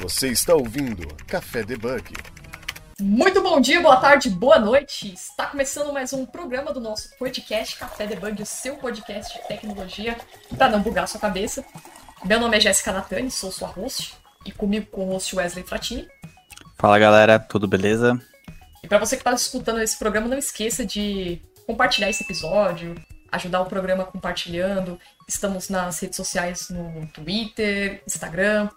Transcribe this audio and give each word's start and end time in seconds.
Você 0.00 0.28
está 0.28 0.54
ouvindo 0.54 1.06
Café 1.26 1.62
Debug. 1.62 2.14
Muito 2.98 3.42
bom 3.42 3.60
dia, 3.60 3.82
boa 3.82 3.98
tarde, 3.98 4.30
boa 4.30 4.58
noite. 4.58 5.12
Está 5.12 5.44
começando 5.44 5.92
mais 5.92 6.14
um 6.14 6.24
programa 6.24 6.72
do 6.72 6.80
nosso 6.80 7.14
podcast 7.18 7.76
Café 7.76 8.06
Debug, 8.06 8.40
o 8.40 8.46
seu 8.46 8.78
podcast 8.78 9.38
de 9.38 9.46
tecnologia 9.46 10.16
para 10.56 10.70
não 10.70 10.80
bugar 10.80 11.04
a 11.04 11.06
sua 11.06 11.20
cabeça. 11.20 11.62
Meu 12.24 12.40
nome 12.40 12.56
é 12.56 12.60
Jéssica 12.60 12.92
Natani, 12.92 13.30
sou 13.30 13.52
sua 13.52 13.68
host 13.68 14.14
e 14.46 14.50
comigo 14.50 14.86
com 14.86 15.06
o 15.06 15.12
host 15.12 15.36
Wesley 15.36 15.66
Fratini. 15.66 16.08
Fala 16.78 16.98
galera, 16.98 17.38
tudo 17.38 17.68
beleza? 17.68 18.18
E 18.82 18.88
para 18.88 18.96
você 18.96 19.16
que 19.16 19.20
está 19.20 19.34
escutando 19.34 19.82
esse 19.82 19.98
programa, 19.98 20.28
não 20.28 20.38
esqueça 20.38 20.82
de 20.82 21.42
compartilhar 21.66 22.08
esse 22.08 22.24
episódio, 22.24 22.94
ajudar 23.30 23.60
o 23.60 23.66
programa 23.66 24.06
compartilhando. 24.06 24.98
Estamos 25.28 25.68
nas 25.68 26.00
redes 26.00 26.16
sociais 26.16 26.70
no 26.70 27.06
Twitter, 27.08 28.02
Instagram. 28.06 28.70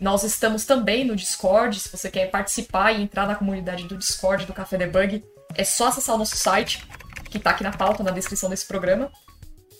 Nós 0.00 0.22
estamos 0.22 0.64
também 0.64 1.04
no 1.04 1.16
Discord. 1.16 1.78
Se 1.78 1.88
você 1.88 2.10
quer 2.10 2.30
participar 2.30 2.92
e 2.92 3.02
entrar 3.02 3.26
na 3.26 3.34
comunidade 3.34 3.84
do 3.84 3.96
Discord 3.96 4.46
do 4.46 4.52
Café 4.52 4.76
Debug, 4.76 5.24
é 5.54 5.64
só 5.64 5.88
acessar 5.88 6.14
o 6.14 6.18
nosso 6.18 6.36
site, 6.36 6.86
que 7.30 7.38
está 7.38 7.50
aqui 7.50 7.62
na 7.62 7.72
pauta, 7.72 8.02
na 8.02 8.10
descrição 8.10 8.50
desse 8.50 8.66
programa. 8.66 9.10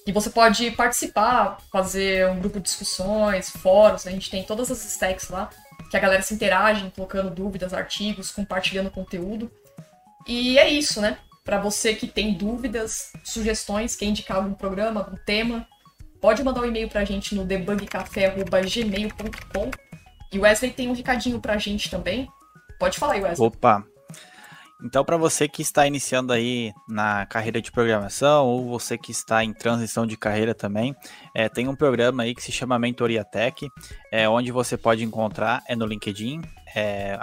E 0.07 0.13
você 0.13 0.31
pode 0.31 0.71
participar, 0.73 1.59
fazer 1.71 2.29
um 2.29 2.41
grupo 2.41 2.59
de 2.59 2.65
discussões, 2.65 3.51
fóruns. 3.51 4.07
A 4.07 4.11
gente 4.11 4.31
tem 4.31 4.43
todas 4.43 4.71
as 4.71 4.85
stacks 4.85 5.29
lá, 5.29 5.49
que 5.91 5.97
a 5.97 6.01
galera 6.01 6.23
se 6.23 6.35
interage, 6.35 6.91
colocando 6.95 7.31
dúvidas, 7.31 7.73
artigos, 7.73 8.33
compartilhando 8.33 8.91
conteúdo. 8.91 9.51
E 10.27 10.59
é 10.59 10.69
isso, 10.69 11.01
né? 11.01 11.19
Para 11.45 11.61
você 11.61 11.95
que 11.95 12.07
tem 12.07 12.35
dúvidas, 12.35 13.13
sugestões, 13.25 13.97
quer 13.97 14.05
indicar 14.07 14.37
algum 14.39 14.55
programa, 14.55 15.01
algum 15.01 15.17
tema, 15.17 15.67
pode 16.21 16.43
mandar 16.43 16.63
um 16.63 16.67
e-mail 16.67 16.89
pra 16.89 17.05
gente 17.05 17.35
no 17.35 17.45
debugcafé.gmail.com. 17.45 19.71
E 20.33 20.39
Wesley 20.39 20.73
tem 20.73 20.89
um 20.89 20.95
recadinho 20.95 21.39
pra 21.41 21.59
gente 21.59 21.91
também. 21.91 22.29
Pode 22.79 22.99
falar 22.99 23.15
aí, 23.15 23.23
Wesley. 23.23 23.47
Opa! 23.47 23.85
Então, 24.85 25.05
para 25.05 25.17
você 25.17 25.47
que 25.47 25.63
está 25.63 25.87
iniciando 25.87 26.33
aí 26.33 26.73
na 26.89 27.25
carreira 27.27 27.63
de 27.63 27.71
programação 27.71 28.47
ou 28.47 28.69
você 28.69 28.99
que 28.99 29.13
está 29.13 29.45
em 29.45 29.53
transição 29.53 30.05
de 30.05 30.17
carreira 30.17 30.55
também, 30.55 30.93
é, 31.33 31.49
tem 31.49 31.69
um 31.69 31.77
programa 31.77 32.25
aí 32.25 32.35
que 32.35 32.43
se 32.43 32.51
chama 32.51 32.79
Mentoria 32.81 33.25
Tech, 33.25 33.69
é, 34.11 34.29
onde 34.29 34.51
você 34.51 34.77
pode 34.77 35.05
encontrar 35.05 35.63
é 35.69 35.77
no 35.77 35.87
LinkedIn, 35.87 36.43
é, 36.75 37.19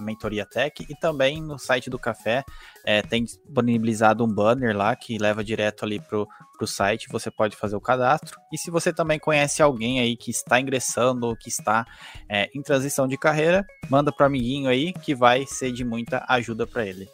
mentoriatech 0.00 0.86
e 0.88 0.94
também 0.94 1.42
no 1.42 1.58
site 1.58 1.88
do 1.90 1.98
café 1.98 2.44
é, 2.84 3.02
tem 3.02 3.24
disponibilizado 3.24 4.24
um 4.24 4.28
banner 4.28 4.76
lá 4.76 4.94
que 4.94 5.18
leva 5.18 5.42
direto 5.42 5.84
ali 5.84 6.00
pro, 6.00 6.28
pro 6.56 6.66
site, 6.66 7.08
você 7.10 7.30
pode 7.30 7.56
fazer 7.56 7.76
o 7.76 7.80
cadastro. 7.80 8.38
E 8.52 8.58
se 8.58 8.70
você 8.70 8.92
também 8.92 9.18
conhece 9.18 9.62
alguém 9.62 10.00
aí 10.00 10.16
que 10.16 10.30
está 10.30 10.60
ingressando 10.60 11.26
ou 11.26 11.36
que 11.36 11.48
está 11.48 11.84
é, 12.28 12.48
em 12.54 12.62
transição 12.62 13.06
de 13.08 13.16
carreira, 13.16 13.64
manda 13.88 14.12
pro 14.12 14.26
amiguinho 14.26 14.68
aí 14.68 14.92
que 14.92 15.14
vai 15.14 15.46
ser 15.46 15.72
de 15.72 15.84
muita 15.84 16.24
ajuda 16.28 16.66
para 16.66 16.86
ele. 16.86 17.08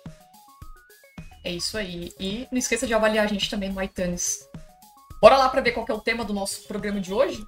É 1.43 1.53
isso 1.53 1.79
aí. 1.79 2.13
E 2.21 2.47
não 2.51 2.59
esqueça 2.59 2.87
de 2.87 2.93
avaliar 2.93 3.25
a 3.25 3.29
gente 3.29 3.49
também 3.49 3.73
no 3.73 3.83
iTunes. 3.83 4.47
Bora 5.21 5.37
lá 5.37 5.49
para 5.49 5.61
ver 5.61 5.73
qual 5.73 5.87
é 5.89 5.93
o 5.93 6.01
tema 6.01 6.25
do 6.25 6.33
nosso 6.33 6.67
programa 6.67 7.01
de 7.01 7.13
hoje? 7.13 7.45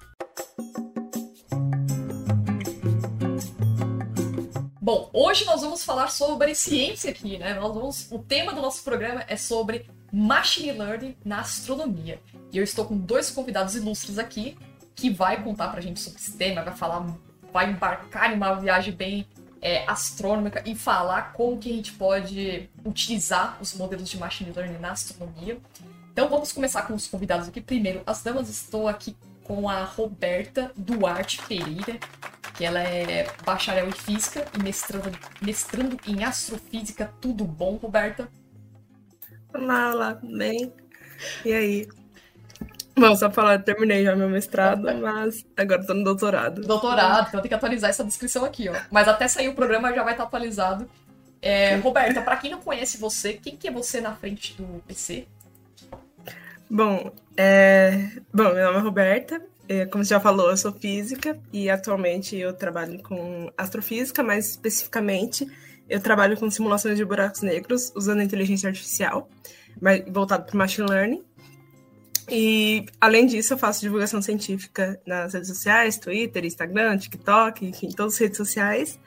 Bom, 4.83 5.09
hoje 5.13 5.45
nós 5.45 5.61
vamos 5.61 5.85
falar 5.85 6.09
sobre 6.09 6.53
ciência 6.53 7.09
aqui, 7.09 7.37
né? 7.37 7.53
Nós 7.53 7.73
vamos, 7.73 8.11
o 8.11 8.19
tema 8.19 8.51
do 8.51 8.61
nosso 8.61 8.83
programa 8.83 9.23
é 9.29 9.37
sobre 9.37 9.89
machine 10.11 10.73
learning 10.73 11.15
na 11.23 11.39
astronomia. 11.39 12.19
E 12.51 12.57
eu 12.57 12.63
estou 12.65 12.83
com 12.83 12.97
dois 12.97 13.29
convidados 13.29 13.77
ilustres 13.77 14.19
aqui 14.19 14.57
que 14.93 15.09
vai 15.09 15.41
contar 15.41 15.69
pra 15.69 15.79
gente 15.79 16.01
sobre 16.01 16.19
esse 16.19 16.35
tema, 16.35 16.63
vai 16.63 16.75
falar, 16.75 17.07
vai 17.53 17.71
embarcar 17.71 18.33
em 18.33 18.35
uma 18.35 18.55
viagem 18.55 18.93
bem 18.93 19.25
é, 19.61 19.85
astrônomica 19.87 20.61
e 20.65 20.75
falar 20.75 21.31
como 21.31 21.57
que 21.57 21.71
a 21.71 21.75
gente 21.75 21.93
pode 21.93 22.69
utilizar 22.83 23.57
os 23.61 23.73
modelos 23.75 24.09
de 24.09 24.17
machine 24.17 24.51
learning 24.53 24.79
na 24.79 24.91
astronomia. 24.91 25.61
Então 26.11 26.27
vamos 26.27 26.51
começar 26.51 26.81
com 26.81 26.93
os 26.93 27.07
convidados 27.07 27.47
aqui. 27.47 27.61
Primeiro, 27.61 28.01
as 28.05 28.21
damas, 28.21 28.49
estou 28.49 28.89
aqui 28.89 29.15
com 29.45 29.69
a 29.69 29.85
Roberta 29.85 30.73
Duarte 30.75 31.41
Pereira, 31.47 31.97
que 32.53 32.63
ela 32.63 32.79
é 32.79 33.27
bacharel 33.45 33.87
em 33.87 33.91
física 33.91 34.45
e 34.57 34.61
mestrando, 34.61 35.11
mestrando 35.41 35.97
em 36.07 36.23
astrofísica. 36.23 37.11
Tudo 37.19 37.45
bom, 37.45 37.75
Roberta? 37.75 38.27
Olá, 39.53 39.91
olá, 39.91 40.19
bem? 40.21 40.71
E 41.43 41.53
aí? 41.53 41.87
Bom, 42.95 43.15
só 43.15 43.29
falar, 43.31 43.59
terminei 43.63 44.03
já 44.03 44.15
meu 44.15 44.29
mestrado, 44.29 44.83
mas 45.01 45.43
agora 45.57 45.85
tô 45.85 45.95
no 45.95 46.03
doutorado. 46.03 46.61
Doutorado, 46.61 47.27
então 47.27 47.41
tem 47.41 47.49
que 47.49 47.55
atualizar 47.55 47.89
essa 47.89 48.03
descrição 48.03 48.45
aqui, 48.45 48.69
ó. 48.69 48.75
Mas 48.91 49.07
até 49.07 49.27
sair 49.27 49.47
o 49.47 49.55
programa 49.55 49.93
já 49.93 50.03
vai 50.03 50.13
estar 50.13 50.25
atualizado. 50.25 50.87
É, 51.41 51.75
Roberta, 51.77 52.21
para 52.21 52.37
quem 52.37 52.51
não 52.51 52.61
conhece 52.61 52.97
você, 52.97 53.33
quem 53.33 53.57
que 53.57 53.67
é 53.67 53.71
você 53.71 53.99
na 53.99 54.13
frente 54.13 54.53
do 54.53 54.81
PC? 54.87 55.27
Bom, 56.69 57.11
é... 57.35 58.11
Bom, 58.33 58.53
meu 58.53 58.65
nome 58.65 58.77
é 58.77 58.81
Roberta, 58.81 59.41
como 59.91 60.03
você 60.03 60.09
já 60.11 60.19
falou, 60.19 60.49
eu 60.49 60.57
sou 60.57 60.71
física 60.71 61.39
e 61.51 61.69
atualmente 61.69 62.35
eu 62.35 62.53
trabalho 62.53 63.01
com 63.03 63.51
astrofísica, 63.57 64.23
mais 64.23 64.51
especificamente 64.51 65.47
eu 65.89 65.99
trabalho 65.99 66.37
com 66.37 66.49
simulações 66.49 66.97
de 66.97 67.05
buracos 67.05 67.41
negros 67.41 67.91
usando 67.95 68.21
inteligência 68.21 68.67
artificial, 68.69 69.29
voltado 70.11 70.45
para 70.45 70.57
machine 70.57 70.87
learning. 70.89 71.23
E 72.29 72.85
além 73.01 73.25
disso, 73.25 73.53
eu 73.53 73.57
faço 73.57 73.81
divulgação 73.81 74.21
científica 74.21 74.99
nas 75.05 75.33
redes 75.33 75.49
sociais, 75.49 75.97
Twitter, 75.97 76.45
Instagram, 76.45 76.97
TikTok, 76.97 77.65
enfim, 77.65 77.89
todas 77.89 78.13
as 78.13 78.19
redes 78.19 78.37
sociais. 78.37 78.99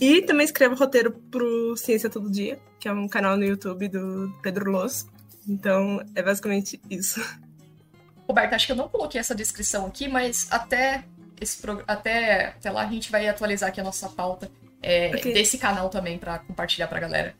E 0.00 0.22
também 0.22 0.44
escrevo 0.44 0.74
roteiro 0.74 1.12
para 1.30 1.44
o 1.44 1.76
Ciência 1.76 2.08
Todo 2.08 2.30
Dia, 2.30 2.58
que 2.78 2.88
é 2.88 2.92
um 2.92 3.08
canal 3.08 3.36
no 3.36 3.44
YouTube 3.44 3.88
do 3.88 4.32
Pedro 4.42 4.70
Loss. 4.70 5.06
Então, 5.48 6.02
é 6.14 6.22
basicamente 6.22 6.80
isso. 6.88 7.20
Roberto, 8.30 8.54
acho 8.54 8.66
que 8.66 8.72
eu 8.72 8.76
não 8.76 8.88
coloquei 8.88 9.20
essa 9.20 9.34
descrição 9.34 9.86
aqui, 9.86 10.08
mas 10.08 10.46
até, 10.50 11.04
esse 11.40 11.60
até, 11.86 12.46
até 12.46 12.70
lá 12.70 12.82
a 12.82 12.86
gente 12.86 13.10
vai 13.10 13.28
atualizar 13.28 13.68
aqui 13.68 13.80
a 13.80 13.84
nossa 13.84 14.08
pauta 14.08 14.50
é, 14.80 15.08
okay. 15.14 15.34
desse 15.34 15.58
canal 15.58 15.88
também 15.88 16.16
para 16.16 16.38
compartilhar 16.38 16.86
para 16.86 16.98
a 16.98 17.00
galera. 17.00 17.34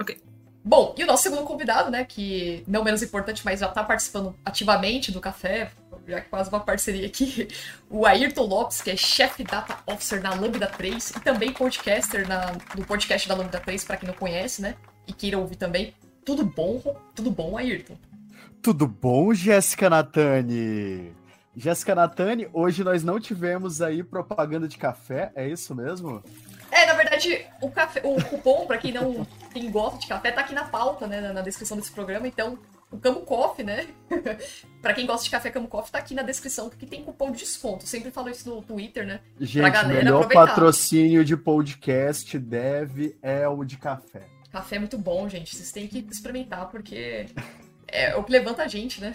Ok. 0.00 0.20
Bom, 0.64 0.94
e 0.96 1.02
o 1.02 1.06
nosso 1.06 1.24
segundo 1.24 1.42
convidado, 1.42 1.90
né, 1.90 2.04
que 2.04 2.64
não 2.66 2.82
menos 2.82 3.02
importante, 3.02 3.42
mas 3.44 3.60
já 3.60 3.66
está 3.66 3.84
participando 3.84 4.34
ativamente 4.44 5.12
do 5.12 5.20
café, 5.20 5.70
já 6.06 6.20
quase 6.22 6.48
uma 6.48 6.60
parceria 6.60 7.06
aqui, 7.06 7.48
o 7.90 8.06
Ayrton 8.06 8.44
Lopes, 8.44 8.80
que 8.80 8.90
é 8.90 8.96
chefe 8.96 9.44
Data 9.44 9.78
Officer 9.86 10.22
na 10.22 10.32
Lambda 10.32 10.66
3 10.66 11.10
e 11.10 11.20
também 11.20 11.52
podcaster 11.52 12.26
na, 12.26 12.52
do 12.74 12.84
podcast 12.86 13.28
da 13.28 13.34
Lambda 13.34 13.60
3, 13.60 13.84
para 13.84 13.96
quem 13.96 14.06
não 14.06 14.14
conhece, 14.14 14.62
né, 14.62 14.76
e 15.06 15.12
queira 15.12 15.38
ouvir 15.38 15.56
também. 15.56 15.92
Tudo 16.24 16.44
bom? 16.44 16.80
Tudo 17.14 17.30
bom, 17.30 17.58
Ayrton? 17.58 17.98
Tudo 18.64 18.86
bom, 18.86 19.34
Jéssica 19.34 19.90
Natani? 19.90 21.12
Jéssica 21.54 21.94
Natani, 21.94 22.48
hoje 22.50 22.82
nós 22.82 23.04
não 23.04 23.20
tivemos 23.20 23.82
aí 23.82 24.02
propaganda 24.02 24.66
de 24.66 24.78
café, 24.78 25.30
é 25.34 25.46
isso 25.46 25.74
mesmo? 25.74 26.22
É, 26.70 26.86
na 26.86 26.94
verdade, 26.94 27.44
o, 27.60 27.70
café, 27.70 28.00
o 28.02 28.14
cupom, 28.24 28.66
para 28.66 28.78
quem 28.78 28.90
não 28.90 29.26
tem 29.52 29.70
gosto 29.70 30.00
de 30.00 30.06
café, 30.06 30.32
tá 30.32 30.40
aqui 30.40 30.54
na 30.54 30.64
pauta, 30.64 31.06
né, 31.06 31.30
na 31.30 31.42
descrição 31.42 31.76
desse 31.76 31.92
programa, 31.92 32.26
então 32.26 32.58
o 32.90 32.96
Camo 32.96 33.20
Coffee, 33.20 33.66
né? 33.66 33.86
pra 34.80 34.94
quem 34.94 35.04
gosta 35.04 35.24
de 35.24 35.30
café 35.30 35.50
Camo 35.50 35.68
Coffee, 35.68 35.92
tá 35.92 35.98
aqui 35.98 36.14
na 36.14 36.22
descrição, 36.22 36.70
porque 36.70 36.86
tem 36.86 37.04
cupom 37.04 37.32
de 37.32 37.40
desconto. 37.40 37.84
Eu 37.84 37.88
sempre 37.88 38.10
falo 38.10 38.30
isso 38.30 38.48
no 38.48 38.62
Twitter, 38.62 39.06
né? 39.06 39.20
Gente, 39.38 39.60
pra 39.60 39.68
galera 39.68 40.04
melhor 40.04 40.22
aproveitar. 40.22 40.46
patrocínio 40.46 41.22
de 41.22 41.36
podcast 41.36 42.38
deve 42.38 43.14
é 43.20 43.46
o 43.46 43.62
de 43.62 43.76
café. 43.76 44.22
Café 44.50 44.76
é 44.76 44.78
muito 44.78 44.96
bom, 44.96 45.28
gente. 45.28 45.54
Vocês 45.54 45.70
têm 45.70 45.86
que 45.86 45.98
experimentar, 46.10 46.70
porque 46.70 47.26
é 47.94 48.16
o 48.16 48.24
que 48.24 48.32
levanta 48.32 48.64
a 48.64 48.68
gente, 48.68 49.00
né? 49.00 49.14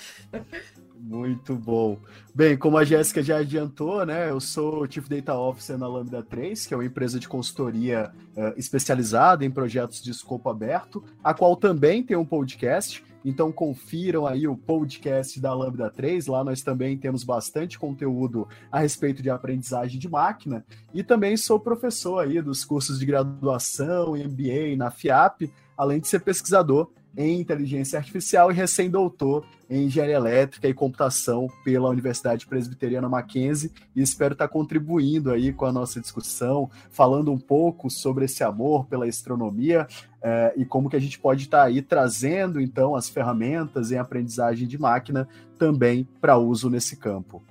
Muito 0.98 1.56
bom. 1.56 1.98
Bem, 2.34 2.58
como 2.58 2.78
a 2.78 2.84
Jéssica 2.84 3.22
já 3.22 3.38
adiantou, 3.38 4.06
né? 4.06 4.30
Eu 4.30 4.40
sou 4.40 4.90
Chief 4.90 5.08
Data 5.08 5.34
Officer 5.34 5.78
na 5.78 5.88
Lambda 5.88 6.24
3, 6.24 6.66
que 6.66 6.74
é 6.74 6.78
uma 6.78 6.86
empresa 6.86 7.20
de 7.20 7.28
consultoria 7.28 8.12
uh, 8.38 8.58
especializada 8.58 9.44
em 9.46 9.52
projetos 9.52 10.02
de 10.02 10.12
escopo 10.12 10.50
aberto, 10.50 11.04
a 11.24 11.34
qual 11.34 11.56
também 11.56 12.04
tem 12.04 12.16
um 12.16 12.26
podcast. 12.26 13.04
Então 13.24 13.52
confiram 13.52 14.26
aí 14.26 14.48
o 14.48 14.56
podcast 14.56 15.40
da 15.42 15.54
Lambda 15.54 15.90
3. 15.90 16.28
Lá 16.28 16.44
nós 16.44 16.62
também 16.62 16.98
temos 16.98 17.24
bastante 17.24 17.78
conteúdo 17.78 18.48
a 18.72 18.80
respeito 18.80 19.22
de 19.22 19.30
aprendizagem 19.30 20.00
de 20.00 20.08
máquina. 20.08 20.66
E 20.94 21.04
também 21.04 21.36
sou 21.36 21.60
professor 21.60 22.20
aí 22.20 22.42
dos 22.42 22.64
cursos 22.64 23.00
de 23.00 23.06
graduação 23.06 24.14
MBA 24.14 24.78
na 24.78 24.90
FIAP, 24.90 25.52
além 25.78 26.00
de 26.00 26.08
ser 26.08 26.20
pesquisador 26.22 26.90
em 27.18 27.40
inteligência 27.40 27.98
artificial 27.98 28.52
e 28.52 28.54
recém-doutor 28.54 29.46
em 29.70 29.86
engenharia 29.86 30.16
elétrica 30.16 30.68
e 30.68 30.74
computação 30.74 31.48
pela 31.64 31.90
Universidade 31.90 32.46
Presbiteriana 32.46 33.10
Mackenzie 33.10 33.72
e 33.96 34.02
espero 34.02 34.34
estar 34.34 34.48
contribuindo 34.48 35.32
aí 35.32 35.54
com 35.54 35.66
a 35.66 35.72
nossa 35.72 36.00
discussão, 36.00 36.70
falando 36.90 37.32
um 37.32 37.38
pouco 37.38 37.90
sobre 37.90 38.26
esse 38.26 38.44
amor 38.44 38.86
pela 38.86 39.06
astronomia 39.06 39.88
é, 40.22 40.54
e 40.56 40.66
como 40.66 40.90
que 40.90 40.96
a 40.96 41.00
gente 41.00 41.20
pode 41.20 41.44
estar 41.44 41.64
aí 41.64 41.82
trazendo 41.82 42.60
então 42.60 42.96
as 42.96 43.10
ferramentas 43.10 43.92
em 43.92 43.98
aprendizagem 43.98 44.68
de 44.68 44.78
máquina 44.78 45.28
também 45.58 46.08
para 46.20 46.38
uso 46.38 46.70
nesse 46.70 46.96
campo. 46.96 47.44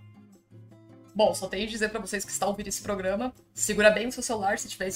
Bom, 1.15 1.35
só 1.35 1.49
tenho 1.49 1.67
que 1.67 1.73
dizer 1.73 1.91
para 1.91 2.01
vocês 2.01 2.25
que 2.25 2.31
estão 2.31 2.49
ouvindo 2.49 2.69
esse 2.69 2.83
programa, 2.83 3.33
segura 3.53 3.91
bem 3.91 4.07
o 4.07 4.13
seu 4.13 4.23
celular 4.23 4.59
se 4.59 4.69
estiver 4.69 4.89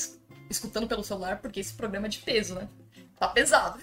escutando 0.48 0.86
pelo 0.86 1.02
celular, 1.02 1.40
porque 1.40 1.58
esse 1.60 1.74
programa 1.74 2.06
é 2.06 2.10
de 2.10 2.18
peso, 2.18 2.54
né? 2.54 2.68
Tá 3.22 3.28
pesado. 3.28 3.78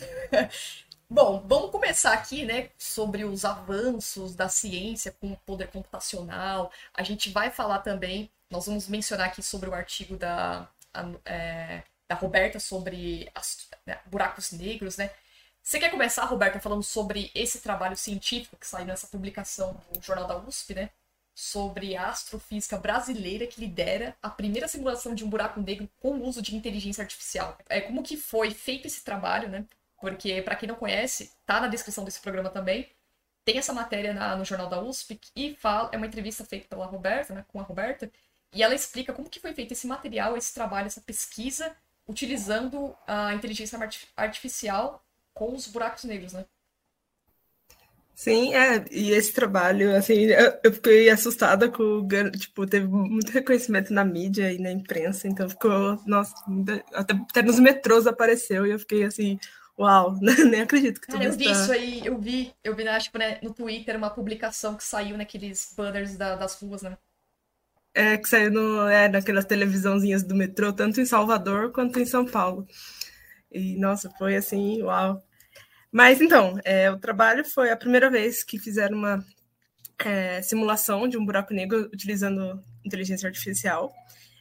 Bom, 1.10 1.42
vamos 1.48 1.72
começar 1.72 2.12
aqui, 2.12 2.44
né, 2.44 2.72
sobre 2.78 3.24
os 3.24 3.46
avanços 3.46 4.36
da 4.36 4.50
ciência 4.50 5.14
com 5.14 5.32
o 5.32 5.38
poder 5.38 5.70
computacional. 5.70 6.70
A 6.94 7.04
gente 7.04 7.30
vai 7.30 7.50
falar 7.50 7.80
também, 7.80 8.30
nós 8.52 8.66
vamos 8.66 8.90
mencionar 8.90 9.28
aqui 9.28 9.42
sobre 9.42 9.70
o 9.70 9.74
artigo 9.74 10.18
da, 10.18 10.68
a, 10.94 11.10
é, 11.24 11.84
da 12.10 12.16
Roberta 12.16 12.60
sobre 12.60 13.32
as, 13.34 13.70
né, 13.86 14.02
buracos 14.08 14.52
negros, 14.52 14.98
né? 14.98 15.10
Você 15.64 15.80
quer 15.80 15.90
começar, 15.90 16.26
Roberta, 16.26 16.60
falando 16.60 16.84
sobre 16.84 17.32
esse 17.34 17.62
trabalho 17.62 17.96
científico 17.96 18.58
que 18.58 18.68
saiu 18.68 18.88
nessa 18.88 19.08
publicação 19.08 19.82
do 19.94 20.02
Jornal 20.02 20.28
da 20.28 20.38
USP, 20.38 20.76
né? 20.76 20.90
Sobre 21.42 21.96
a 21.96 22.10
astrofísica 22.10 22.78
brasileira 22.78 23.48
que 23.48 23.62
lidera 23.62 24.14
a 24.22 24.30
primeira 24.30 24.68
simulação 24.68 25.16
de 25.16 25.24
um 25.24 25.30
buraco 25.30 25.62
negro 25.62 25.90
com 25.98 26.18
o 26.18 26.28
uso 26.28 26.42
de 26.42 26.54
inteligência 26.54 27.02
artificial. 27.02 27.58
É 27.70 27.80
como 27.80 28.04
que 28.04 28.18
foi 28.18 28.52
feito 28.52 28.88
esse 28.88 29.06
trabalho, 29.06 29.48
né? 29.48 29.66
Porque, 30.02 30.42
para 30.42 30.58
quem 30.58 30.68
não 30.68 30.76
conhece, 30.76 31.32
tá 31.46 31.62
na 31.62 31.70
descrição 31.70 32.04
desse 32.04 32.20
programa 32.20 32.50
também. 32.50 32.90
Tem 33.46 33.58
essa 33.58 33.72
matéria 33.72 34.14
na, 34.14 34.36
no 34.36 34.44
Jornal 34.44 34.68
da 34.68 34.82
USP 34.82 35.18
e 35.34 35.56
fala, 35.56 35.90
é 35.94 35.98
uma 35.98 36.08
entrevista 36.08 36.44
feita 36.44 36.68
pela 36.68 36.86
Roberta, 36.86 37.34
né, 37.34 37.46
com 37.48 37.58
a 37.62 37.64
Roberta, 37.64 38.12
e 38.54 38.62
ela 38.62 38.76
explica 38.76 39.14
como 39.14 39.30
que 39.30 39.40
foi 39.40 39.54
feito 39.54 39.72
esse 39.72 39.88
material, 39.88 40.36
esse 40.36 40.54
trabalho, 40.54 40.88
essa 40.88 41.00
pesquisa, 41.00 41.74
utilizando 42.06 42.94
a 43.08 43.34
inteligência 43.34 43.80
artificial 44.18 45.02
com 45.34 45.56
os 45.56 45.68
buracos 45.68 46.04
negros, 46.04 46.34
né? 46.34 46.46
Sim, 48.20 48.54
é, 48.54 48.84
e 48.92 49.12
esse 49.12 49.32
trabalho, 49.32 49.96
assim, 49.96 50.26
eu, 50.62 50.74
fiquei 50.74 51.10
assustada 51.10 51.70
com 51.70 52.02
o 52.02 52.08
tipo, 52.32 52.68
teve 52.68 52.86
muito 52.86 53.32
reconhecimento 53.32 53.94
na 53.94 54.04
mídia 54.04 54.52
e 54.52 54.60
na 54.60 54.74
imprensa, 54.74 55.26
então 55.26 55.48
ficou, 55.48 55.98
nossa, 56.06 56.36
até, 56.94 57.14
até 57.14 57.42
nos 57.42 57.58
metrôs 57.62 58.06
apareceu 58.06 58.68
e 58.68 58.72
eu 58.72 58.80
fiquei 58.80 59.06
assim, 59.06 59.40
Uau, 59.80 60.18
nem 60.52 60.60
acredito 60.60 61.00
que 61.00 61.08
Cara, 61.08 61.24
eu 61.24 61.32
vi 61.32 61.50
isso 61.50 61.72
aí, 61.72 62.06
eu 62.06 62.20
vi, 62.20 62.54
eu 62.62 62.76
vi, 62.76 62.86
acho 62.90 63.10
que 63.10 63.18
né, 63.18 63.40
no 63.42 63.54
Twitter 63.54 63.96
uma 63.96 64.10
publicação 64.10 64.76
que 64.76 64.84
saiu 64.84 65.18
naqueles 65.18 65.74
banners 65.78 66.18
da, 66.18 66.36
das 66.36 66.62
ruas, 66.62 66.82
né? 66.82 66.98
É, 67.94 68.18
que 68.18 68.28
saiu 68.28 68.52
no, 68.52 68.86
é, 68.90 69.08
naquelas 69.08 69.46
televisãozinhas 69.46 70.24
do 70.24 70.36
metrô, 70.36 70.74
tanto 70.74 71.00
em 71.00 71.06
Salvador 71.06 71.72
quanto 71.72 71.98
em 71.98 72.06
São 72.06 72.26
Paulo. 72.26 72.68
E, 73.50 73.78
nossa, 73.78 74.10
foi 74.18 74.36
assim, 74.36 74.84
uau. 74.84 75.24
Mas, 75.92 76.22
então, 76.22 76.60
é, 76.64 76.90
o 76.92 77.00
trabalho 77.00 77.44
foi 77.44 77.72
a 77.72 77.78
primeira 77.78 78.10
vez 78.10 78.44
que 78.44 78.60
fizeram 78.60 78.98
uma 78.98 79.26
é, 80.00 80.42
simulação 80.42 81.08
de 81.08 81.18
um 81.18 81.26
buraco 81.26 81.54
negro 81.54 81.90
utilizando 81.92 82.62
inteligência 82.86 83.28
artificial. 83.28 83.92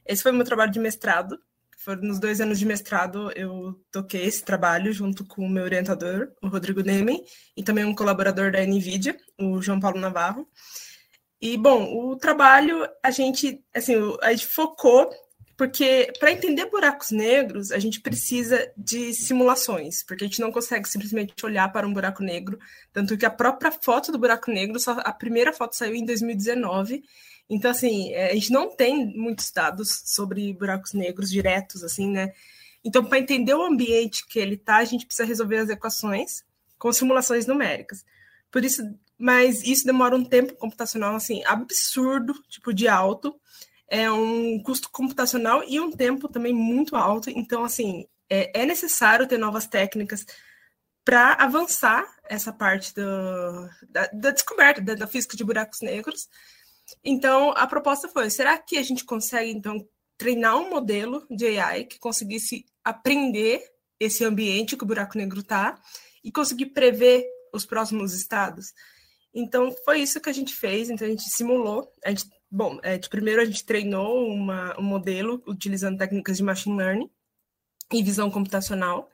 Esse 0.06 0.22
foi 0.22 0.32
o 0.32 0.34
meu 0.34 0.44
trabalho 0.44 0.70
de 0.70 0.78
mestrado, 0.78 1.38
foram 1.78 2.02
nos 2.02 2.18
dois 2.18 2.40
anos 2.40 2.58
de 2.58 2.66
mestrado, 2.66 3.32
eu 3.34 3.74
toquei 3.90 4.24
esse 4.24 4.44
trabalho 4.44 4.92
junto 4.92 5.24
com 5.24 5.42
o 5.44 5.48
meu 5.48 5.64
orientador, 5.64 6.30
o 6.42 6.48
Rodrigo 6.48 6.82
Nemen, 6.82 7.24
e 7.56 7.62
também 7.62 7.84
um 7.84 7.94
colaborador 7.94 8.52
da 8.52 8.60
NVIDIA, 8.60 9.16
o 9.40 9.62
João 9.62 9.80
Paulo 9.80 9.98
Navarro. 9.98 10.46
E, 11.40 11.56
bom, 11.56 11.84
o 11.94 12.16
trabalho, 12.16 12.86
a 13.02 13.10
gente, 13.10 13.64
assim, 13.74 13.94
a 14.20 14.30
gente 14.32 14.46
focou, 14.46 15.08
porque 15.58 16.12
para 16.20 16.32
entender 16.32 16.70
buracos 16.70 17.10
negros, 17.10 17.72
a 17.72 17.78
gente 17.81 18.00
precisa 18.00 18.72
de 18.76 19.12
simulações, 19.12 20.05
porque 20.05 20.25
a 20.25 20.26
gente 20.28 20.40
não 20.40 20.52
consegue 20.52 20.88
simplesmente 20.88 21.34
olhar 21.44 21.70
para 21.72 21.87
um 21.87 21.93
buraco 21.93 22.22
negro, 22.22 22.58
tanto 22.93 23.19
que 23.19 23.26
a 23.26 23.31
própria 23.31 23.72
foto 23.72 24.12
do 24.12 24.19
buraco 24.19 24.50
negro, 24.50 24.78
só, 24.78 24.93
a 24.93 25.12
primeira 25.12 25.52
foto 25.52 25.75
saiu 25.75 25.96
em 25.96 26.05
2019, 26.05 27.02
então, 27.50 27.70
assim, 27.70 28.12
é, 28.12 28.31
a 28.31 28.34
gente 28.34 28.52
não 28.52 28.75
tem 28.75 29.06
muitos 29.16 29.50
dados 29.50 30.02
sobre 30.05 30.52
buracos 30.52 30.93
negros 30.93 31.31
diretos, 31.31 31.82
assim, 31.82 32.08
né? 32.11 32.32
Então, 32.84 33.04
para 33.04 33.19
entender 33.19 33.54
o 33.54 33.64
ambiente 33.64 34.26
que 34.26 34.38
ele 34.38 34.54
está, 34.54 34.76
a 34.76 34.84
gente 34.84 35.06
precisa 35.06 35.26
resolver 35.26 35.56
as 35.56 35.70
equações 35.70 36.44
com 36.78 36.93
simulações 36.93 37.46
numéricas. 37.46 38.04
Por 38.50 38.64
isso, 38.64 38.82
mas 39.19 39.62
isso 39.62 39.84
demora 39.84 40.14
um 40.14 40.25
tempo 40.25 40.54
computacional, 40.54 41.16
assim, 41.16 41.43
absurdo, 41.44 42.34
tipo, 42.49 42.72
de 42.72 42.87
alto. 42.87 43.34
É 43.88 44.11
um 44.11 44.62
custo 44.62 44.90
computacional 44.90 45.64
e 45.67 45.81
um 45.81 45.90
tempo 45.90 46.29
também 46.29 46.52
muito 46.52 46.94
alto. 46.94 47.31
Então, 47.31 47.64
assim, 47.64 48.06
é, 48.29 48.62
é 48.62 48.67
necessário 48.67 49.26
ter 49.26 49.38
novas 49.38 49.67
técnicas 49.67 50.26
para 51.05 51.32
avançar 51.35 52.06
essa 52.25 52.52
parte 52.52 52.94
do, 52.94 53.02
da, 53.88 54.06
da 54.12 54.31
descoberta 54.31 54.82
da, 54.82 54.94
da 54.94 55.06
física 55.06 55.37
de 55.37 55.44
buracos 55.44 55.81
negros 55.81 56.29
então, 57.05 57.52
a 57.52 57.67
proposta 57.67 58.08
foi: 58.08 58.31
será 58.31 58.56
que 58.58 58.76
a 58.79 58.82
gente 58.82 59.05
consegue, 59.05 59.50
então, 59.50 59.87
treinar 60.17 60.56
um 60.56 60.70
modelo 60.70 61.26
de 61.31 61.58
AI 61.58 61.85
que 61.85 61.99
conseguisse 61.99 62.64
aprender 62.82 63.62
esse 64.00 64.25
ambiente 64.25 64.76
que 64.76 64.85
o 64.85 64.87
buraco 64.87 65.19
negro 65.19 65.40
está 65.40 65.81
e 66.23 66.31
conseguir 66.32 66.67
prever 66.67 67.26
os 67.52 67.67
próximos 67.67 68.14
estados? 68.14 68.73
Então, 69.35 69.75
foi 69.85 70.00
isso 70.00 70.20
que 70.20 70.31
a 70.31 70.32
gente 70.32 70.55
fez. 70.55 70.90
Então, 70.90 71.06
a 71.06 71.11
gente 71.11 71.29
simulou. 71.31 71.93
A 72.05 72.11
gente, 72.11 72.26
bom, 72.50 72.78
é, 72.82 72.98
primeiro 72.98 73.40
a 73.40 73.44
gente 73.44 73.64
treinou 73.64 74.26
uma, 74.28 74.78
um 74.78 74.82
modelo 74.82 75.42
utilizando 75.46 75.98
técnicas 75.98 76.36
de 76.36 76.42
machine 76.42 76.76
learning 76.76 77.10
e 77.92 78.02
visão 78.02 78.30
computacional. 78.30 79.10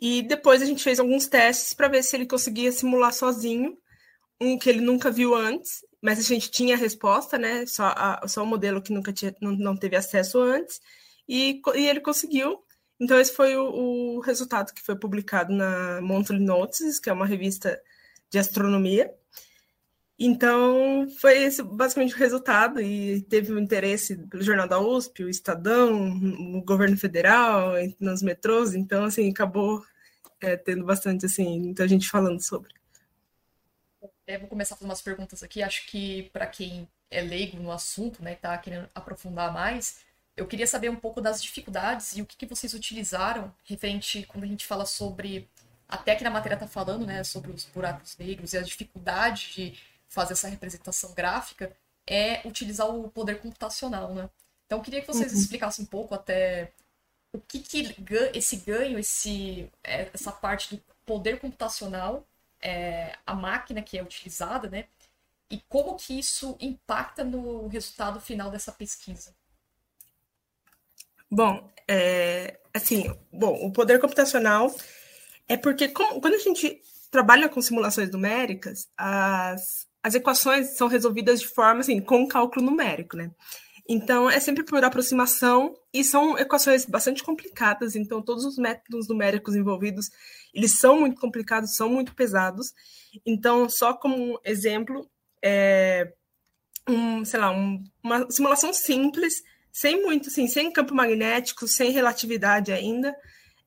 E 0.00 0.22
depois 0.22 0.62
a 0.62 0.66
gente 0.66 0.82
fez 0.82 0.98
alguns 0.98 1.26
testes 1.26 1.74
para 1.74 1.88
ver 1.88 2.02
se 2.02 2.16
ele 2.16 2.26
conseguia 2.26 2.72
simular 2.72 3.12
sozinho 3.12 3.78
um 4.40 4.58
que 4.58 4.68
ele 4.68 4.80
nunca 4.80 5.10
viu 5.10 5.34
antes 5.34 5.82
mas 6.02 6.18
a 6.18 6.22
gente 6.22 6.50
tinha 6.50 6.74
a 6.74 6.78
resposta, 6.78 7.38
né? 7.38 7.64
Só, 7.64 7.84
a, 7.96 8.26
só 8.26 8.42
o 8.42 8.46
modelo 8.46 8.82
que 8.82 8.92
nunca 8.92 9.12
tinha, 9.12 9.34
não, 9.40 9.52
não 9.52 9.76
teve 9.76 9.94
acesso 9.94 10.40
antes, 10.40 10.80
e, 11.28 11.62
e 11.76 11.86
ele 11.86 12.00
conseguiu. 12.00 12.58
Então, 13.00 13.20
esse 13.20 13.32
foi 13.32 13.56
o, 13.56 14.16
o, 14.16 14.20
resultado 14.20 14.72
que 14.74 14.82
foi 14.82 14.96
publicado 14.96 15.52
na 15.52 16.00
Monthly 16.02 16.40
Notices, 16.40 16.98
que 16.98 17.08
é 17.08 17.12
uma 17.12 17.26
revista 17.26 17.80
de 18.30 18.38
astronomia. 18.38 19.14
Então, 20.18 21.08
foi 21.20 21.38
esse 21.38 21.62
basicamente 21.62 22.14
o 22.14 22.18
resultado, 22.18 22.80
e 22.80 23.22
teve 23.22 23.52
o 23.52 23.56
um 23.56 23.58
interesse 23.58 24.16
pelo 24.28 24.42
Jornal 24.42 24.68
da 24.68 24.78
USP, 24.78 25.24
o 25.24 25.28
Estadão, 25.28 26.10
o 26.56 26.62
governo 26.62 26.96
federal, 26.96 27.72
nos 27.98 28.22
metrôs, 28.22 28.74
então, 28.74 29.04
assim, 29.04 29.30
acabou 29.30 29.84
é, 30.40 30.56
tendo 30.56 30.84
bastante, 30.84 31.26
assim, 31.26 31.60
muita 31.60 31.88
gente 31.88 32.08
falando 32.08 32.40
sobre. 32.40 32.72
É, 34.26 34.38
vou 34.38 34.48
começar 34.48 34.74
a 34.74 34.78
fazer 34.78 34.88
umas 34.88 35.02
perguntas 35.02 35.42
aqui. 35.42 35.62
Acho 35.62 35.86
que 35.86 36.30
para 36.32 36.46
quem 36.46 36.88
é 37.10 37.20
leigo 37.20 37.58
no 37.58 37.72
assunto, 37.72 38.22
né, 38.22 38.34
tá 38.34 38.56
querendo 38.58 38.88
aprofundar 38.94 39.52
mais, 39.52 40.00
eu 40.36 40.46
queria 40.46 40.66
saber 40.66 40.88
um 40.88 40.96
pouco 40.96 41.20
das 41.20 41.42
dificuldades 41.42 42.16
e 42.16 42.22
o 42.22 42.26
que, 42.26 42.36
que 42.36 42.46
vocês 42.46 42.72
utilizaram 42.72 43.54
referente 43.64 44.24
quando 44.26 44.44
a 44.44 44.46
gente 44.46 44.66
fala 44.66 44.86
sobre 44.86 45.48
até 45.88 46.14
que 46.14 46.24
na 46.24 46.30
matéria 46.30 46.56
tá 46.56 46.66
falando, 46.66 47.04
né, 47.06 47.22
sobre 47.22 47.50
os 47.50 47.66
buracos 47.66 48.16
negros 48.16 48.54
e 48.54 48.58
a 48.58 48.62
dificuldade 48.62 49.52
de 49.52 49.74
fazer 50.12 50.34
essa 50.34 50.46
representação 50.46 51.12
gráfica 51.14 51.74
é 52.06 52.46
utilizar 52.46 52.88
o 52.88 53.10
poder 53.10 53.40
computacional, 53.40 54.14
né? 54.14 54.28
Então 54.66 54.78
eu 54.78 54.82
queria 54.82 55.00
que 55.00 55.06
vocês 55.06 55.32
uhum. 55.32 55.38
explicassem 55.38 55.84
um 55.84 55.88
pouco 55.88 56.14
até 56.14 56.70
o 57.32 57.40
que, 57.40 57.60
que 57.60 57.96
esse 58.34 58.56
ganho, 58.56 58.98
esse, 58.98 59.70
é, 59.82 60.10
essa 60.12 60.30
parte 60.30 60.76
do 60.76 60.82
poder 61.06 61.40
computacional 61.40 62.26
é, 62.60 63.16
a 63.26 63.34
máquina 63.34 63.82
que 63.82 63.98
é 63.98 64.02
utilizada, 64.02 64.68
né? 64.68 64.84
E 65.50 65.60
como 65.68 65.96
que 65.96 66.18
isso 66.18 66.56
impacta 66.60 67.24
no 67.24 67.66
resultado 67.68 68.20
final 68.20 68.50
dessa 68.50 68.70
pesquisa? 68.70 69.34
Bom, 71.30 71.70
é, 71.88 72.58
assim, 72.72 73.14
bom, 73.32 73.66
o 73.66 73.72
poder 73.72 73.98
computacional 73.98 74.74
é 75.48 75.56
porque 75.56 75.88
como, 75.88 76.20
quando 76.20 76.34
a 76.34 76.38
gente 76.38 76.80
trabalha 77.10 77.48
com 77.48 77.60
simulações 77.60 78.10
numéricas, 78.10 78.88
as, 78.96 79.86
as 80.02 80.14
equações 80.14 80.76
são 80.76 80.88
resolvidas 80.88 81.40
de 81.40 81.48
forma 81.48 81.80
assim, 81.80 82.00
com 82.00 82.26
cálculo 82.26 82.66
numérico, 82.66 83.16
né? 83.16 83.30
Então, 83.88 84.30
é 84.30 84.38
sempre 84.38 84.64
por 84.64 84.82
aproximação 84.84 85.74
e 85.92 86.04
são 86.04 86.38
equações 86.38 86.86
bastante 86.86 87.22
complicadas, 87.22 87.96
então 87.96 88.22
todos 88.22 88.44
os 88.44 88.56
métodos 88.56 89.08
numéricos 89.08 89.56
envolvidos, 89.56 90.08
eles 90.54 90.78
são 90.78 91.00
muito 91.00 91.20
complicados, 91.20 91.74
são 91.76 91.88
muito 91.88 92.14
pesados. 92.14 92.72
Então, 93.26 93.68
só 93.68 93.92
como 93.92 94.40
exemplo, 94.44 95.08
é 95.42 96.12
um, 96.88 97.24
sei 97.24 97.40
lá, 97.40 97.50
um, 97.50 97.82
uma 98.02 98.30
simulação 98.30 98.72
simples, 98.72 99.42
sem 99.72 100.02
muito, 100.02 100.28
assim, 100.28 100.46
sem 100.46 100.70
campo 100.70 100.94
magnético, 100.94 101.66
sem 101.66 101.90
relatividade 101.90 102.72
ainda. 102.72 103.14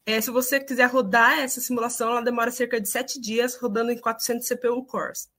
É, 0.05 0.21
se 0.21 0.31
você 0.31 0.59
quiser 0.59 0.85
rodar 0.85 1.39
essa 1.39 1.59
simulação, 1.59 2.11
ela 2.11 2.21
demora 2.21 2.51
cerca 2.51 2.79
de 2.79 2.87
sete 2.89 3.19
dias 3.19 3.55
rodando 3.55 3.91
em 3.91 3.97
400 3.97 4.47
CPU 4.47 4.85
cores. 4.85 5.29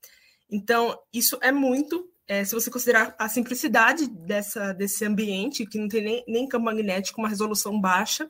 Então, 0.51 0.99
isso 1.13 1.39
é 1.41 1.51
muito 1.51 2.09
é, 2.29 2.45
se 2.45 2.55
você 2.55 2.71
considerar 2.71 3.15
a 3.19 3.29
simplicidade 3.29 4.09
dessa, 4.09 4.73
desse 4.73 5.05
ambiente, 5.05 5.65
que 5.65 5.79
não 5.79 5.89
tem 5.89 6.03
nem, 6.03 6.25
nem 6.27 6.49
campo 6.49 6.65
magnético, 6.65 7.21
uma 7.21 7.29
resolução 7.29 7.81
baixa, 7.81 8.29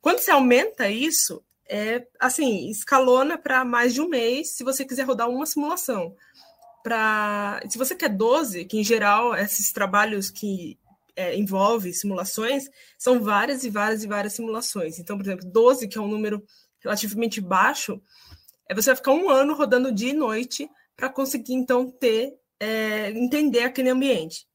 quando 0.00 0.20
você 0.20 0.30
aumenta 0.30 0.88
isso, 0.88 1.42
é 1.68 2.06
assim, 2.18 2.70
escalona 2.70 3.36
para 3.36 3.64
mais 3.64 3.92
de 3.92 4.00
um 4.00 4.08
mês 4.08 4.54
se 4.54 4.62
você 4.62 4.84
quiser 4.84 5.02
rodar 5.02 5.28
uma 5.28 5.46
simulação. 5.46 6.14
para. 6.82 7.60
Se 7.68 7.76
você 7.76 7.94
quer 7.94 8.08
12, 8.08 8.64
que 8.64 8.78
em 8.78 8.84
geral 8.84 9.34
esses 9.34 9.72
trabalhos 9.72 10.30
que 10.30 10.78
é, 11.16 11.36
envolvem 11.36 11.92
simulações, 11.92 12.70
são 12.96 13.20
várias 13.20 13.64
e 13.64 13.70
várias 13.70 14.04
e 14.04 14.06
várias 14.06 14.34
simulações. 14.34 14.98
Então, 14.98 15.16
por 15.18 15.26
exemplo, 15.26 15.44
12, 15.50 15.88
que 15.88 15.98
é 15.98 16.00
um 16.00 16.08
número 16.08 16.42
relativamente 16.78 17.40
baixo, 17.40 18.00
é 18.68 18.74
você 18.74 18.90
vai 18.90 18.96
ficar 18.96 19.12
um 19.12 19.28
ano 19.28 19.54
rodando 19.54 19.92
dia 19.92 20.10
e 20.10 20.14
noite 20.14 20.70
para 20.98 21.08
conseguir, 21.08 21.54
então, 21.54 21.88
ter, 21.88 22.34
é, 22.58 23.10
entender 23.12 23.62
aquele 23.62 23.88
ambiente. 23.88 24.48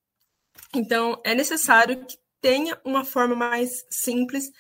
Então, 0.76 1.20
é 1.24 1.34
necessário 1.34 2.06
que 2.06 2.18
tenha 2.42 2.78
uma 2.84 3.06
forma 3.06 3.34
mais 3.34 3.86
simples 3.90 4.52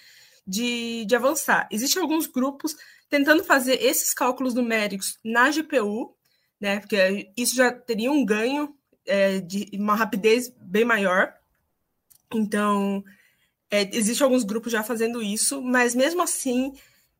de, 0.47 1.03
de 1.03 1.13
avançar. 1.13 1.67
Existem 1.69 2.01
alguns 2.01 2.25
grupos 2.25 2.73
tentando 3.09 3.43
fazer 3.43 3.83
esses 3.83 4.13
cálculos 4.13 4.53
numéricos 4.53 5.19
na 5.21 5.51
GPU, 5.51 6.15
né? 6.57 6.79
Porque 6.79 7.29
isso 7.35 7.53
já 7.53 7.69
teria 7.69 8.09
um 8.09 8.25
ganho 8.25 8.73
é, 9.05 9.41
de 9.41 9.69
uma 9.73 9.93
rapidez 9.93 10.47
bem 10.57 10.85
maior. 10.85 11.33
Então, 12.33 13.03
é, 13.69 13.81
existem 13.93 14.23
alguns 14.23 14.45
grupos 14.45 14.71
já 14.71 14.83
fazendo 14.83 15.21
isso, 15.21 15.61
mas 15.61 15.93
mesmo 15.93 16.21
assim 16.21 16.71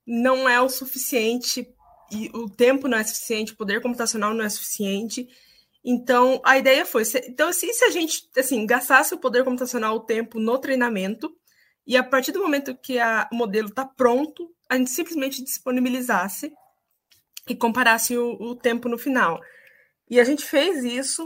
não 0.08 0.48
é 0.48 0.62
o 0.62 0.70
suficiente 0.70 1.67
e 2.13 2.29
o 2.34 2.50
tempo 2.50 2.88
não 2.88 2.98
é 2.98 3.03
suficiente, 3.03 3.53
o 3.53 3.58
poder 3.58 3.82
computacional 3.82 4.34
não 4.34 4.43
é 4.43 4.50
suficiente. 4.50 5.27
Então, 5.84 6.41
a 6.46 6.58
ideia 6.58 6.86
foi, 6.86 7.03
então, 7.27 7.50
assim, 7.50 7.74
se 7.74 7.84
a 7.84 7.89
gente, 7.89 8.29
assim, 8.38 8.65
gastasse 8.65 9.13
o 9.13 9.20
poder 9.20 9.43
computacional, 9.43 9.96
o 9.96 10.00
tempo 10.00 10.39
no 10.39 10.58
treinamento, 10.58 11.36
e 11.86 11.98
a 11.98 12.03
partir 12.03 12.32
do 12.32 12.41
momento 12.41 12.75
que 12.75 12.98
a, 13.00 13.27
o 13.32 13.36
modelo 13.36 13.67
está 13.67 13.86
pronto, 13.86 14.50
a 14.70 14.77
gente 14.77 14.89
simplesmente 14.89 15.43
disponibilizasse 15.43 16.53
e 17.50 17.55
comparasse 17.55 18.17
o, 18.17 18.32
o 18.39 18.55
tempo 18.55 18.88
no 18.88 18.98
final. 18.98 19.41
E 20.10 20.20
a 20.20 20.24
gente 20.24 20.46
fez 20.46 20.84
isso. 20.84 21.24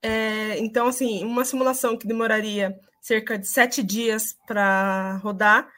É, 0.00 0.58
então, 0.58 0.86
assim, 0.86 1.24
uma 1.24 1.44
simulação 1.44 1.96
que 1.96 2.06
demoraria 2.06 2.78
cerca 3.00 3.38
de 3.38 3.48
sete 3.48 3.82
dias 3.82 4.36
para 4.46 5.16
rodar, 5.18 5.68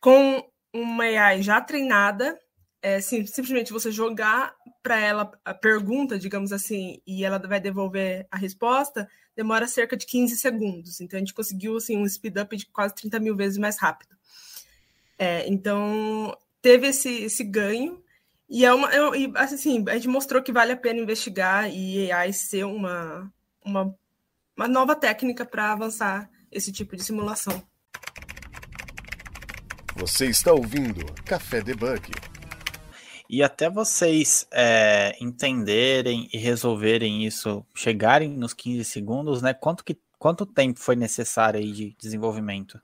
com 0.00 0.44
uma 0.72 1.04
AI 1.04 1.42
já 1.42 1.60
treinada, 1.60 2.38
é, 2.80 3.00
sim, 3.00 3.26
simplesmente 3.26 3.72
você 3.72 3.90
jogar 3.90 4.54
para 4.82 4.98
ela 4.98 5.30
a 5.44 5.52
pergunta, 5.52 6.18
digamos 6.18 6.52
assim, 6.52 7.00
e 7.06 7.24
ela 7.24 7.38
vai 7.38 7.60
devolver 7.60 8.26
a 8.30 8.36
resposta, 8.36 9.08
demora 9.34 9.66
cerca 9.66 9.96
de 9.96 10.06
15 10.06 10.36
segundos. 10.36 11.00
Então, 11.00 11.16
a 11.16 11.20
gente 11.20 11.34
conseguiu 11.34 11.76
assim, 11.76 11.96
um 11.96 12.08
speed 12.08 12.36
up 12.36 12.56
de 12.56 12.66
quase 12.66 12.94
30 12.94 13.18
mil 13.20 13.36
vezes 13.36 13.58
mais 13.58 13.78
rápido. 13.78 14.16
É, 15.18 15.48
então, 15.48 16.36
teve 16.62 16.88
esse, 16.88 17.24
esse 17.24 17.42
ganho. 17.42 18.02
E 18.48 18.64
é 18.64 18.72
uma. 18.72 18.92
É, 18.92 19.18
e, 19.18 19.32
assim, 19.34 19.84
a 19.88 19.94
gente 19.94 20.08
mostrou 20.08 20.42
que 20.42 20.52
vale 20.52 20.72
a 20.72 20.76
pena 20.76 21.00
investigar 21.00 21.68
e 21.68 22.10
AI 22.10 22.32
ser 22.32 22.64
uma, 22.64 23.32
uma, 23.64 23.94
uma 24.56 24.68
nova 24.68 24.94
técnica 24.94 25.44
para 25.44 25.72
avançar 25.72 26.30
esse 26.50 26.72
tipo 26.72 26.96
de 26.96 27.02
simulação. 27.02 27.62
Você 29.96 30.26
está 30.26 30.52
ouvindo 30.52 31.04
Café 31.24 31.60
Debug. 31.60 32.27
E 33.28 33.42
até 33.42 33.68
vocês 33.68 34.46
é, 34.50 35.14
entenderem 35.20 36.28
e 36.32 36.38
resolverem 36.38 37.26
isso, 37.26 37.64
chegarem 37.74 38.30
nos 38.30 38.54
15 38.54 38.84
segundos, 38.84 39.42
né? 39.42 39.52
Quanto, 39.52 39.84
que, 39.84 39.98
quanto 40.18 40.46
tempo 40.46 40.80
foi 40.80 40.96
necessário 40.96 41.60
aí 41.60 41.70
de 41.70 41.96
desenvolvimento? 41.98 42.80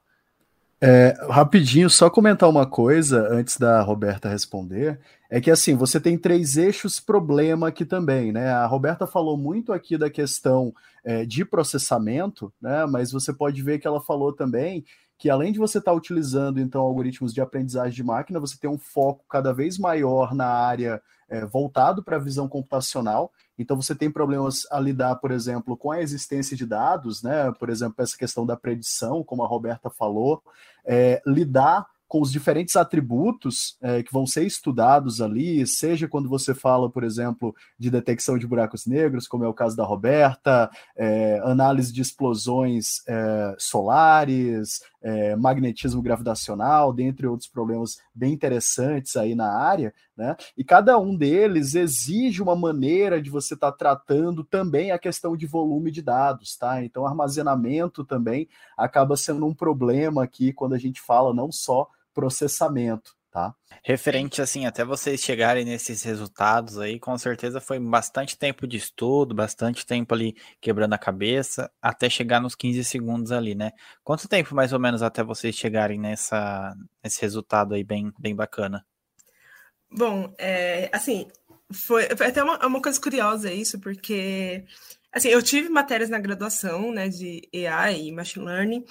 É, 0.86 1.16
rapidinho, 1.30 1.88
só 1.88 2.10
comentar 2.10 2.46
uma 2.46 2.66
coisa 2.66 3.26
antes 3.30 3.56
da 3.56 3.80
Roberta 3.80 4.28
responder. 4.28 5.00
É 5.30 5.40
que 5.40 5.50
assim, 5.50 5.74
você 5.74 5.98
tem 5.98 6.18
três 6.18 6.58
eixos 6.58 7.00
problema 7.00 7.68
aqui 7.68 7.86
também, 7.86 8.30
né? 8.30 8.50
A 8.50 8.66
Roberta 8.66 9.06
falou 9.06 9.38
muito 9.38 9.72
aqui 9.72 9.96
da 9.96 10.10
questão 10.10 10.74
é, 11.02 11.24
de 11.24 11.42
processamento, 11.42 12.52
né? 12.60 12.84
Mas 12.84 13.10
você 13.10 13.32
pode 13.32 13.62
ver 13.62 13.78
que 13.78 13.86
ela 13.86 14.00
falou 14.00 14.30
também 14.30 14.84
que 15.18 15.30
além 15.30 15.52
de 15.52 15.58
você 15.58 15.78
estar 15.78 15.92
tá 15.92 15.96
utilizando 15.96 16.60
então 16.60 16.82
algoritmos 16.82 17.32
de 17.32 17.40
aprendizagem 17.40 17.94
de 17.94 18.02
máquina, 18.02 18.40
você 18.40 18.56
tem 18.58 18.68
um 18.68 18.78
foco 18.78 19.24
cada 19.28 19.52
vez 19.52 19.78
maior 19.78 20.34
na 20.34 20.46
área 20.46 21.00
é, 21.28 21.44
voltado 21.44 22.02
para 22.02 22.16
a 22.16 22.20
visão 22.20 22.48
computacional. 22.48 23.32
Então 23.58 23.80
você 23.80 23.94
tem 23.94 24.10
problemas 24.10 24.66
a 24.70 24.80
lidar, 24.80 25.16
por 25.16 25.30
exemplo, 25.30 25.76
com 25.76 25.90
a 25.90 26.00
existência 26.00 26.56
de 26.56 26.66
dados, 26.66 27.22
né? 27.22 27.52
Por 27.58 27.70
exemplo, 27.70 27.96
essa 27.98 28.16
questão 28.16 28.44
da 28.44 28.56
predição, 28.56 29.22
como 29.22 29.42
a 29.42 29.46
Roberta 29.46 29.88
falou, 29.88 30.42
é, 30.84 31.22
lidar 31.26 31.86
com 32.06 32.20
os 32.20 32.30
diferentes 32.30 32.76
atributos 32.76 33.76
é, 33.82 34.00
que 34.02 34.12
vão 34.12 34.24
ser 34.24 34.46
estudados 34.46 35.20
ali, 35.20 35.66
seja 35.66 36.06
quando 36.06 36.28
você 36.28 36.54
fala, 36.54 36.88
por 36.88 37.02
exemplo, 37.02 37.52
de 37.76 37.90
detecção 37.90 38.38
de 38.38 38.46
buracos 38.46 38.86
negros, 38.86 39.26
como 39.26 39.44
é 39.44 39.48
o 39.48 39.52
caso 39.52 39.76
da 39.76 39.84
Roberta, 39.84 40.70
é, 40.96 41.40
análise 41.42 41.92
de 41.92 42.00
explosões 42.00 43.02
é, 43.08 43.56
solares, 43.58 44.80
é, 45.04 45.36
magnetismo 45.36 46.00
gravitacional, 46.00 46.90
dentre 46.90 47.26
outros 47.26 47.46
problemas 47.46 47.98
bem 48.14 48.32
interessantes 48.32 49.16
aí 49.16 49.34
na 49.34 49.52
área, 49.52 49.92
né? 50.16 50.34
E 50.56 50.64
cada 50.64 50.98
um 50.98 51.14
deles 51.14 51.74
exige 51.74 52.42
uma 52.42 52.56
maneira 52.56 53.20
de 53.20 53.28
você 53.28 53.52
estar 53.52 53.70
tá 53.70 53.76
tratando 53.76 54.42
também 54.42 54.92
a 54.92 54.98
questão 54.98 55.36
de 55.36 55.46
volume 55.46 55.90
de 55.90 56.00
dados, 56.00 56.56
tá? 56.56 56.82
Então, 56.82 57.06
armazenamento 57.06 58.02
também 58.02 58.48
acaba 58.78 59.14
sendo 59.14 59.44
um 59.44 59.52
problema 59.52 60.24
aqui 60.24 60.54
quando 60.54 60.72
a 60.72 60.78
gente 60.78 61.02
fala 61.02 61.34
não 61.34 61.52
só 61.52 61.86
processamento, 62.14 63.14
tá? 63.34 63.52
Referente 63.82 64.40
assim, 64.40 64.64
até 64.64 64.84
vocês 64.84 65.20
chegarem 65.20 65.64
nesses 65.64 66.04
resultados 66.04 66.78
aí, 66.78 67.00
com 67.00 67.18
certeza 67.18 67.60
foi 67.60 67.80
bastante 67.80 68.38
tempo 68.38 68.64
de 68.64 68.76
estudo, 68.76 69.34
bastante 69.34 69.84
tempo 69.84 70.14
ali 70.14 70.36
quebrando 70.60 70.92
a 70.92 70.98
cabeça, 70.98 71.68
até 71.82 72.08
chegar 72.08 72.40
nos 72.40 72.54
15 72.54 72.84
segundos 72.84 73.32
ali, 73.32 73.56
né? 73.56 73.72
Quanto 74.04 74.28
tempo 74.28 74.54
mais 74.54 74.72
ou 74.72 74.78
menos 74.78 75.02
até 75.02 75.24
vocês 75.24 75.56
chegarem 75.56 75.98
nessa, 75.98 76.76
nesse 77.02 77.20
resultado 77.20 77.74
aí 77.74 77.82
bem, 77.82 78.12
bem 78.16 78.36
bacana? 78.36 78.86
Bom, 79.90 80.32
é, 80.38 80.88
assim, 80.92 81.26
foi, 81.72 82.04
foi 82.16 82.28
até 82.28 82.40
uma, 82.40 82.64
uma 82.64 82.80
coisa 82.80 83.00
curiosa 83.00 83.52
isso, 83.52 83.80
porque 83.80 84.64
assim, 85.12 85.26
eu 85.26 85.42
tive 85.42 85.68
matérias 85.68 86.08
na 86.08 86.20
graduação, 86.20 86.92
né, 86.92 87.08
de 87.08 87.42
AI 87.66 88.02
e 88.06 88.12
Machine 88.12 88.46
Learning, 88.46 88.84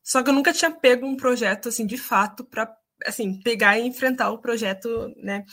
só 0.00 0.22
que 0.22 0.30
eu 0.30 0.34
nunca 0.34 0.52
tinha 0.52 0.70
pego 0.70 1.04
um 1.04 1.16
projeto 1.16 1.68
assim 1.68 1.84
de 1.84 1.98
fato 1.98 2.44
para 2.44 2.72
assim 3.06 3.40
pegar 3.40 3.78
e 3.78 3.86
enfrentar 3.86 4.30
o 4.30 4.38
projeto, 4.38 5.12
né? 5.16 5.44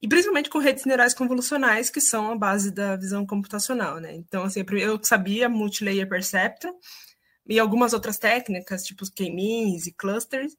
E 0.00 0.08
principalmente 0.08 0.50
com 0.50 0.58
redes 0.58 0.84
neurais 0.84 1.14
convolucionais, 1.14 1.88
que 1.88 2.00
são 2.00 2.32
a 2.32 2.36
base 2.36 2.72
da 2.72 2.96
visão 2.96 3.24
computacional, 3.24 4.00
né? 4.00 4.12
Então, 4.14 4.42
assim, 4.42 4.64
eu 4.72 4.98
sabia 5.02 5.48
multilayer 5.48 6.08
perceptron 6.08 6.74
e 7.46 7.58
algumas 7.58 7.92
outras 7.92 8.18
técnicas, 8.18 8.82
tipo 8.82 9.04
k-means 9.12 9.86
e 9.86 9.92
clusters, 9.92 10.56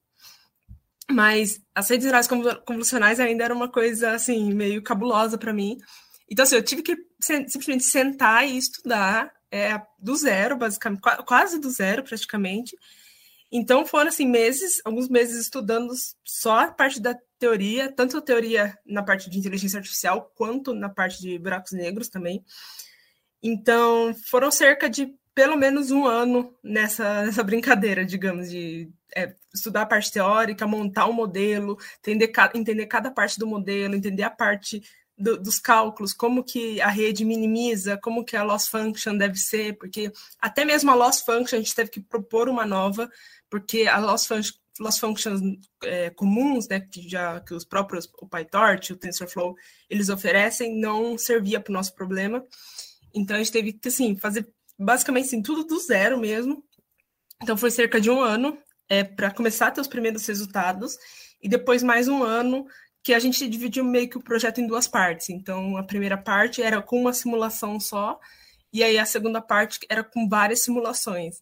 mas 1.12 1.62
as 1.76 1.90
redes 1.90 2.06
neurais 2.06 2.28
convolucionais 2.66 3.20
ainda 3.20 3.44
era 3.44 3.54
uma 3.54 3.68
coisa, 3.68 4.12
assim, 4.12 4.54
meio 4.54 4.82
cabulosa 4.82 5.38
para 5.38 5.54
mim. 5.54 5.78
Então, 6.30 6.44
assim, 6.44 6.56
eu 6.56 6.64
tive 6.64 6.82
que 6.82 6.96
simplesmente 7.20 7.84
sentar 7.84 8.48
e 8.48 8.58
estudar 8.58 9.30
é, 9.52 9.80
do 10.00 10.16
zero, 10.16 10.58
basicamente, 10.58 11.02
quase 11.26 11.60
do 11.60 11.70
zero, 11.70 12.02
praticamente, 12.02 12.78
então 13.56 13.86
foram 13.86 14.08
assim 14.08 14.28
meses, 14.28 14.82
alguns 14.84 15.08
meses 15.08 15.40
estudando 15.40 15.94
só 16.26 16.62
a 16.62 16.72
parte 16.72 17.00
da 17.00 17.16
teoria, 17.38 17.92
tanto 17.92 18.18
a 18.18 18.22
teoria 18.22 18.76
na 18.84 19.04
parte 19.04 19.30
de 19.30 19.38
inteligência 19.38 19.78
artificial 19.78 20.32
quanto 20.34 20.74
na 20.74 20.90
parte 20.90 21.22
de 21.22 21.38
buracos 21.38 21.72
negros 21.72 22.10
também. 22.10 22.44
Então 23.44 24.16
foram 24.26 24.50
cerca 24.50 24.90
de 24.90 25.14
pelo 25.36 25.56
menos 25.56 25.92
um 25.92 26.08
ano 26.08 26.56
nessa, 26.64 27.26
nessa 27.26 27.44
brincadeira, 27.44 28.04
digamos, 28.04 28.50
de 28.50 28.90
é, 29.16 29.36
estudar 29.54 29.84
a 29.84 29.86
parte 29.86 30.12
teórica, 30.12 30.66
montar 30.66 31.08
um 31.08 31.14
modelo, 31.14 31.78
entender, 32.00 32.32
entender 32.56 32.88
cada 32.88 33.12
parte 33.12 33.38
do 33.38 33.46
modelo, 33.46 33.96
entender 33.96 34.24
a 34.24 34.32
parte 34.32 34.82
do, 35.18 35.40
dos 35.40 35.60
cálculos, 35.60 36.14
como 36.14 36.44
que 36.44 36.82
a 36.82 36.90
rede 36.90 37.24
minimiza, 37.24 37.98
como 37.98 38.26
que 38.26 38.36
a 38.36 38.44
loss 38.44 38.68
function 38.68 39.16
deve 39.16 39.38
ser, 39.38 39.78
porque 39.78 40.12
até 40.40 40.66
mesmo 40.66 40.92
a 40.92 40.96
loss 40.96 41.22
function 41.22 41.58
a 41.58 41.62
gente 41.62 41.76
teve 41.76 41.90
que 41.90 42.02
propor 42.02 42.50
uma 42.50 42.66
nova, 42.66 43.10
porque 43.54 43.86
a 43.86 44.00
loss, 44.00 44.28
loss 44.80 44.98
functions 44.98 45.40
é, 45.84 46.10
comuns, 46.10 46.68
né, 46.68 46.80
que 46.80 47.08
já 47.08 47.40
que 47.40 47.54
os 47.54 47.64
próprios 47.64 48.10
o 48.20 48.28
PyTorch, 48.28 48.94
o 48.94 48.96
TensorFlow, 48.96 49.54
eles 49.88 50.10
oferecem, 50.10 50.76
não 50.76 51.20
servia 51.20 51.60
para 51.60 51.70
o 51.70 51.74
nosso 51.76 51.94
problema. 51.94 52.44
Então 53.14 53.36
a 53.36 53.38
gente 53.38 53.52
teve 53.52 53.74
que 53.74 53.88
assim 53.88 54.16
fazer 54.16 54.52
basicamente 54.76 55.28
assim, 55.28 55.44
tudo 55.44 55.66
do 55.66 55.80
zero 55.80 56.20
mesmo. 56.20 56.64
Então 57.44 57.56
foi 57.56 57.70
cerca 57.70 58.02
de 58.02 58.10
um 58.10 58.22
ano 58.22 58.58
é, 58.90 59.04
para 59.04 59.30
começar 59.30 59.68
a 59.68 59.72
ter 59.72 59.82
os 59.82 59.88
primeiros 59.88 60.26
resultados 60.26 60.98
e 61.40 61.48
depois 61.48 61.84
mais 61.84 62.08
um 62.08 62.24
ano 62.24 62.66
que 63.04 63.14
a 63.14 63.20
gente 63.20 63.48
dividiu 63.48 63.84
meio 63.84 64.10
que 64.10 64.18
o 64.18 64.24
projeto 64.24 64.62
em 64.62 64.66
duas 64.66 64.88
partes. 64.88 65.30
Então 65.30 65.78
a 65.78 65.84
primeira 65.84 66.18
parte 66.18 66.60
era 66.60 66.82
com 66.82 67.00
uma 67.00 67.14
simulação 67.14 67.80
só 67.80 68.20
e 68.74 68.84
aí 68.84 68.98
a 68.98 69.06
segunda 69.06 69.40
parte 69.40 69.78
era 69.88 70.04
com 70.04 70.28
várias 70.28 70.64
simulações. 70.64 71.36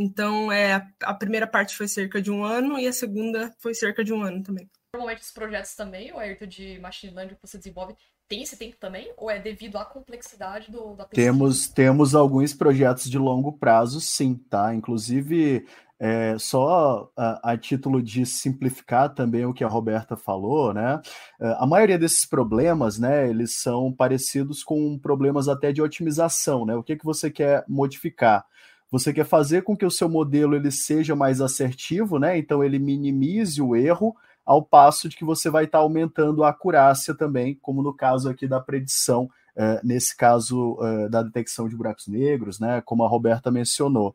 Então, 0.00 0.50
é, 0.50 0.88
a 1.02 1.12
primeira 1.12 1.46
parte 1.46 1.76
foi 1.76 1.86
cerca 1.86 2.22
de 2.22 2.30
um 2.30 2.42
ano 2.42 2.78
e 2.78 2.88
a 2.88 2.92
segunda 2.92 3.54
foi 3.58 3.74
cerca 3.74 4.02
de 4.02 4.14
um 4.14 4.22
ano 4.22 4.42
também. 4.42 4.66
Normalmente 4.94 5.22
os 5.22 5.30
projetos 5.30 5.74
também, 5.74 6.10
o 6.10 6.18
Ayrton 6.18 6.46
de 6.46 6.78
Machine 6.80 7.14
Learning 7.14 7.34
que 7.34 7.46
você 7.46 7.58
desenvolve, 7.58 7.94
tem 8.26 8.42
esse 8.42 8.56
tempo 8.56 8.76
também? 8.80 9.12
Ou 9.18 9.30
é 9.30 9.38
devido 9.38 9.76
à 9.76 9.84
complexidade 9.84 10.70
do, 10.70 10.94
da 10.94 11.04
pesquisa? 11.04 11.32
Temos, 11.32 11.68
temos 11.68 12.14
alguns 12.14 12.54
projetos 12.54 13.10
de 13.10 13.18
longo 13.18 13.52
prazo, 13.52 14.00
sim, 14.00 14.34
tá? 14.48 14.74
Inclusive, 14.74 15.66
é, 15.98 16.38
só 16.38 17.10
a, 17.14 17.52
a, 17.52 17.58
título 17.58 18.02
de 18.02 18.24
simplificar 18.24 19.12
também 19.12 19.44
o 19.44 19.52
que 19.52 19.62
a 19.62 19.68
Roberta 19.68 20.16
falou, 20.16 20.72
né? 20.72 20.98
É, 21.38 21.56
a 21.58 21.66
maioria 21.66 21.98
desses 21.98 22.24
problemas, 22.24 22.98
né, 22.98 23.28
eles 23.28 23.60
são 23.60 23.92
parecidos 23.92 24.64
com 24.64 24.98
problemas 24.98 25.46
até 25.46 25.72
de 25.72 25.82
otimização, 25.82 26.64
né? 26.64 26.74
O 26.74 26.82
que, 26.82 26.96
que 26.96 27.04
você 27.04 27.30
quer 27.30 27.64
modificar? 27.68 28.46
Você 28.90 29.12
quer 29.12 29.24
fazer 29.24 29.62
com 29.62 29.76
que 29.76 29.86
o 29.86 29.90
seu 29.90 30.08
modelo 30.08 30.56
ele 30.56 30.70
seja 30.70 31.14
mais 31.14 31.40
assertivo, 31.40 32.18
né? 32.18 32.36
Então 32.36 32.64
ele 32.64 32.78
minimize 32.78 33.62
o 33.62 33.76
erro, 33.76 34.14
ao 34.44 34.62
passo 34.62 35.08
de 35.08 35.16
que 35.16 35.24
você 35.24 35.48
vai 35.48 35.64
estar 35.64 35.78
aumentando 35.78 36.42
a 36.42 36.48
acurácia 36.48 37.14
também, 37.14 37.56
como 37.62 37.82
no 37.82 37.94
caso 37.94 38.28
aqui 38.28 38.48
da 38.48 38.58
predição, 38.58 39.30
é, 39.54 39.80
nesse 39.84 40.16
caso 40.16 40.76
é, 40.82 41.08
da 41.08 41.22
detecção 41.22 41.68
de 41.68 41.76
buracos 41.76 42.08
negros, 42.08 42.58
né? 42.58 42.82
Como 42.84 43.04
a 43.04 43.08
Roberta 43.08 43.50
mencionou. 43.50 44.14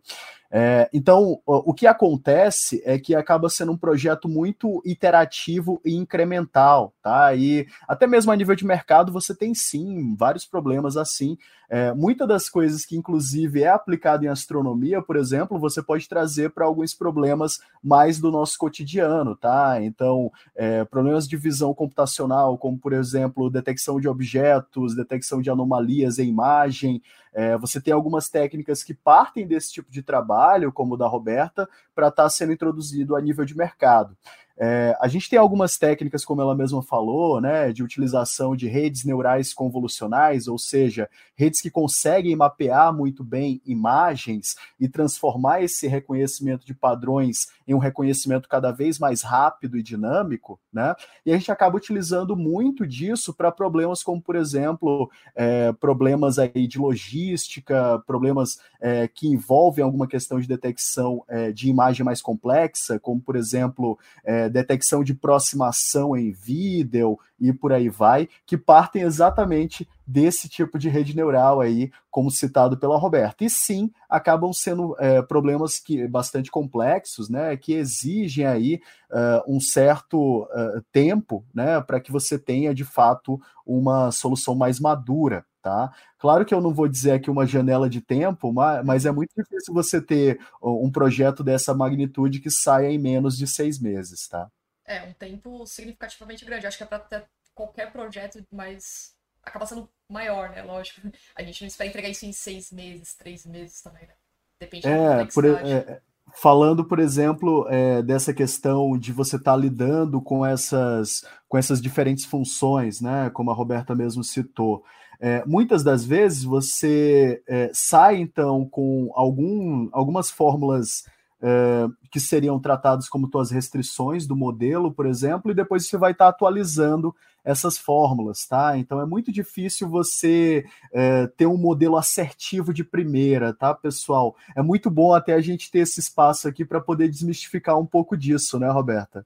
É, 0.57 0.89
então, 0.93 1.41
o 1.45 1.73
que 1.73 1.85
acontece 1.85 2.81
é 2.85 2.97
que 2.97 3.13
acaba 3.13 3.49
sendo 3.49 3.73
um 3.73 3.77
projeto 3.77 4.29
muito 4.29 4.81
iterativo 4.85 5.81
e 5.83 5.93
incremental, 5.93 6.93
tá? 7.03 7.35
E 7.35 7.67
até 7.85 8.07
mesmo 8.07 8.31
a 8.31 8.35
nível 8.37 8.55
de 8.55 8.65
mercado 8.65 9.11
você 9.11 9.35
tem 9.35 9.53
sim 9.53 10.15
vários 10.15 10.45
problemas 10.45 10.95
assim. 10.95 11.37
É, 11.69 11.93
Muitas 11.93 12.25
das 12.25 12.47
coisas 12.47 12.85
que, 12.85 12.95
inclusive, 12.95 13.63
é 13.63 13.67
aplicado 13.67 14.23
em 14.23 14.29
astronomia, 14.29 15.01
por 15.01 15.17
exemplo, 15.17 15.59
você 15.59 15.83
pode 15.83 16.07
trazer 16.07 16.51
para 16.51 16.65
alguns 16.65 16.93
problemas 16.93 17.59
mais 17.83 18.17
do 18.17 18.31
nosso 18.31 18.57
cotidiano, 18.57 19.35
tá? 19.35 19.81
Então, 19.81 20.31
é, 20.55 20.85
problemas 20.85 21.27
de 21.27 21.35
visão 21.35 21.73
computacional, 21.73 22.57
como 22.57 22.77
por 22.77 22.93
exemplo, 22.93 23.49
detecção 23.49 23.99
de 23.99 24.07
objetos, 24.07 24.95
detecção 24.95 25.41
de 25.41 25.49
anomalias 25.49 26.17
em 26.17 26.29
imagem. 26.29 27.01
É, 27.33 27.57
você 27.57 27.81
tem 27.81 27.93
algumas 27.93 28.29
técnicas 28.29 28.81
que 28.81 28.93
partem 28.93 29.45
desse 29.45 29.73
tipo 29.73 29.91
de 29.91 30.01
trabalho, 30.01 30.44
como 30.71 30.95
o 30.95 30.97
da 30.97 31.07
Roberta, 31.07 31.67
para 31.93 32.07
estar 32.07 32.23
tá 32.23 32.29
sendo 32.29 32.53
introduzido 32.53 33.15
a 33.15 33.21
nível 33.21 33.45
de 33.45 33.55
mercado. 33.55 34.15
É, 34.57 34.95
a 35.01 35.07
gente 35.07 35.29
tem 35.29 35.37
algumas 35.37 35.77
técnicas, 35.77 36.23
como 36.23 36.41
ela 36.41 36.55
mesma 36.55 36.81
falou, 36.81 37.41
né, 37.41 37.73
de 37.73 37.83
utilização 37.83 38.55
de 38.55 38.67
redes 38.67 39.03
neurais 39.03 39.53
convolucionais, 39.53 40.47
ou 40.47 40.57
seja, 40.57 41.09
redes 41.35 41.61
que 41.61 41.69
conseguem 41.69 42.35
mapear 42.35 42.93
muito 42.93 43.23
bem 43.23 43.61
imagens 43.65 44.55
e 44.79 44.87
transformar 44.87 45.61
esse 45.61 45.87
reconhecimento 45.87 46.65
de 46.65 46.73
padrões 46.73 47.47
em 47.67 47.73
um 47.73 47.79
reconhecimento 47.79 48.47
cada 48.47 48.71
vez 48.71 48.97
mais 48.97 49.21
rápido 49.21 49.77
e 49.77 49.83
dinâmico, 49.83 50.59
né? 50.71 50.95
E 51.25 51.33
a 51.33 51.37
gente 51.37 51.51
acaba 51.51 51.77
utilizando 51.77 52.35
muito 52.35 52.85
disso 52.87 53.33
para 53.33 53.51
problemas 53.51 54.03
como, 54.03 54.21
por 54.21 54.35
exemplo, 54.35 55.09
é, 55.35 55.73
problemas 55.73 56.39
aí 56.39 56.67
de 56.67 56.77
logística, 56.77 58.01
problemas 58.05 58.59
é, 58.79 59.07
que 59.07 59.27
envolvem 59.27 59.83
alguma 59.83 60.07
questão 60.07 60.39
de 60.39 60.47
detecção 60.47 61.23
é, 61.27 61.51
de 61.51 61.69
imagem 61.69 62.05
mais 62.05 62.21
complexa, 62.21 62.99
como, 62.99 63.19
por 63.19 63.35
exemplo, 63.35 63.97
é, 64.23 64.44
detecção 64.49 65.03
de 65.03 65.13
aproximação 65.13 66.15
em 66.15 66.31
vídeo 66.31 67.17
e 67.39 67.51
por 67.51 67.73
aí 67.73 67.89
vai, 67.89 68.29
que 68.45 68.57
partem 68.57 69.01
exatamente 69.01 69.87
desse 70.07 70.47
tipo 70.47 70.77
de 70.77 70.87
rede 70.87 71.15
neural 71.15 71.59
aí, 71.59 71.91
como 72.11 72.31
citado 72.31 72.77
pela 72.77 72.97
Roberta. 72.97 73.43
E 73.43 73.49
sim, 73.49 73.91
acabam 74.09 74.53
sendo 74.53 74.95
é, 74.99 75.21
problemas 75.21 75.79
que 75.79 76.07
bastante 76.07 76.51
complexos, 76.51 77.29
né, 77.29 77.57
que 77.57 77.73
exigem 77.73 78.45
aí 78.45 78.79
uh, 79.11 79.55
um 79.55 79.59
certo 79.59 80.43
uh, 80.43 80.81
tempo, 80.91 81.43
né, 81.53 81.81
para 81.81 81.99
que 81.99 82.11
você 82.11 82.37
tenha 82.37 82.73
de 82.73 82.85
fato 82.85 83.39
uma 83.65 84.11
solução 84.11 84.55
mais 84.55 84.79
madura. 84.79 85.45
Tá? 85.65 85.91
Claro 86.19 86.45
que 86.45 86.53
eu 86.53 86.61
não 86.61 86.71
vou 86.71 86.87
dizer 86.87 87.13
aqui 87.13 87.27
uma 87.27 87.47
janela 87.47 87.89
de 87.89 87.99
tempo, 87.99 88.53
mas, 88.53 89.03
é 89.03 89.11
muito 89.11 89.31
difícil 89.35 89.73
você 89.73 89.99
ter 89.99 90.39
um 90.61 90.91
projeto 90.91 91.43
dessa 91.43 91.73
magnitude 91.73 92.39
que 92.39 92.51
saia 92.51 92.91
em 92.91 92.99
menos 92.99 93.35
de 93.35 93.47
seis 93.47 93.79
meses, 93.79 94.27
tá? 94.27 94.47
É, 94.85 95.01
um 95.01 95.13
tempo 95.13 95.65
significativamente 95.65 96.45
grande. 96.45 96.67
Acho 96.67 96.77
que 96.77 96.83
é 96.83 96.85
para 96.85 96.99
ter 96.99 97.25
qualquer 97.55 97.91
projeto, 97.91 98.45
mas 98.51 99.15
acaba 99.41 99.65
sendo 99.65 99.89
maior, 100.07 100.51
né? 100.51 100.61
Lógico. 100.61 101.01
A 101.35 101.41
gente 101.41 101.61
não 101.61 101.67
espera 101.67 101.89
entregar 101.89 102.09
isso 102.09 102.27
em 102.27 102.31
seis 102.31 102.71
meses, 102.71 103.15
três 103.15 103.43
meses 103.43 103.81
também, 103.81 104.03
né? 104.03 104.13
Depende 104.59 104.87
é, 104.87 105.17
da 105.17 105.25
por, 105.25 105.45
é, 105.45 105.99
falando, 106.35 106.85
por 106.85 106.99
exemplo, 106.99 107.67
é, 107.71 108.03
dessa 108.03 108.35
questão 108.35 108.99
de 108.99 109.11
você 109.11 109.37
estar 109.37 109.53
tá 109.53 109.57
lidando 109.57 110.21
com 110.21 110.45
essas, 110.45 111.25
com 111.47 111.57
essas 111.57 111.81
diferentes 111.81 112.23
funções, 112.23 113.01
né? 113.01 113.31
Como 113.31 113.49
a 113.49 113.55
Roberta 113.55 113.95
mesmo 113.95 114.23
citou. 114.23 114.85
É, 115.19 115.43
muitas 115.45 115.83
das 115.83 116.05
vezes 116.05 116.43
você 116.43 117.41
é, 117.47 117.69
sai 117.73 118.17
então 118.17 118.65
com 118.65 119.11
algum, 119.13 119.89
algumas 119.91 120.29
fórmulas 120.29 121.03
é, 121.41 121.87
que 122.11 122.19
seriam 122.19 122.59
tratadas 122.59 123.07
como 123.07 123.29
tuas 123.29 123.51
restrições 123.51 124.25
do 124.25 124.35
modelo, 124.35 124.91
por 124.91 125.05
exemplo, 125.05 125.51
e 125.51 125.55
depois 125.55 125.87
você 125.87 125.97
vai 125.97 126.11
estar 126.11 126.27
atualizando 126.27 127.15
essas 127.43 127.77
fórmulas, 127.77 128.47
tá? 128.47 128.75
Então 128.77 128.99
é 128.99 129.05
muito 129.05 129.31
difícil 129.31 129.87
você 129.87 130.65
é, 130.91 131.27
ter 131.27 131.45
um 131.45 131.57
modelo 131.57 131.97
assertivo 131.97 132.73
de 132.73 132.83
primeira, 132.83 133.53
tá, 133.53 133.73
pessoal? 133.73 134.35
É 134.55 134.63
muito 134.63 134.89
bom 134.89 135.13
até 135.13 135.33
a 135.33 135.41
gente 135.41 135.69
ter 135.69 135.79
esse 135.79 135.99
espaço 135.99 136.47
aqui 136.47 136.65
para 136.65 136.81
poder 136.81 137.07
desmistificar 137.07 137.77
um 137.77 137.85
pouco 137.85 138.17
disso, 138.17 138.57
né, 138.57 138.69
Roberta? 138.69 139.25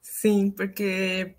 Sim, 0.00 0.52
porque 0.52 1.34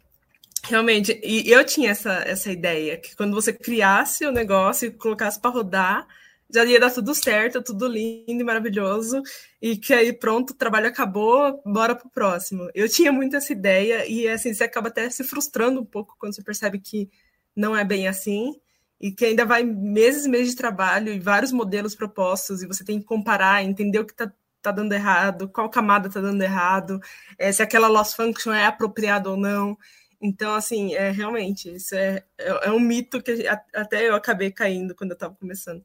Realmente, 0.65 1.19
e 1.23 1.49
eu 1.51 1.65
tinha 1.65 1.91
essa, 1.91 2.13
essa 2.25 2.49
ideia, 2.51 2.97
que 2.97 3.15
quando 3.15 3.33
você 3.33 3.51
criasse 3.51 4.25
o 4.25 4.31
negócio 4.31 4.87
e 4.87 4.91
colocasse 4.91 5.39
para 5.39 5.51
rodar, 5.51 6.07
já 6.49 6.63
ia 6.63 6.79
dar 6.79 6.91
tudo 6.91 7.13
certo, 7.13 7.61
tudo 7.61 7.85
lindo 7.87 8.41
e 8.41 8.43
maravilhoso, 8.43 9.21
e 9.61 9.75
que 9.75 9.93
aí 9.93 10.13
pronto, 10.13 10.51
o 10.51 10.55
trabalho 10.55 10.87
acabou, 10.87 11.61
bora 11.65 11.95
pro 11.95 12.09
próximo. 12.09 12.69
Eu 12.73 12.87
tinha 12.87 13.11
muito 13.11 13.35
essa 13.35 13.51
ideia, 13.51 14.05
e 14.07 14.27
assim, 14.27 14.53
você 14.53 14.63
acaba 14.63 14.87
até 14.87 15.09
se 15.09 15.23
frustrando 15.23 15.81
um 15.81 15.85
pouco 15.85 16.15
quando 16.17 16.33
você 16.33 16.43
percebe 16.43 16.79
que 16.79 17.09
não 17.55 17.75
é 17.75 17.83
bem 17.83 18.07
assim, 18.07 18.53
e 19.01 19.11
que 19.11 19.25
ainda 19.25 19.45
vai 19.45 19.63
meses 19.63 20.25
e 20.25 20.29
meses 20.29 20.51
de 20.51 20.55
trabalho 20.55 21.11
e 21.11 21.19
vários 21.19 21.51
modelos 21.51 21.93
propostos, 21.93 22.63
e 22.63 22.67
você 22.67 22.85
tem 22.85 22.99
que 22.99 23.05
comparar, 23.05 23.63
entender 23.63 23.99
o 23.99 24.05
que 24.05 24.13
está 24.13 24.31
tá 24.61 24.71
dando 24.71 24.93
errado, 24.93 25.49
qual 25.49 25.69
camada 25.69 26.07
está 26.07 26.21
dando 26.21 26.41
errado, 26.41 27.01
é, 27.37 27.51
se 27.51 27.61
aquela 27.61 27.89
loss 27.89 28.13
function 28.13 28.53
é 28.53 28.65
apropriada 28.65 29.29
ou 29.29 29.35
não. 29.35 29.77
Então, 30.23 30.55
assim, 30.55 30.95
é 30.95 31.11
realmente, 31.11 31.75
isso 31.75 31.93
é, 31.95 32.23
é, 32.39 32.67
é 32.67 32.71
um 32.71 32.79
mito 32.79 33.21
que 33.21 33.45
até 33.75 34.07
eu 34.07 34.15
acabei 34.15 34.49
caindo 34.49 34.95
quando 34.95 35.11
eu 35.11 35.15
estava 35.15 35.35
começando. 35.35 35.83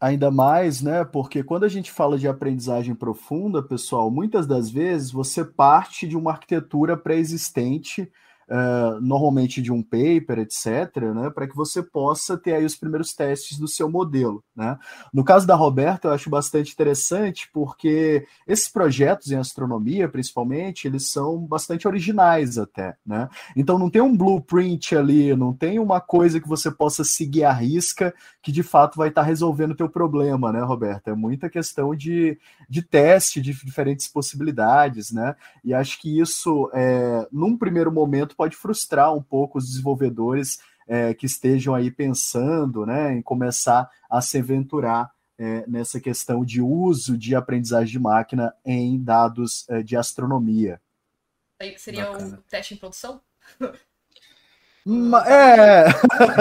Ainda 0.00 0.30
mais, 0.30 0.80
né? 0.80 1.04
Porque 1.04 1.42
quando 1.42 1.64
a 1.64 1.68
gente 1.68 1.90
fala 1.90 2.16
de 2.16 2.28
aprendizagem 2.28 2.94
profunda, 2.94 3.60
pessoal, 3.60 4.08
muitas 4.08 4.46
das 4.46 4.70
vezes 4.70 5.10
você 5.10 5.44
parte 5.44 6.06
de 6.06 6.16
uma 6.16 6.30
arquitetura 6.30 6.96
pré-existente 6.96 8.10
uh, 8.50 9.00
normalmente 9.00 9.62
de 9.62 9.72
um 9.72 9.82
paper, 9.82 10.40
etc., 10.40 10.96
né, 11.14 11.30
para 11.30 11.46
que 11.46 11.56
você 11.56 11.82
possa 11.82 12.36
ter 12.36 12.54
aí 12.54 12.64
os 12.64 12.76
primeiros 12.76 13.14
testes 13.14 13.58
do 13.58 13.68
seu 13.68 13.88
modelo. 13.88 14.42
Né? 14.54 14.76
No 15.12 15.24
caso 15.24 15.46
da 15.46 15.54
Roberta, 15.54 16.08
eu 16.08 16.12
acho 16.12 16.28
bastante 16.28 16.72
interessante, 16.72 17.48
porque 17.52 18.26
esses 18.46 18.68
projetos 18.68 19.30
em 19.30 19.36
astronomia, 19.36 20.08
principalmente, 20.08 20.86
eles 20.86 21.10
são 21.10 21.38
bastante 21.38 21.86
originais 21.86 22.58
até. 22.58 22.96
Né? 23.06 23.28
Então 23.56 23.78
não 23.78 23.88
tem 23.88 24.02
um 24.02 24.16
blueprint 24.16 24.96
ali, 24.96 25.34
não 25.36 25.52
tem 25.52 25.78
uma 25.78 26.00
coisa 26.00 26.40
que 26.40 26.48
você 26.48 26.70
possa 26.70 27.04
seguir 27.04 27.44
à 27.44 27.52
risca 27.52 28.12
que 28.42 28.50
de 28.50 28.62
fato 28.62 28.96
vai 28.96 29.08
estar 29.08 29.22
resolvendo 29.22 29.72
o 29.72 29.76
teu 29.76 29.88
problema, 29.88 30.50
né, 30.52 30.60
Roberta? 30.60 31.10
É 31.10 31.14
muita 31.14 31.50
questão 31.50 31.94
de, 31.94 32.38
de 32.68 32.82
teste 32.82 33.40
de 33.40 33.52
diferentes 33.52 34.08
possibilidades, 34.08 35.12
né? 35.12 35.36
E 35.62 35.74
acho 35.74 36.00
que 36.00 36.18
isso, 36.18 36.70
é, 36.72 37.28
num 37.30 37.56
primeiro 37.56 37.92
momento, 37.92 38.34
pode 38.40 38.56
frustrar 38.56 39.14
um 39.14 39.22
pouco 39.22 39.58
os 39.58 39.66
desenvolvedores 39.66 40.60
é, 40.88 41.12
que 41.12 41.26
estejam 41.26 41.74
aí 41.74 41.90
pensando 41.90 42.86
né, 42.86 43.12
em 43.12 43.20
começar 43.20 43.90
a 44.08 44.22
se 44.22 44.38
aventurar 44.38 45.12
é, 45.38 45.66
nessa 45.66 46.00
questão 46.00 46.42
de 46.42 46.62
uso 46.62 47.18
de 47.18 47.34
aprendizagem 47.34 47.92
de 47.92 47.98
máquina 47.98 48.54
em 48.64 48.98
dados 48.98 49.68
é, 49.68 49.82
de 49.82 49.94
astronomia. 49.94 50.80
Aí 51.60 51.78
seria 51.78 52.06
Bacana. 52.06 52.38
o 52.38 52.42
teste 52.48 52.72
em 52.72 52.78
produção? 52.78 53.20
É, 55.26 55.84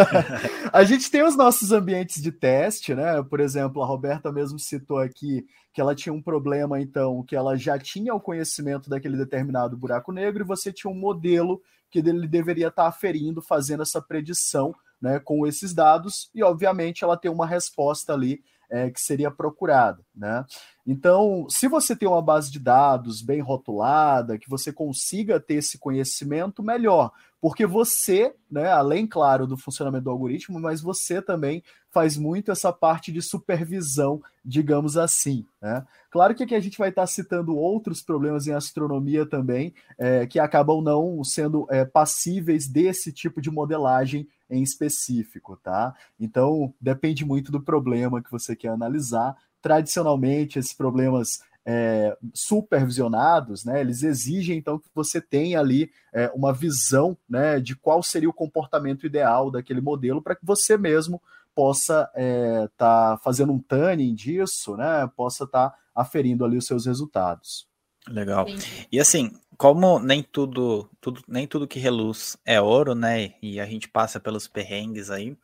a 0.73 0.83
gente 0.83 1.11
tem 1.11 1.23
os 1.23 1.35
nossos 1.35 1.71
ambientes 1.71 2.21
de 2.21 2.31
teste, 2.31 2.95
né? 2.95 3.21
Por 3.23 3.39
exemplo, 3.39 3.83
a 3.83 3.85
Roberta 3.85 4.31
mesmo 4.31 4.57
citou 4.57 4.97
aqui 4.97 5.45
que 5.71 5.79
ela 5.79 5.93
tinha 5.93 6.11
um 6.11 6.21
problema, 6.21 6.81
então, 6.81 7.23
que 7.23 7.35
ela 7.35 7.55
já 7.55 7.77
tinha 7.77 8.13
o 8.13 8.19
conhecimento 8.19 8.89
daquele 8.89 9.17
determinado 9.17 9.77
buraco 9.77 10.11
negro 10.11 10.43
e 10.43 10.47
você 10.47 10.73
tinha 10.73 10.91
um 10.91 10.97
modelo 10.97 11.61
que 11.91 11.99
ele 11.99 12.27
deveria 12.27 12.67
estar 12.67 12.87
aferindo, 12.87 13.41
fazendo 13.41 13.83
essa 13.83 14.01
predição 14.01 14.73
né, 15.01 15.19
com 15.19 15.45
esses 15.45 15.73
dados, 15.73 16.29
e 16.33 16.43
obviamente 16.43 17.03
ela 17.03 17.17
tem 17.17 17.31
uma 17.31 17.47
resposta 17.47 18.13
ali 18.13 18.43
é, 18.69 18.89
que 18.89 19.01
seria 19.01 19.31
procurada, 19.31 19.99
né? 20.15 20.45
Então, 20.85 21.45
se 21.49 21.67
você 21.67 21.95
tem 21.95 22.07
uma 22.07 22.21
base 22.21 22.51
de 22.51 22.59
dados 22.59 23.21
bem 23.21 23.41
rotulada, 23.41 24.37
que 24.37 24.49
você 24.49 24.71
consiga 24.73 25.39
ter 25.39 25.55
esse 25.55 25.77
conhecimento, 25.77 26.63
melhor. 26.63 27.11
Porque 27.41 27.65
você, 27.65 28.33
né, 28.51 28.69
além, 28.69 29.07
claro, 29.07 29.47
do 29.47 29.55
funcionamento 29.55 30.05
do 30.05 30.09
algoritmo, 30.09 30.59
mas 30.59 30.81
você 30.81 31.21
também 31.21 31.63
faz 31.91 32.17
muito 32.17 32.51
essa 32.51 32.71
parte 32.73 33.11
de 33.11 33.21
supervisão, 33.21 34.21
digamos 34.43 34.97
assim. 34.97 35.45
Né? 35.61 35.85
Claro 36.11 36.35
que 36.35 36.43
aqui 36.43 36.53
a 36.53 36.59
gente 36.59 36.77
vai 36.77 36.89
estar 36.89 37.07
citando 37.07 37.55
outros 37.55 38.01
problemas 38.01 38.45
em 38.45 38.53
astronomia 38.53 39.25
também, 39.25 39.73
é, 39.97 40.27
que 40.27 40.39
acabam 40.39 40.81
não 40.81 41.23
sendo 41.23 41.65
é, 41.69 41.85
passíveis 41.85 42.67
desse 42.67 43.11
tipo 43.11 43.41
de 43.41 43.49
modelagem 43.49 44.27
em 44.49 44.63
específico, 44.63 45.55
tá? 45.57 45.95
Então, 46.19 46.73
depende 46.79 47.23
muito 47.25 47.51
do 47.51 47.61
problema 47.61 48.21
que 48.21 48.31
você 48.31 48.55
quer 48.55 48.69
analisar. 48.69 49.37
Tradicionalmente, 49.61 50.57
esses 50.57 50.73
problemas 50.73 51.41
é, 51.65 52.17
supervisionados, 52.33 53.63
né, 53.63 53.79
eles 53.81 54.01
exigem 54.01 54.57
então 54.57 54.79
que 54.79 54.87
você 54.95 55.21
tenha 55.21 55.59
ali 55.59 55.91
é, 56.11 56.31
uma 56.33 56.51
visão 56.51 57.15
né, 57.29 57.59
de 57.59 57.75
qual 57.75 58.01
seria 58.01 58.29
o 58.29 58.33
comportamento 58.33 59.05
ideal 59.05 59.51
daquele 59.51 59.81
modelo 59.81 60.21
para 60.21 60.35
que 60.35 60.45
você 60.45 60.77
mesmo 60.77 61.21
possa 61.53 62.09
estar 62.09 62.11
é, 62.15 62.67
tá 62.75 63.19
fazendo 63.23 63.51
um 63.51 63.59
tuning 63.59 64.15
disso, 64.15 64.75
né, 64.77 65.07
possa 65.15 65.43
estar 65.43 65.69
tá 65.69 65.77
aferindo 65.93 66.43
ali 66.43 66.57
os 66.57 66.65
seus 66.65 66.85
resultados. 66.85 67.67
Legal. 68.07 68.47
E 68.91 68.99
assim, 68.99 69.31
como 69.59 69.99
nem 69.99 70.23
tudo, 70.23 70.89
tudo, 71.01 71.21
nem 71.27 71.45
tudo 71.45 71.67
que 71.67 71.79
reluz 71.79 72.37
é 72.45 72.61
ouro, 72.61 72.95
né? 72.95 73.33
E 73.41 73.59
a 73.59 73.65
gente 73.65 73.89
passa 73.89 74.17
pelos 74.17 74.47
perrengues 74.47 75.11
aí. 75.11 75.37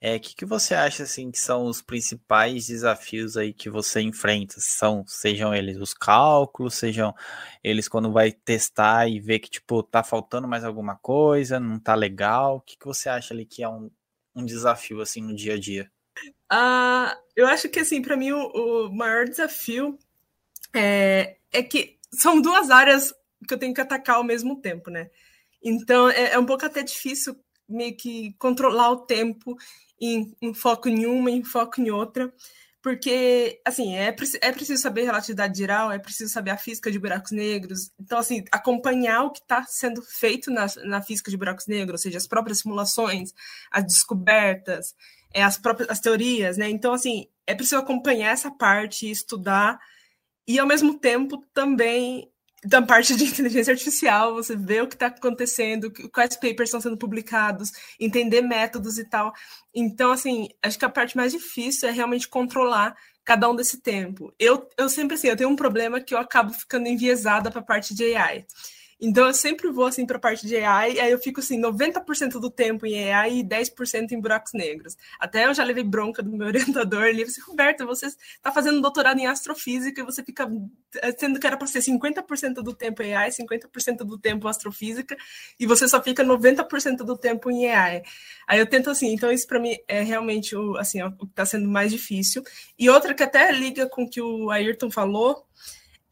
É, 0.00 0.20
que, 0.20 0.36
que 0.36 0.44
você 0.44 0.72
acha 0.72 1.02
assim 1.02 1.32
que 1.32 1.38
são 1.40 1.66
os 1.66 1.82
principais 1.82 2.68
desafios 2.68 3.36
aí 3.36 3.52
que 3.52 3.68
você 3.68 4.00
enfrenta? 4.00 4.54
São, 4.58 5.04
sejam 5.08 5.52
eles 5.52 5.78
os 5.78 5.92
cálculos, 5.92 6.74
sejam 6.74 7.12
eles 7.64 7.88
quando 7.88 8.12
vai 8.12 8.30
testar 8.30 9.08
e 9.08 9.18
ver 9.18 9.40
que 9.40 9.50
tipo 9.50 9.82
tá 9.82 10.04
faltando 10.04 10.46
mais 10.46 10.62
alguma 10.62 10.94
coisa, 10.94 11.58
não 11.58 11.80
tá 11.80 11.96
legal. 11.96 12.58
O 12.58 12.60
que, 12.60 12.78
que 12.78 12.86
você 12.86 13.08
acha 13.08 13.34
ali 13.34 13.44
que 13.44 13.64
é 13.64 13.68
um, 13.68 13.90
um 14.32 14.44
desafio 14.44 15.00
assim 15.00 15.20
no 15.20 15.34
dia 15.34 15.54
a 15.54 15.58
dia? 15.58 15.90
Uh, 16.52 17.18
eu 17.34 17.48
acho 17.48 17.68
que 17.68 17.80
assim 17.80 18.00
para 18.00 18.16
mim 18.16 18.30
o, 18.30 18.86
o, 18.86 18.94
maior 18.94 19.24
desafio 19.24 19.98
é, 20.72 21.36
é 21.50 21.64
que 21.64 21.98
são 22.12 22.40
duas 22.40 22.70
áreas 22.70 23.12
que 23.46 23.54
eu 23.54 23.58
tenho 23.58 23.74
que 23.74 23.80
atacar 23.80 24.16
ao 24.16 24.24
mesmo 24.24 24.60
tempo, 24.60 24.90
né? 24.90 25.10
Então 25.62 26.08
é, 26.10 26.32
é 26.32 26.38
um 26.38 26.46
pouco 26.46 26.64
até 26.64 26.82
difícil 26.82 27.36
meio 27.68 27.96
que 27.96 28.34
controlar 28.38 28.90
o 28.90 28.98
tempo 28.98 29.56
em, 30.00 30.54
foco 30.54 30.88
em 30.88 31.06
uma, 31.06 31.30
em 31.30 31.42
foco 31.42 31.80
em 31.80 31.90
outra, 31.90 32.32
porque, 32.86 33.60
assim, 33.64 33.96
é, 33.96 34.14
é 34.40 34.52
preciso 34.52 34.80
saber 34.80 35.02
relatividade 35.02 35.58
geral, 35.58 35.90
é 35.90 35.98
preciso 35.98 36.32
saber 36.32 36.52
a 36.52 36.56
física 36.56 36.88
de 36.88 37.00
buracos 37.00 37.32
negros. 37.32 37.90
Então, 37.98 38.16
assim, 38.16 38.44
acompanhar 38.52 39.24
o 39.24 39.32
que 39.32 39.40
está 39.40 39.64
sendo 39.64 40.00
feito 40.02 40.52
na, 40.52 40.66
na 40.84 41.02
física 41.02 41.28
de 41.28 41.36
buracos 41.36 41.66
negros, 41.66 41.98
ou 41.98 42.02
seja, 42.04 42.18
as 42.18 42.28
próprias 42.28 42.60
simulações, 42.60 43.34
as 43.72 43.84
descobertas, 43.84 44.94
é, 45.34 45.42
as 45.42 45.58
próprias 45.58 45.90
as 45.90 45.98
teorias, 45.98 46.56
né? 46.56 46.70
Então, 46.70 46.92
assim, 46.92 47.26
é 47.44 47.56
preciso 47.56 47.78
acompanhar 47.78 48.30
essa 48.30 48.52
parte, 48.52 49.10
estudar, 49.10 49.80
e, 50.46 50.56
ao 50.60 50.66
mesmo 50.68 50.96
tempo, 50.96 51.44
também 51.52 52.30
da 52.64 52.82
parte 52.82 53.14
de 53.14 53.24
inteligência 53.24 53.72
artificial, 53.72 54.34
você 54.34 54.56
vê 54.56 54.80
o 54.80 54.88
que 54.88 54.94
está 54.94 55.06
acontecendo, 55.06 55.92
quais 56.12 56.36
papers 56.36 56.68
estão 56.68 56.80
sendo 56.80 56.96
publicados, 56.96 57.70
entender 58.00 58.40
métodos 58.40 58.98
e 58.98 59.04
tal. 59.04 59.32
Então, 59.74 60.12
assim, 60.12 60.48
acho 60.62 60.78
que 60.78 60.84
a 60.84 60.90
parte 60.90 61.16
mais 61.16 61.32
difícil 61.32 61.88
é 61.88 61.92
realmente 61.92 62.28
controlar 62.28 62.96
cada 63.24 63.50
um 63.50 63.56
desse 63.56 63.80
tempo. 63.80 64.32
Eu, 64.38 64.68
eu 64.78 64.88
sempre, 64.88 65.16
assim, 65.16 65.28
eu 65.28 65.36
tenho 65.36 65.50
um 65.50 65.56
problema 65.56 66.00
que 66.00 66.14
eu 66.14 66.18
acabo 66.18 66.52
ficando 66.52 66.88
enviesada 66.88 67.50
para 67.50 67.60
a 67.60 67.64
parte 67.64 67.94
de 67.94 68.14
AI. 68.14 68.46
Então 69.00 69.26
eu 69.26 69.34
sempre 69.34 69.70
vou 69.70 69.84
assim 69.84 70.06
para 70.06 70.16
a 70.16 70.20
parte 70.20 70.46
de 70.46 70.56
AI, 70.56 70.98
aí 70.98 71.12
eu 71.12 71.18
fico 71.18 71.40
assim 71.40 71.60
90% 71.60 72.40
do 72.40 72.50
tempo 72.50 72.86
em 72.86 73.12
AI 73.12 73.38
e 73.40 73.44
10% 73.44 74.12
em 74.12 74.20
buracos 74.20 74.52
negros. 74.54 74.96
Até 75.20 75.46
eu 75.46 75.54
já 75.54 75.62
levei 75.64 75.84
bronca 75.84 76.22
do 76.22 76.30
meu 76.30 76.46
orientador, 76.48 77.04
ele 77.04 77.24
disse: 77.24 77.40
"Roberto, 77.42 77.84
você 77.86 78.06
está 78.06 78.50
fazendo 78.52 78.80
doutorado 78.80 79.18
em 79.18 79.26
astrofísica 79.26 80.00
e 80.00 80.04
você 80.04 80.24
fica 80.24 80.50
eh, 81.02 81.12
sendo 81.18 81.38
que 81.38 81.46
era 81.46 81.56
para 81.56 81.66
ser 81.66 81.80
50% 81.80 82.54
do 82.62 82.74
tempo 82.74 83.02
em 83.02 83.14
AI, 83.14 83.30
50% 83.30 83.98
do 83.98 84.18
tempo 84.18 84.48
astrofísica 84.48 85.16
e 85.60 85.66
você 85.66 85.86
só 85.88 86.02
fica 86.02 86.24
90% 86.24 86.98
do 86.98 87.16
tempo 87.18 87.50
em 87.50 87.68
AI". 87.70 88.02
Aí 88.46 88.58
eu 88.58 88.66
tento 88.66 88.90
assim, 88.90 89.12
então 89.12 89.30
isso 89.30 89.46
para 89.46 89.60
mim 89.60 89.76
é 89.86 90.00
realmente 90.02 90.56
o 90.56 90.76
assim, 90.76 91.02
o 91.02 91.12
que 91.12 91.24
está 91.26 91.44
sendo 91.44 91.68
mais 91.68 91.90
difícil. 91.92 92.42
E 92.78 92.88
outra 92.88 93.14
que 93.14 93.22
até 93.22 93.50
liga 93.52 93.88
com 93.88 94.04
o 94.04 94.10
que 94.10 94.20
o 94.20 94.50
Ayrton 94.50 94.90
falou, 94.90 95.46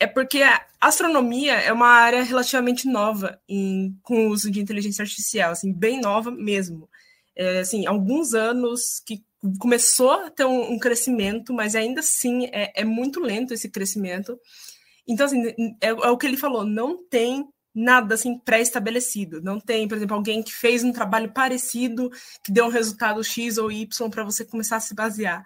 é 0.05 0.07
porque 0.07 0.43
a 0.43 0.61
astronomia 0.81 1.55
é 1.55 1.73
uma 1.73 1.89
área 1.89 2.23
relativamente 2.23 2.87
nova 2.87 3.41
em, 3.49 3.99
com 4.03 4.27
o 4.27 4.31
uso 4.31 4.51
de 4.51 4.61
inteligência 4.61 5.03
artificial, 5.03 5.53
assim, 5.53 5.73
bem 5.73 5.99
nova 5.99 6.31
mesmo. 6.31 6.89
É, 7.35 7.61
assim, 7.61 7.87
alguns 7.87 8.35
anos 8.35 9.01
que 9.05 9.25
começou 9.59 10.13
a 10.13 10.31
ter 10.31 10.45
um, 10.45 10.73
um 10.73 10.79
crescimento, 10.79 11.55
mas 11.55 11.75
ainda 11.75 12.01
assim 12.01 12.47
é, 12.53 12.73
é, 12.77 12.85
muito 12.85 13.19
lento 13.19 13.55
esse 13.55 13.71
crescimento. 13.71 14.39
Então, 15.09 15.25
assim, 15.25 15.43
é, 15.81 15.89
é 15.89 16.11
o 16.11 16.19
que 16.19 16.27
ele 16.27 16.37
falou, 16.37 16.67
não 16.67 17.03
tem 17.09 17.49
nada 17.75 18.15
assim 18.15 18.39
pré-estabelecido. 18.39 19.43
Não 19.43 19.59
tem, 19.59 19.89
por 19.89 19.97
exemplo, 19.97 20.17
alguém 20.17 20.43
que 20.43 20.53
fez 20.53 20.85
um 20.85 20.93
trabalho 20.93 21.33
parecido, 21.33 22.11
que 22.45 22.53
deu 22.53 22.67
um 22.67 22.71
resultado 22.71 23.25
X 23.25 23.57
ou 23.57 23.73
Y 23.73 24.11
para 24.11 24.23
você 24.23 24.45
começar 24.45 24.77
a 24.77 24.81
se 24.81 24.95
basear 24.95 25.45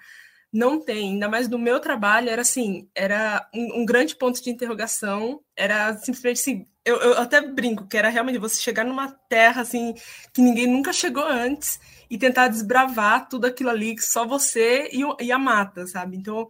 não 0.53 0.81
tem, 0.81 1.11
ainda 1.11 1.29
mais 1.29 1.49
no 1.49 1.59
meu 1.59 1.79
trabalho, 1.79 2.31
era 2.31 2.43
assim, 2.43 2.89
era 2.95 3.47
um, 3.55 3.83
um 3.83 3.87
grande 3.87 4.17
ponto 4.17 4.43
de 4.43 4.51
interrogação, 4.51 5.41
era 5.55 5.97
simplesmente 5.99 6.41
assim, 6.41 6.67
eu, 6.85 6.97
eu, 6.97 7.19
até 7.19 7.41
brinco, 7.41 7.87
que 7.87 7.97
era 7.99 8.09
realmente 8.09 8.39
você 8.39 8.61
chegar 8.61 8.85
numa 8.85 9.13
terra 9.29 9.61
assim, 9.61 9.95
que 10.33 10.41
ninguém 10.41 10.67
nunca 10.67 10.93
chegou 10.93 11.25
antes, 11.25 11.79
e 12.11 12.17
tentar 12.17 12.49
desbravar 12.49 13.29
tudo 13.29 13.47
aquilo 13.47 13.71
ali, 13.71 13.95
que 13.95 14.03
só 14.03 14.27
você 14.27 14.89
e, 14.93 15.03
e 15.25 15.31
a 15.31 15.39
mata, 15.39 15.87
sabe? 15.87 16.17
Então, 16.17 16.49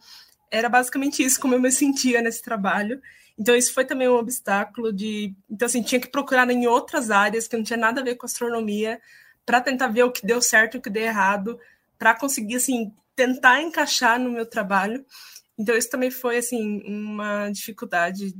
era 0.50 0.68
basicamente 0.68 1.22
isso 1.22 1.40
como 1.40 1.54
eu 1.54 1.60
me 1.60 1.70
sentia 1.70 2.22
nesse 2.22 2.42
trabalho. 2.42 3.00
Então, 3.38 3.56
isso 3.56 3.74
foi 3.74 3.84
também 3.84 4.08
um 4.08 4.14
obstáculo 4.14 4.92
de. 4.92 5.34
Então, 5.50 5.66
assim, 5.66 5.82
tinha 5.82 6.00
que 6.00 6.08
procurar 6.08 6.48
em 6.50 6.66
outras 6.66 7.10
áreas 7.10 7.46
que 7.48 7.56
não 7.56 7.64
tinha 7.64 7.76
nada 7.76 8.00
a 8.00 8.04
ver 8.04 8.16
com 8.16 8.26
astronomia, 8.26 9.00
para 9.44 9.60
tentar 9.60 9.88
ver 9.88 10.04
o 10.04 10.12
que 10.12 10.26
deu 10.26 10.40
certo 10.40 10.76
e 10.76 10.78
o 10.78 10.82
que 10.82 10.90
deu 10.90 11.02
errado, 11.02 11.58
para 11.98 12.14
conseguir, 12.14 12.56
assim, 12.56 12.92
tentar 13.18 13.60
encaixar 13.60 14.16
no 14.20 14.30
meu 14.30 14.46
trabalho. 14.46 15.04
Então 15.58 15.76
isso 15.76 15.90
também 15.90 16.08
foi 16.08 16.38
assim 16.38 16.80
uma 16.86 17.50
dificuldade, 17.50 18.32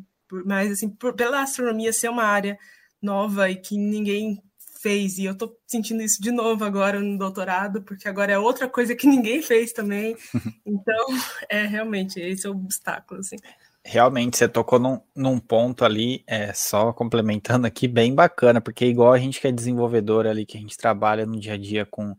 mas 0.47 0.71
assim 0.71 0.89
por, 0.89 1.15
pela 1.15 1.43
astronomia 1.43 1.93
ser 1.93 2.09
uma 2.09 2.23
área 2.23 2.57
nova 3.03 3.51
e 3.51 3.57
que 3.57 3.77
ninguém 3.77 4.41
fez 4.81 5.19
e 5.19 5.25
eu 5.25 5.33
estou 5.33 5.59
sentindo 5.67 6.01
isso 6.01 6.23
de 6.23 6.31
novo 6.31 6.65
agora 6.65 7.01
no 7.01 7.19
doutorado, 7.19 7.83
porque 7.83 8.09
agora 8.09 8.31
é 8.31 8.39
outra 8.39 8.69
coisa 8.69 8.95
que 8.95 9.09
ninguém 9.09 9.43
fez 9.43 9.73
também. 9.73 10.17
Então, 10.65 11.07
é 11.49 11.67
realmente 11.67 12.21
esse 12.21 12.47
é 12.47 12.51
o 12.51 12.53
obstáculo 12.53 13.21
assim. 13.21 13.37
Realmente, 13.85 14.37
você 14.37 14.47
tocou 14.47 14.79
num, 14.79 15.01
num 15.17 15.41
ponto 15.41 15.85
ali, 15.85 16.23
é, 16.27 16.53
só 16.53 16.93
complementando 16.93 17.67
aqui, 17.67 17.89
bem 17.89 18.15
bacana, 18.15 18.61
porque 18.61 18.85
igual 18.85 19.13
a 19.13 19.19
gente 19.19 19.41
que 19.41 19.49
é 19.49 19.53
desenvolvedor 19.53 20.27
ali, 20.27 20.47
que 20.47 20.57
a 20.57 20.61
gente 20.61 20.77
trabalha 20.77 21.27
no 21.27 21.41
dia 21.41 21.55
a 21.55 21.57
dia 21.57 21.87
com 21.87 22.15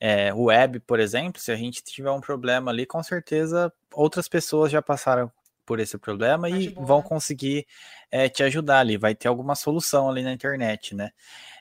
é, 0.00 0.32
web, 0.32 0.80
por 0.80 0.98
exemplo, 0.98 1.40
se 1.40 1.52
a 1.52 1.56
gente 1.56 1.84
tiver 1.84 2.10
um 2.10 2.20
problema 2.20 2.70
ali, 2.70 2.86
com 2.86 3.02
certeza 3.02 3.70
outras 3.92 4.26
pessoas 4.26 4.72
já 4.72 4.80
passaram 4.80 5.30
por 5.66 5.78
esse 5.78 5.98
problema 5.98 6.48
e 6.48 6.70
vão 6.70 7.00
conseguir 7.02 7.66
é, 8.10 8.28
te 8.28 8.42
ajudar 8.42 8.80
ali, 8.80 8.96
vai 8.96 9.14
ter 9.14 9.28
alguma 9.28 9.54
solução 9.54 10.08
ali 10.08 10.22
na 10.22 10.32
internet, 10.32 10.94
né? 10.96 11.10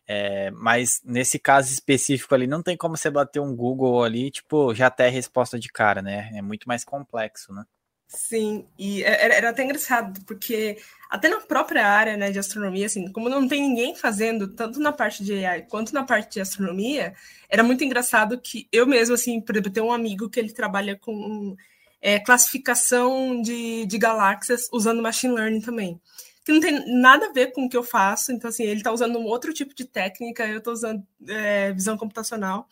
É, 0.08 0.49
mas 0.49 1.02
nesse 1.06 1.38
caso 1.38 1.71
específico 1.71 2.34
ali, 2.34 2.47
não 2.47 2.63
tem 2.63 2.75
como 2.75 2.97
você 2.97 3.12
bater 3.12 3.39
um 3.39 3.56
Google 3.56 4.04
ali, 4.04 4.32
tipo, 4.32 4.73
já 4.73 4.88
até 4.88 5.06
a 5.06 5.12
resposta 5.12 5.60
de 5.60 5.69
cara, 5.69 6.02
né? 6.02 6.32
É 6.34 6.41
muito 6.41 6.67
mais 6.67 6.84
complexo, 6.84 7.54
né? 7.54 7.63
Sim, 8.12 8.67
e 8.78 9.04
é, 9.04 9.38
era, 9.38 9.50
até 9.52 9.63
engraçado, 9.63 10.19
porque 10.26 10.80
até 11.08 11.30
na 11.30 11.39
própria 11.41 11.86
área 11.88 12.17
né, 12.17 12.32
de 12.32 12.39
astronomia, 12.39 12.88
assim, 12.88 13.12
como 13.12 13.30
não 13.30 13.48
tem 13.48 13.62
ninguém 13.62 13.95
fazendo, 13.95 14.48
tanto 14.48 14.80
na 14.80 14.91
parte 14.91 15.24
de 15.24 15.45
AI 15.45 15.62
quanto 15.67 15.93
na 15.93 16.04
parte 16.04 16.34
de 16.34 16.41
astronomia, 16.41 17.13
era 17.48 17.63
muito 17.63 17.84
engraçado 17.84 18.39
que 18.41 18.67
eu 18.72 18.88
mesmo, 18.88 19.13
assim, 19.13 19.39
por 19.39 19.54
exemplo, 19.54 19.72
tenho 19.72 19.86
um 19.86 19.93
amigo 19.93 20.28
que 20.28 20.39
ele 20.39 20.52
trabalha 20.52 20.98
com 20.98 21.56
é, 22.02 22.19
classificação 22.19 23.41
de, 23.43 23.86
de 23.86 23.98
galáxias 24.00 24.67
usando 24.74 25.04
machine 25.04 25.36
learning 25.36 25.62
também. 25.62 26.02
Que 26.43 26.52
não 26.52 26.60
tem 26.60 27.00
nada 27.00 27.28
a 27.28 27.32
ver 27.32 27.52
com 27.52 27.65
o 27.65 27.69
que 27.69 27.78
eu 27.78 27.84
faço, 27.84 28.32
então, 28.32 28.50
assim, 28.50 28.63
ele 28.63 28.80
está 28.80 28.91
usando 28.91 29.19
um 29.19 29.26
outro 29.26 29.54
tipo 29.54 29.76
de 29.76 29.86
técnica, 29.86 30.48
eu 30.48 30.58
estou 30.58 30.74
usando 30.74 31.06
é, 31.28 31.72
visão 31.74 31.95
computacional. 31.95 32.67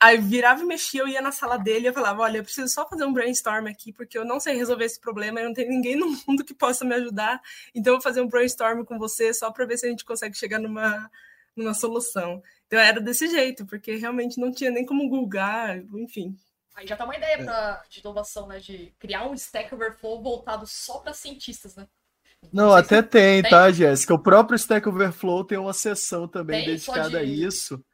Aí 0.00 0.16
virava 0.18 0.62
e 0.62 0.66
mexia, 0.66 1.00
eu 1.00 1.08
ia 1.08 1.20
na 1.20 1.32
sala 1.32 1.58
dele 1.58 1.86
e 1.86 1.88
eu 1.88 1.92
falava: 1.92 2.22
Olha, 2.22 2.38
eu 2.38 2.44
preciso 2.44 2.68
só 2.68 2.88
fazer 2.88 3.04
um 3.04 3.12
brainstorm 3.12 3.66
aqui, 3.66 3.92
porque 3.92 4.16
eu 4.16 4.24
não 4.24 4.38
sei 4.38 4.56
resolver 4.56 4.84
esse 4.84 5.00
problema, 5.00 5.40
eu 5.40 5.46
não 5.46 5.54
tenho 5.54 5.68
ninguém 5.68 5.96
no 5.96 6.06
mundo 6.26 6.44
que 6.44 6.54
possa 6.54 6.84
me 6.84 6.94
ajudar, 6.94 7.40
então 7.74 7.92
eu 7.92 7.96
vou 7.96 8.02
fazer 8.02 8.20
um 8.20 8.28
brainstorm 8.28 8.84
com 8.84 8.98
você 8.98 9.34
só 9.34 9.50
para 9.50 9.66
ver 9.66 9.76
se 9.76 9.86
a 9.86 9.90
gente 9.90 10.04
consegue 10.04 10.36
chegar 10.36 10.60
numa, 10.60 11.10
numa 11.56 11.74
solução. 11.74 12.40
Então 12.66 12.78
era 12.78 13.00
desse 13.00 13.28
jeito, 13.28 13.66
porque 13.66 13.96
realmente 13.96 14.38
não 14.38 14.52
tinha 14.52 14.70
nem 14.70 14.86
como 14.86 15.08
googar, 15.08 15.78
enfim. 15.94 16.38
Aí 16.76 16.86
já 16.86 16.96
tá 16.96 17.04
uma 17.04 17.16
ideia 17.16 17.42
pra, 17.42 17.82
de 17.90 17.98
inovação, 17.98 18.46
né? 18.46 18.60
De 18.60 18.94
criar 19.00 19.28
um 19.28 19.34
Stack 19.34 19.74
Overflow 19.74 20.22
voltado 20.22 20.64
só 20.64 20.98
para 20.98 21.12
cientistas, 21.12 21.74
né? 21.74 21.88
Não, 22.52 22.72
até 22.72 23.02
se... 23.02 23.08
tem, 23.08 23.42
tem, 23.42 23.50
tá, 23.50 23.68
Jéssica? 23.72 24.14
O 24.14 24.22
próprio 24.22 24.54
Stack 24.54 24.88
Overflow 24.88 25.44
tem 25.44 25.58
uma 25.58 25.72
seção 25.72 26.28
também 26.28 26.64
tem, 26.64 26.74
dedicada 26.74 27.10
de... 27.10 27.16
a 27.16 27.22
isso, 27.24 27.84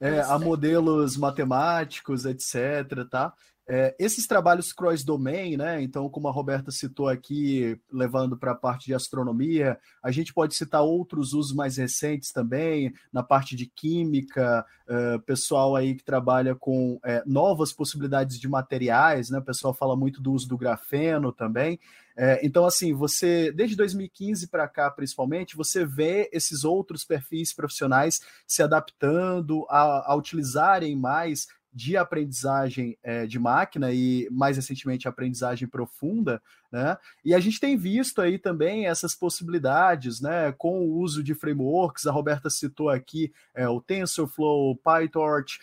é, 0.00 0.20
a 0.20 0.38
modelos 0.38 1.16
matemáticos, 1.16 2.24
etc, 2.24 3.08
tá? 3.10 3.32
É, 3.70 3.94
esses 3.98 4.26
trabalhos 4.26 4.72
cross-domain, 4.72 5.58
né? 5.58 5.82
Então, 5.82 6.08
como 6.08 6.26
a 6.26 6.32
Roberta 6.32 6.70
citou 6.70 7.06
aqui, 7.06 7.78
levando 7.92 8.34
para 8.34 8.52
a 8.52 8.54
parte 8.54 8.86
de 8.86 8.94
astronomia, 8.94 9.78
a 10.02 10.10
gente 10.10 10.32
pode 10.32 10.54
citar 10.54 10.80
outros 10.80 11.34
usos 11.34 11.54
mais 11.54 11.76
recentes 11.76 12.32
também, 12.32 12.94
na 13.12 13.22
parte 13.22 13.54
de 13.54 13.66
química, 13.66 14.64
uh, 14.88 15.20
pessoal 15.20 15.76
aí 15.76 15.94
que 15.94 16.02
trabalha 16.02 16.54
com 16.54 16.98
é, 17.04 17.22
novas 17.26 17.70
possibilidades 17.70 18.40
de 18.40 18.48
materiais, 18.48 19.28
né? 19.28 19.38
O 19.38 19.44
pessoal 19.44 19.74
fala 19.74 19.94
muito 19.94 20.22
do 20.22 20.32
uso 20.32 20.48
do 20.48 20.56
grafeno 20.56 21.30
também. 21.30 21.78
É, 22.20 22.44
então, 22.44 22.64
assim, 22.64 22.92
você, 22.92 23.52
desde 23.52 23.76
2015 23.76 24.48
para 24.48 24.66
cá, 24.66 24.90
principalmente, 24.90 25.56
você 25.56 25.86
vê 25.86 26.28
esses 26.32 26.64
outros 26.64 27.04
perfis 27.04 27.54
profissionais 27.54 28.20
se 28.44 28.60
adaptando 28.60 29.64
a, 29.70 30.10
a 30.10 30.16
utilizarem 30.16 30.96
mais 30.96 31.46
de 31.72 31.96
aprendizagem 31.96 32.98
é, 33.04 33.24
de 33.24 33.38
máquina 33.38 33.92
e 33.92 34.28
mais 34.32 34.56
recentemente 34.56 35.06
aprendizagem 35.06 35.68
profunda, 35.68 36.42
né? 36.72 36.98
E 37.24 37.32
a 37.32 37.38
gente 37.38 37.60
tem 37.60 37.76
visto 37.76 38.20
aí 38.20 38.36
também 38.36 38.88
essas 38.88 39.14
possibilidades, 39.14 40.20
né? 40.20 40.50
Com 40.58 40.80
o 40.80 40.98
uso 40.98 41.22
de 41.22 41.34
frameworks, 41.34 42.06
a 42.06 42.10
Roberta 42.10 42.50
citou 42.50 42.90
aqui 42.90 43.32
é, 43.54 43.68
o 43.68 43.80
TensorFlow, 43.80 44.76
PyTorch, 44.76 45.60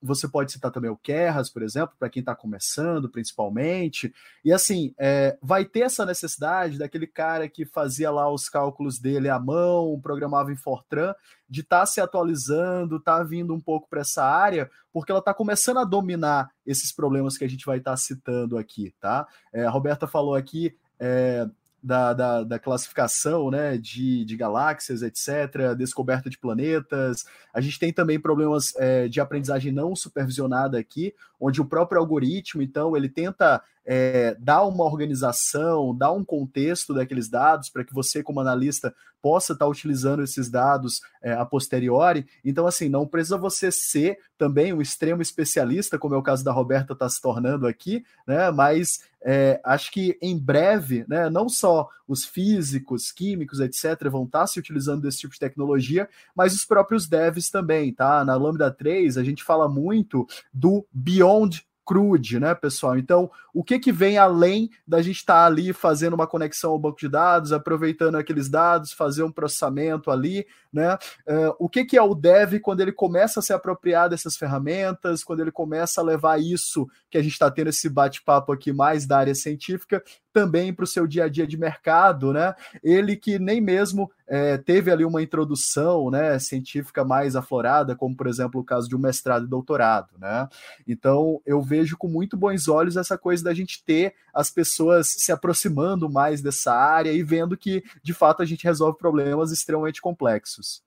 você 0.00 0.28
pode 0.28 0.52
citar 0.52 0.70
também 0.70 0.90
o 0.90 0.96
Keras, 0.96 1.50
por 1.50 1.62
exemplo, 1.62 1.96
para 1.98 2.08
quem 2.08 2.20
está 2.20 2.34
começando, 2.34 3.08
principalmente. 3.08 4.14
E 4.44 4.52
assim, 4.52 4.94
é, 4.96 5.36
vai 5.42 5.64
ter 5.64 5.80
essa 5.80 6.06
necessidade 6.06 6.78
daquele 6.78 7.08
cara 7.08 7.48
que 7.48 7.64
fazia 7.64 8.10
lá 8.10 8.32
os 8.32 8.48
cálculos 8.48 9.00
dele 9.00 9.28
à 9.28 9.40
mão, 9.40 9.98
programava 10.00 10.52
em 10.52 10.56
Fortran, 10.56 11.12
de 11.48 11.60
estar 11.60 11.80
tá 11.80 11.86
se 11.86 12.00
atualizando, 12.00 13.00
tá 13.00 13.22
vindo 13.24 13.52
um 13.52 13.60
pouco 13.60 13.88
para 13.88 14.02
essa 14.02 14.24
área, 14.24 14.70
porque 14.92 15.10
ela 15.10 15.18
está 15.18 15.34
começando 15.34 15.78
a 15.78 15.84
dominar 15.84 16.48
esses 16.64 16.92
problemas 16.92 17.36
que 17.36 17.44
a 17.44 17.48
gente 17.48 17.66
vai 17.66 17.78
estar 17.78 17.92
tá 17.92 17.96
citando 17.96 18.56
aqui, 18.56 18.94
tá? 19.00 19.26
É, 19.52 19.64
a 19.64 19.70
Roberta 19.70 20.06
falou 20.06 20.36
aqui. 20.36 20.76
É, 21.00 21.48
da, 21.82 22.12
da, 22.12 22.44
da, 22.44 22.58
classificação 22.58 23.50
né, 23.50 23.76
de, 23.76 24.24
de 24.24 24.36
galáxias, 24.36 25.02
etc., 25.02 25.74
descoberta 25.76 26.30
de 26.30 26.38
planetas. 26.38 27.24
A 27.52 27.60
gente 27.60 27.78
tem 27.78 27.92
também 27.92 28.20
problemas 28.20 28.72
é, 28.76 29.08
de 29.08 29.20
aprendizagem 29.20 29.72
não 29.72 29.96
supervisionada 29.96 30.78
aqui, 30.78 31.14
onde 31.40 31.60
o 31.60 31.64
próprio 31.64 32.00
algoritmo, 32.00 32.62
então, 32.62 32.96
ele 32.96 33.08
tenta 33.08 33.62
é, 33.84 34.36
dar 34.38 34.64
uma 34.64 34.84
organização, 34.84 35.96
dar 35.96 36.12
um 36.12 36.24
contexto 36.24 36.94
daqueles 36.94 37.28
dados 37.28 37.68
para 37.68 37.84
que 37.84 37.94
você, 37.94 38.22
como 38.22 38.40
analista, 38.40 38.94
possa 39.20 39.52
estar 39.52 39.64
tá 39.64 39.70
utilizando 39.70 40.22
esses 40.22 40.50
dados 40.50 41.00
é, 41.22 41.32
a 41.32 41.44
posteriori. 41.46 42.26
Então, 42.44 42.66
assim, 42.66 42.88
não 42.88 43.06
precisa 43.06 43.38
você 43.38 43.70
ser 43.70 44.18
também 44.36 44.72
um 44.72 44.82
extremo 44.82 45.22
especialista, 45.22 45.98
como 45.98 46.14
é 46.14 46.18
o 46.18 46.22
caso 46.22 46.44
da 46.44 46.50
Roberta 46.50 46.92
está 46.92 47.08
se 47.08 47.20
tornando 47.20 47.66
aqui, 47.66 48.04
né? 48.26 48.50
Mas 48.50 49.00
é, 49.24 49.60
acho 49.64 49.92
que 49.92 50.18
em 50.20 50.36
breve, 50.36 51.04
né, 51.08 51.30
não 51.30 51.48
só 51.48 51.88
os 52.08 52.24
físicos, 52.24 53.12
químicos, 53.12 53.60
etc., 53.60 54.08
vão 54.10 54.24
estar 54.24 54.40
tá 54.40 54.46
se 54.48 54.58
utilizando 54.58 55.02
desse 55.02 55.18
tipo 55.18 55.32
de 55.32 55.38
tecnologia, 55.38 56.08
mas 56.34 56.52
os 56.54 56.64
próprios 56.64 57.06
devs 57.06 57.48
também, 57.48 57.94
tá? 57.94 58.24
Na 58.24 58.34
Lambda 58.34 58.70
3, 58.70 59.16
a 59.16 59.22
gente 59.22 59.44
fala 59.44 59.68
muito 59.68 60.26
do 60.52 60.84
Beyond 60.92 61.64
crude, 61.92 62.40
né, 62.40 62.54
pessoal? 62.54 62.96
Então, 62.96 63.30
o 63.52 63.62
que 63.62 63.78
que 63.78 63.92
vem 63.92 64.16
além 64.16 64.70
da 64.88 65.02
gente 65.02 65.16
estar 65.16 65.34
tá 65.34 65.46
ali 65.46 65.74
fazendo 65.74 66.14
uma 66.14 66.26
conexão 66.26 66.70
ao 66.70 66.78
banco 66.78 66.98
de 66.98 67.06
dados, 67.06 67.52
aproveitando 67.52 68.14
aqueles 68.14 68.48
dados, 68.48 68.94
fazer 68.94 69.22
um 69.22 69.30
processamento 69.30 70.10
ali, 70.10 70.46
né? 70.72 70.94
Uh, 71.28 71.54
o 71.58 71.68
que 71.68 71.84
que 71.84 71.98
é 71.98 72.02
o 72.02 72.14
dev 72.14 72.58
quando 72.60 72.80
ele 72.80 72.92
começa 72.92 73.40
a 73.40 73.42
se 73.42 73.52
apropriar 73.52 74.08
dessas 74.08 74.38
ferramentas, 74.38 75.22
quando 75.22 75.40
ele 75.40 75.52
começa 75.52 76.00
a 76.00 76.04
levar 76.04 76.40
isso 76.40 76.88
que 77.10 77.18
a 77.18 77.22
gente 77.22 77.32
está 77.32 77.50
tendo 77.50 77.68
esse 77.68 77.90
bate-papo 77.90 78.52
aqui 78.52 78.72
mais 78.72 79.06
da 79.06 79.18
área 79.18 79.34
científica 79.34 80.02
também 80.32 80.72
para 80.72 80.84
o 80.84 80.86
seu 80.86 81.06
dia 81.06 81.24
a 81.24 81.28
dia 81.28 81.46
de 81.46 81.56
mercado, 81.56 82.32
né? 82.32 82.54
Ele 82.82 83.16
que 83.16 83.38
nem 83.38 83.60
mesmo 83.60 84.10
é, 84.26 84.56
teve 84.56 84.90
ali 84.90 85.04
uma 85.04 85.22
introdução, 85.22 86.10
né, 86.10 86.38
científica 86.38 87.04
mais 87.04 87.36
aflorada, 87.36 87.94
como 87.94 88.16
por 88.16 88.26
exemplo 88.26 88.60
o 88.60 88.64
caso 88.64 88.88
de 88.88 88.96
um 88.96 88.98
mestrado 88.98 89.44
e 89.44 89.48
doutorado, 89.48 90.18
né? 90.18 90.48
Então 90.86 91.40
eu 91.44 91.60
vejo 91.60 91.96
com 91.96 92.08
muito 92.08 92.36
bons 92.36 92.68
olhos 92.68 92.96
essa 92.96 93.18
coisa 93.18 93.44
da 93.44 93.52
gente 93.52 93.84
ter 93.84 94.14
as 94.32 94.50
pessoas 94.50 95.08
se 95.08 95.30
aproximando 95.30 96.10
mais 96.10 96.40
dessa 96.40 96.72
área 96.72 97.12
e 97.12 97.22
vendo 97.22 97.56
que 97.56 97.84
de 98.02 98.14
fato 98.14 98.42
a 98.42 98.46
gente 98.46 98.64
resolve 98.64 98.98
problemas 98.98 99.52
extremamente 99.52 100.00
complexos. 100.00 100.82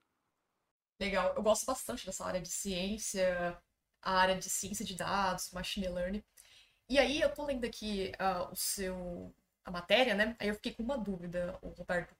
Legal, 0.99 1.33
eu 1.35 1.43
gosto 1.43 1.65
bastante 1.65 2.05
dessa 2.05 2.25
área 2.25 2.41
de 2.41 2.49
ciência, 2.49 3.57
a 4.01 4.13
área 4.13 4.37
de 4.37 4.49
ciência 4.49 4.85
de 4.85 4.95
dados, 4.95 5.51
machine 5.51 5.89
learning. 5.89 6.23
E 6.87 6.99
aí 6.99 7.21
eu 7.21 7.33
tô 7.33 7.45
lendo 7.45 7.65
aqui 7.65 8.11
uh, 8.19 8.51
o 8.51 8.55
seu 8.55 9.33
a 9.63 9.71
matéria, 9.71 10.13
né? 10.13 10.35
Aí 10.39 10.47
eu 10.47 10.55
fiquei 10.55 10.73
com 10.73 10.83
uma 10.83 10.97
dúvida, 10.97 11.57
Roberto. 11.63 12.15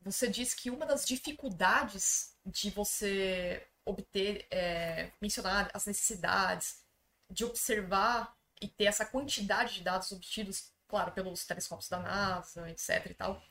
Você 0.00 0.28
disse 0.28 0.54
que 0.54 0.70
uma 0.70 0.86
das 0.86 1.04
dificuldades 1.04 2.36
de 2.46 2.70
você 2.70 3.66
obter, 3.84 4.46
é, 4.50 5.10
mencionar 5.20 5.70
as 5.74 5.86
necessidades, 5.86 6.84
de 7.28 7.44
observar 7.44 8.36
e 8.60 8.68
ter 8.68 8.84
essa 8.84 9.04
quantidade 9.04 9.74
de 9.74 9.82
dados 9.82 10.12
obtidos, 10.12 10.72
claro, 10.86 11.10
pelos 11.12 11.44
telescópios 11.44 11.88
da 11.88 11.98
NASA, 11.98 12.70
etc 12.70 13.06
e 13.10 13.14
tal. 13.14 13.42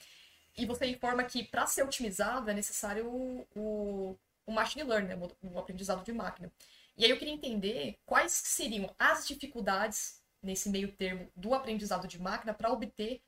E 0.56 0.66
você 0.66 0.86
informa 0.86 1.24
que 1.24 1.44
para 1.44 1.68
ser 1.68 1.84
otimizado 1.84 2.50
é 2.50 2.54
necessário 2.54 3.08
o, 3.08 3.48
o, 3.56 4.20
o 4.46 4.52
machine 4.52 4.84
learning, 4.84 5.08
né? 5.08 5.30
o 5.42 5.60
aprendizado 5.60 6.04
de 6.04 6.14
máquina. 6.14 6.52
E 6.96 7.04
aí 7.04 7.12
eu 7.12 7.18
queria 7.18 7.34
entender 7.34 8.00
quais 8.06 8.32
seriam 8.32 8.94
as 8.98 9.28
dificuldades 9.28 10.23
nesse 10.44 10.70
meio 10.70 10.92
termo 10.92 11.32
do 11.36 11.54
aprendizado 11.54 12.08
de 12.08 12.22
máquina 12.22 12.54
para 12.54 12.72
obter, 12.72 13.22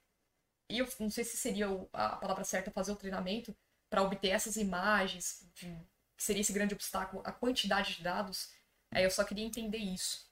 e 0.70 0.80
eu 0.80 0.88
não 1.00 1.10
sei 1.10 1.24
se 1.24 1.38
seria 1.38 1.68
a 1.94 2.16
palavra 2.18 2.44
certa 2.44 2.72
fazer 2.72 2.92
o 2.92 2.96
treinamento, 2.96 3.56
para 3.90 4.02
obter 4.02 4.30
essas 4.30 4.58
imagens, 4.58 5.48
de, 5.54 5.68
que 6.18 6.24
seria 6.24 6.42
esse 6.42 6.54
grande 6.54 6.74
obstáculo, 6.74 7.22
a 7.26 7.32
quantidade 7.32 7.96
de 7.96 8.04
dados. 8.04 8.50
Aí 8.92 9.04
eu 9.04 9.12
só 9.12 9.24
queria 9.24 9.46
entender 9.46 9.78
isso. 9.78 10.26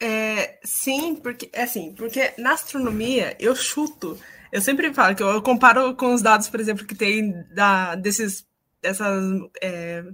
É, 0.00 0.60
sim, 0.62 1.16
porque 1.16 1.48
é 1.52 1.62
assim, 1.62 1.94
porque 1.94 2.34
na 2.36 2.52
astronomia 2.52 3.34
eu 3.40 3.56
chuto, 3.56 4.20
eu 4.52 4.60
sempre 4.60 4.92
falo 4.92 5.16
que 5.16 5.22
eu, 5.22 5.28
eu 5.28 5.42
comparo 5.42 5.96
com 5.96 6.12
os 6.12 6.20
dados, 6.20 6.50
por 6.50 6.60
exemplo, 6.60 6.86
que 6.86 6.94
tem 6.94 7.32
da, 7.54 7.94
desses 7.94 8.46
dessas 8.82 9.24
é, 9.60 10.04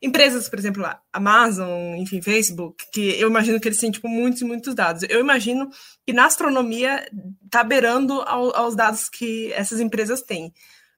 empresas, 0.00 0.48
por 0.48 0.58
exemplo, 0.58 0.84
Amazon, 1.12 1.96
enfim, 1.96 2.20
Facebook, 2.20 2.84
que 2.92 3.20
eu 3.20 3.28
imagino 3.28 3.60
que 3.60 3.68
eles 3.68 3.78
têm, 3.78 3.90
tipo, 3.90 4.08
muitos 4.08 4.40
e 4.40 4.44
muitos 4.44 4.74
dados. 4.74 5.04
Eu 5.08 5.20
imagino 5.20 5.70
que 6.06 6.12
na 6.12 6.26
astronomia 6.26 7.08
tá 7.50 7.62
beirando 7.62 8.20
ao, 8.22 8.54
aos 8.56 8.74
dados 8.74 9.08
que 9.08 9.52
essas 9.52 9.80
empresas 9.80 10.22
têm. 10.22 10.52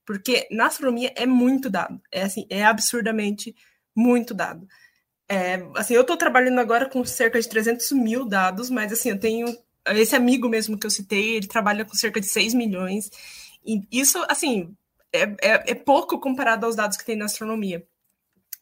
Porque 0.06 0.46
na 0.50 0.66
astronomia 0.66 1.12
é 1.16 1.26
muito 1.26 1.70
dado. 1.70 2.00
É, 2.10 2.22
assim, 2.22 2.46
é 2.50 2.64
absurdamente 2.64 3.54
muito 3.96 4.34
dado. 4.34 4.66
É, 5.28 5.66
assim, 5.76 5.94
eu 5.94 6.02
estou 6.02 6.16
trabalhando 6.16 6.58
agora 6.58 6.88
com 6.88 7.04
cerca 7.04 7.40
de 7.40 7.48
300 7.48 7.92
mil 7.92 8.26
dados, 8.26 8.70
mas, 8.70 8.92
assim, 8.92 9.10
eu 9.10 9.18
tenho... 9.18 9.46
Esse 9.86 10.16
amigo 10.16 10.48
mesmo 10.48 10.78
que 10.78 10.86
eu 10.86 10.90
citei, 10.90 11.36
ele 11.36 11.46
trabalha 11.46 11.84
com 11.84 11.94
cerca 11.94 12.18
de 12.20 12.26
6 12.26 12.54
milhões. 12.54 13.10
E 13.66 13.82
isso, 13.92 14.24
assim, 14.28 14.74
é, 15.12 15.22
é, 15.40 15.70
é 15.70 15.74
pouco 15.74 16.18
comparado 16.18 16.66
aos 16.66 16.74
dados 16.74 16.96
que 16.96 17.04
tem 17.04 17.16
na 17.16 17.26
astronomia. 17.26 17.86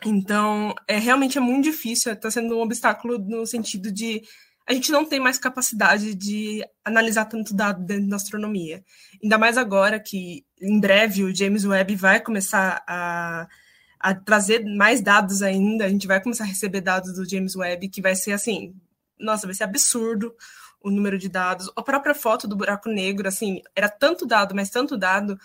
Então, 0.04 0.74
é 0.88 0.98
realmente 0.98 1.38
é 1.38 1.40
muito 1.40 1.64
difícil, 1.64 2.12
está 2.12 2.30
sendo 2.30 2.56
um 2.56 2.62
obstáculo 2.62 3.18
no 3.18 3.46
sentido 3.46 3.92
de 3.92 4.22
a 4.66 4.72
gente 4.72 4.92
não 4.92 5.04
tem 5.04 5.18
mais 5.18 5.38
capacidade 5.38 6.14
de 6.14 6.64
analisar 6.84 7.24
tanto 7.24 7.54
dado 7.54 7.84
dentro 7.84 8.08
da 8.08 8.16
astronomia. 8.16 8.84
Ainda 9.22 9.36
mais 9.36 9.58
agora 9.58 9.98
que 9.98 10.44
em 10.60 10.80
breve 10.80 11.24
o 11.24 11.34
James 11.34 11.64
Webb 11.64 11.96
vai 11.96 12.20
começar 12.20 12.82
a, 12.86 13.48
a 13.98 14.14
trazer 14.14 14.64
mais 14.64 15.00
dados 15.00 15.42
ainda, 15.42 15.84
a 15.84 15.88
gente 15.88 16.06
vai 16.06 16.22
começar 16.22 16.44
a 16.44 16.46
receber 16.46 16.80
dados 16.80 17.14
do 17.14 17.28
James 17.28 17.56
Webb, 17.56 17.88
que 17.88 18.00
vai 18.00 18.14
ser 18.14 18.32
assim, 18.32 18.74
nossa, 19.18 19.46
vai 19.46 19.54
ser 19.54 19.64
absurdo 19.64 20.32
o 20.80 20.90
número 20.90 21.18
de 21.18 21.28
dados. 21.28 21.70
A 21.76 21.82
própria 21.82 22.14
foto 22.14 22.46
do 22.46 22.56
buraco 22.56 22.88
negro, 22.88 23.28
assim, 23.28 23.60
era 23.74 23.88
tanto 23.88 24.26
dado, 24.26 24.54
mas 24.54 24.70
tanto 24.70 24.96
dado 24.96 25.38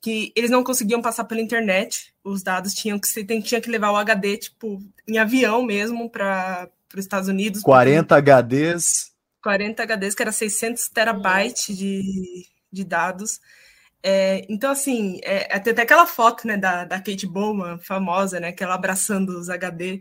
que 0.00 0.32
eles 0.34 0.50
não 0.50 0.64
conseguiam 0.64 1.02
passar 1.02 1.24
pela 1.24 1.40
internet. 1.40 2.12
Os 2.24 2.42
dados 2.42 2.72
tinham 2.72 2.98
que 2.98 3.06
ser, 3.06 3.24
tinha 3.42 3.60
que 3.60 3.70
levar 3.70 3.90
o 3.90 3.96
HD 3.96 4.38
tipo 4.38 4.82
em 5.06 5.18
avião 5.18 5.62
mesmo 5.62 6.08
para 6.08 6.68
os 6.94 7.00
Estados 7.00 7.28
Unidos. 7.28 7.62
40 7.62 8.14
porque... 8.14 8.30
HDs. 8.30 9.10
40 9.42 9.82
HDs, 9.86 10.14
que 10.14 10.22
era 10.22 10.32
600 10.32 10.88
terabytes 10.88 11.76
de, 11.76 12.46
de 12.70 12.84
dados. 12.84 13.40
É, 14.02 14.46
então, 14.48 14.70
assim, 14.70 15.18
é, 15.22 15.58
tem 15.58 15.72
até 15.72 15.82
aquela 15.82 16.06
foto 16.06 16.46
né, 16.46 16.56
da, 16.56 16.84
da 16.84 16.98
Kate 16.98 17.26
Bowman, 17.26 17.78
famosa, 17.78 18.40
né, 18.40 18.52
que 18.52 18.62
ela 18.62 18.74
abraçando 18.74 19.30
os 19.38 19.48
HD. 19.48 20.00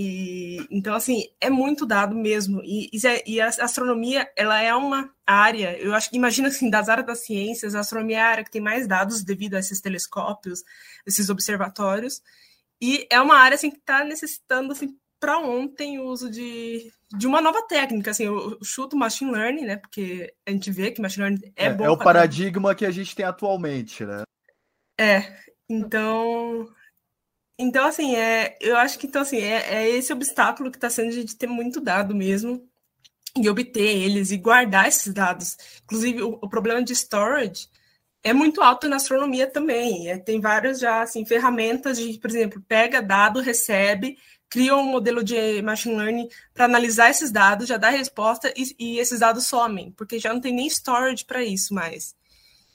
E 0.00 0.64
então 0.70 0.94
assim 0.94 1.24
é 1.40 1.50
muito 1.50 1.84
dado 1.84 2.14
mesmo. 2.14 2.62
E, 2.64 2.88
e 3.26 3.40
a 3.40 3.48
astronomia 3.48 4.30
ela 4.36 4.62
é 4.62 4.72
uma 4.72 5.12
área. 5.26 5.76
Eu 5.76 5.92
acho 5.92 6.08
que 6.08 6.16
imagina 6.16 6.46
assim 6.46 6.70
das 6.70 6.88
áreas 6.88 7.04
das 7.04 7.24
ciências, 7.24 7.74
a 7.74 7.80
astronomia 7.80 8.18
é 8.18 8.20
a 8.20 8.28
área 8.28 8.44
que 8.44 8.50
tem 8.52 8.60
mais 8.60 8.86
dados 8.86 9.24
devido 9.24 9.54
a 9.54 9.58
esses 9.58 9.80
telescópios, 9.80 10.62
esses 11.04 11.28
observatórios. 11.28 12.22
E 12.80 13.08
é 13.10 13.20
uma 13.20 13.38
área 13.38 13.56
assim 13.56 13.72
que 13.72 13.78
está 13.78 14.04
necessitando 14.04 14.70
assim 14.70 14.96
para 15.18 15.36
ontem 15.40 15.98
o 15.98 16.04
uso 16.04 16.30
de, 16.30 16.92
de 17.16 17.26
uma 17.26 17.40
nova 17.40 17.66
técnica. 17.66 18.12
Assim, 18.12 18.26
eu 18.26 18.56
chuto 18.62 18.96
machine 18.96 19.32
learning, 19.32 19.64
né? 19.64 19.78
Porque 19.78 20.32
a 20.46 20.52
gente 20.52 20.70
vê 20.70 20.92
que 20.92 21.02
machine 21.02 21.24
learning 21.24 21.52
é, 21.56 21.64
é 21.66 21.74
bom. 21.74 21.84
É 21.84 21.90
o 21.90 21.98
paradigma 21.98 22.72
que 22.72 22.86
a 22.86 22.90
gente 22.92 23.16
tem 23.16 23.26
atualmente, 23.26 24.04
né? 24.04 24.22
É. 24.96 25.36
Então, 25.68 26.72
então, 27.58 27.86
assim, 27.86 28.14
é, 28.16 28.56
eu 28.60 28.76
acho 28.76 28.98
que 28.98 29.06
então, 29.06 29.22
assim, 29.22 29.38
é, 29.38 29.74
é 29.74 29.90
esse 29.90 30.12
obstáculo 30.12 30.70
que 30.70 30.76
está 30.76 30.88
sendo 30.88 31.10
de 31.10 31.36
ter 31.36 31.48
muito 31.48 31.80
dado 31.80 32.14
mesmo 32.14 32.66
e 33.36 33.48
obter 33.48 33.96
eles 33.96 34.30
e 34.30 34.36
guardar 34.36 34.88
esses 34.88 35.12
dados. 35.12 35.56
Inclusive, 35.84 36.22
o, 36.22 36.38
o 36.42 36.48
problema 36.48 36.82
de 36.82 36.92
storage 36.94 37.68
é 38.22 38.32
muito 38.32 38.60
alto 38.62 38.88
na 38.88 38.96
astronomia 38.96 39.46
também. 39.46 40.08
É, 40.10 40.18
tem 40.18 40.40
várias 40.40 40.78
já 40.80 41.02
assim, 41.02 41.24
ferramentas 41.24 41.98
de, 41.98 42.18
por 42.18 42.30
exemplo, 42.30 42.62
pega 42.66 43.02
dado, 43.02 43.40
recebe, 43.40 44.18
cria 44.48 44.74
um 44.76 44.84
modelo 44.84 45.22
de 45.22 45.62
machine 45.62 45.96
learning 45.96 46.28
para 46.54 46.64
analisar 46.64 47.10
esses 47.10 47.30
dados, 47.30 47.68
já 47.68 47.76
dá 47.76 47.90
resposta 47.90 48.52
e, 48.56 48.74
e, 48.78 48.98
esses 48.98 49.20
dados 49.20 49.46
somem, 49.46 49.92
porque 49.92 50.18
já 50.18 50.32
não 50.32 50.40
tem 50.40 50.52
nem 50.54 50.66
storage 50.66 51.24
para 51.24 51.44
isso 51.44 51.74
mais. 51.74 52.16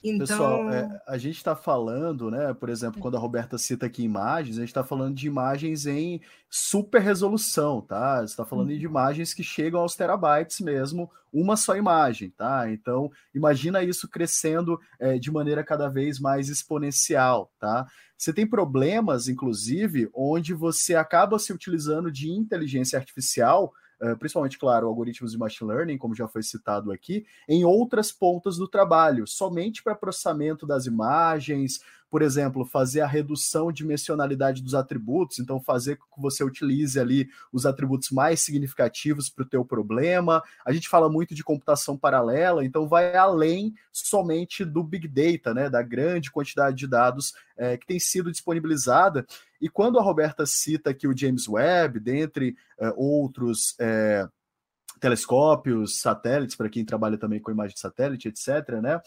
Então... 0.03 0.27
Pessoal, 0.27 0.69
é, 0.69 1.01
a 1.07 1.17
gente 1.17 1.37
está 1.37 1.55
falando, 1.55 2.29
né? 2.29 2.53
Por 2.53 2.69
exemplo, 2.69 2.99
quando 2.99 3.15
a 3.15 3.19
Roberta 3.19 3.57
cita 3.57 3.85
aqui 3.85 4.03
imagens, 4.03 4.57
a 4.57 4.59
gente 4.59 4.69
está 4.69 4.83
falando 4.83 5.15
de 5.15 5.27
imagens 5.27 5.85
em 5.85 6.19
super 6.49 7.01
resolução, 7.01 7.81
tá? 7.81 8.17
Você 8.19 8.25
está 8.33 8.43
falando 8.43 8.69
uhum. 8.69 8.77
de 8.77 8.85
imagens 8.85 9.33
que 9.33 9.43
chegam 9.43 9.79
aos 9.79 9.95
terabytes 9.95 10.59
mesmo, 10.59 11.09
uma 11.31 11.55
só 11.55 11.77
imagem, 11.77 12.31
tá? 12.31 12.69
Então, 12.69 13.09
imagina 13.33 13.81
isso 13.81 14.09
crescendo 14.09 14.77
é, 14.99 15.17
de 15.17 15.31
maneira 15.31 15.63
cada 15.63 15.87
vez 15.87 16.19
mais 16.19 16.49
exponencial, 16.49 17.49
tá? 17.57 17.87
Você 18.17 18.33
tem 18.33 18.45
problemas, 18.45 19.27
inclusive, 19.27 20.09
onde 20.13 20.53
você 20.53 20.95
acaba 20.95 21.39
se 21.39 21.51
utilizando 21.53 22.11
de 22.11 22.29
inteligência 22.29 22.99
artificial 22.99 23.73
principalmente, 24.19 24.57
claro, 24.57 24.87
algoritmos 24.87 25.31
de 25.31 25.37
machine 25.37 25.69
learning, 25.69 25.97
como 25.97 26.15
já 26.15 26.27
foi 26.27 26.43
citado 26.43 26.91
aqui, 26.91 27.25
em 27.47 27.63
outras 27.63 28.11
pontas 28.11 28.57
do 28.57 28.67
trabalho, 28.67 29.25
somente 29.25 29.81
para 29.81 29.95
processamento 29.95 30.65
das 30.65 30.85
imagens, 30.85 31.79
por 32.13 32.21
exemplo, 32.21 32.63
fazer 32.63 33.01
a 33.01 33.07
redução 33.07 33.71
de 33.71 33.77
dimensionalidade 33.77 34.61
dos 34.61 34.75
atributos, 34.75 35.39
então 35.39 35.59
fazer 35.59 35.95
com 35.95 36.05
que 36.13 36.21
você 36.21 36.43
utilize 36.43 36.99
ali 36.99 37.27
os 37.51 37.65
atributos 37.65 38.11
mais 38.11 38.39
significativos 38.39 39.31
para 39.31 39.41
o 39.41 39.49
teu 39.49 39.65
problema. 39.65 40.43
A 40.63 40.71
gente 40.71 40.87
fala 40.87 41.09
muito 41.09 41.33
de 41.33 41.43
computação 41.43 41.97
paralela, 41.97 42.63
então 42.63 42.87
vai 42.87 43.15
além 43.15 43.73
somente 43.91 44.63
do 44.63 44.83
big 44.83 45.07
data, 45.07 45.55
né, 45.55 45.71
da 45.71 45.81
grande 45.81 46.29
quantidade 46.29 46.77
de 46.77 46.85
dados 46.85 47.33
é, 47.57 47.77
que 47.77 47.87
tem 47.87 47.99
sido 47.99 48.31
disponibilizada. 48.31 49.25
E 49.59 49.67
quando 49.67 49.97
a 49.97 50.03
Roberta 50.03 50.45
cita 50.45 50.91
aqui 50.91 51.07
o 51.07 51.17
James 51.17 51.47
Webb, 51.47 51.99
dentre 51.99 52.55
é, 52.79 52.93
outros 52.95 53.73
é, 53.79 54.27
telescópios, 54.99 55.99
satélites, 55.99 56.55
para 56.55 56.69
quem 56.69 56.85
trabalha 56.85 57.17
também 57.17 57.39
com 57.39 57.49
imagem 57.49 57.73
de 57.73 57.79
satélite, 57.79 58.27
etc., 58.27 58.69
né? 58.83 59.01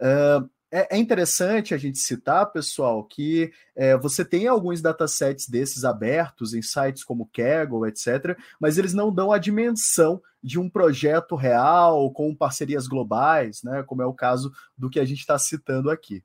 Uh, 0.00 0.48
é, 0.72 0.96
é, 0.96 0.98
interessante 0.98 1.74
a 1.74 1.76
gente 1.76 1.98
citar, 1.98 2.50
pessoal, 2.50 3.04
que 3.04 3.52
é, 3.76 3.94
você 3.98 4.24
tem 4.24 4.48
alguns 4.48 4.80
datasets 4.80 5.46
desses 5.46 5.84
abertos 5.84 6.54
em 6.54 6.62
sites 6.62 7.04
como 7.04 7.28
Kaggle, 7.30 7.86
etc., 7.86 8.38
mas 8.58 8.78
eles 8.78 8.94
não 8.94 9.14
dão 9.14 9.30
a 9.30 9.36
dimensão 9.36 10.22
de 10.42 10.58
um 10.58 10.70
projeto 10.70 11.36
real 11.36 12.10
com 12.10 12.34
parcerias 12.34 12.86
globais, 12.86 13.62
né, 13.62 13.82
como 13.82 14.00
é 14.00 14.06
o 14.06 14.14
caso 14.14 14.50
do 14.76 14.88
que 14.88 14.98
a 14.98 15.04
gente 15.04 15.20
está 15.20 15.38
citando 15.38 15.90
aqui. 15.90 16.24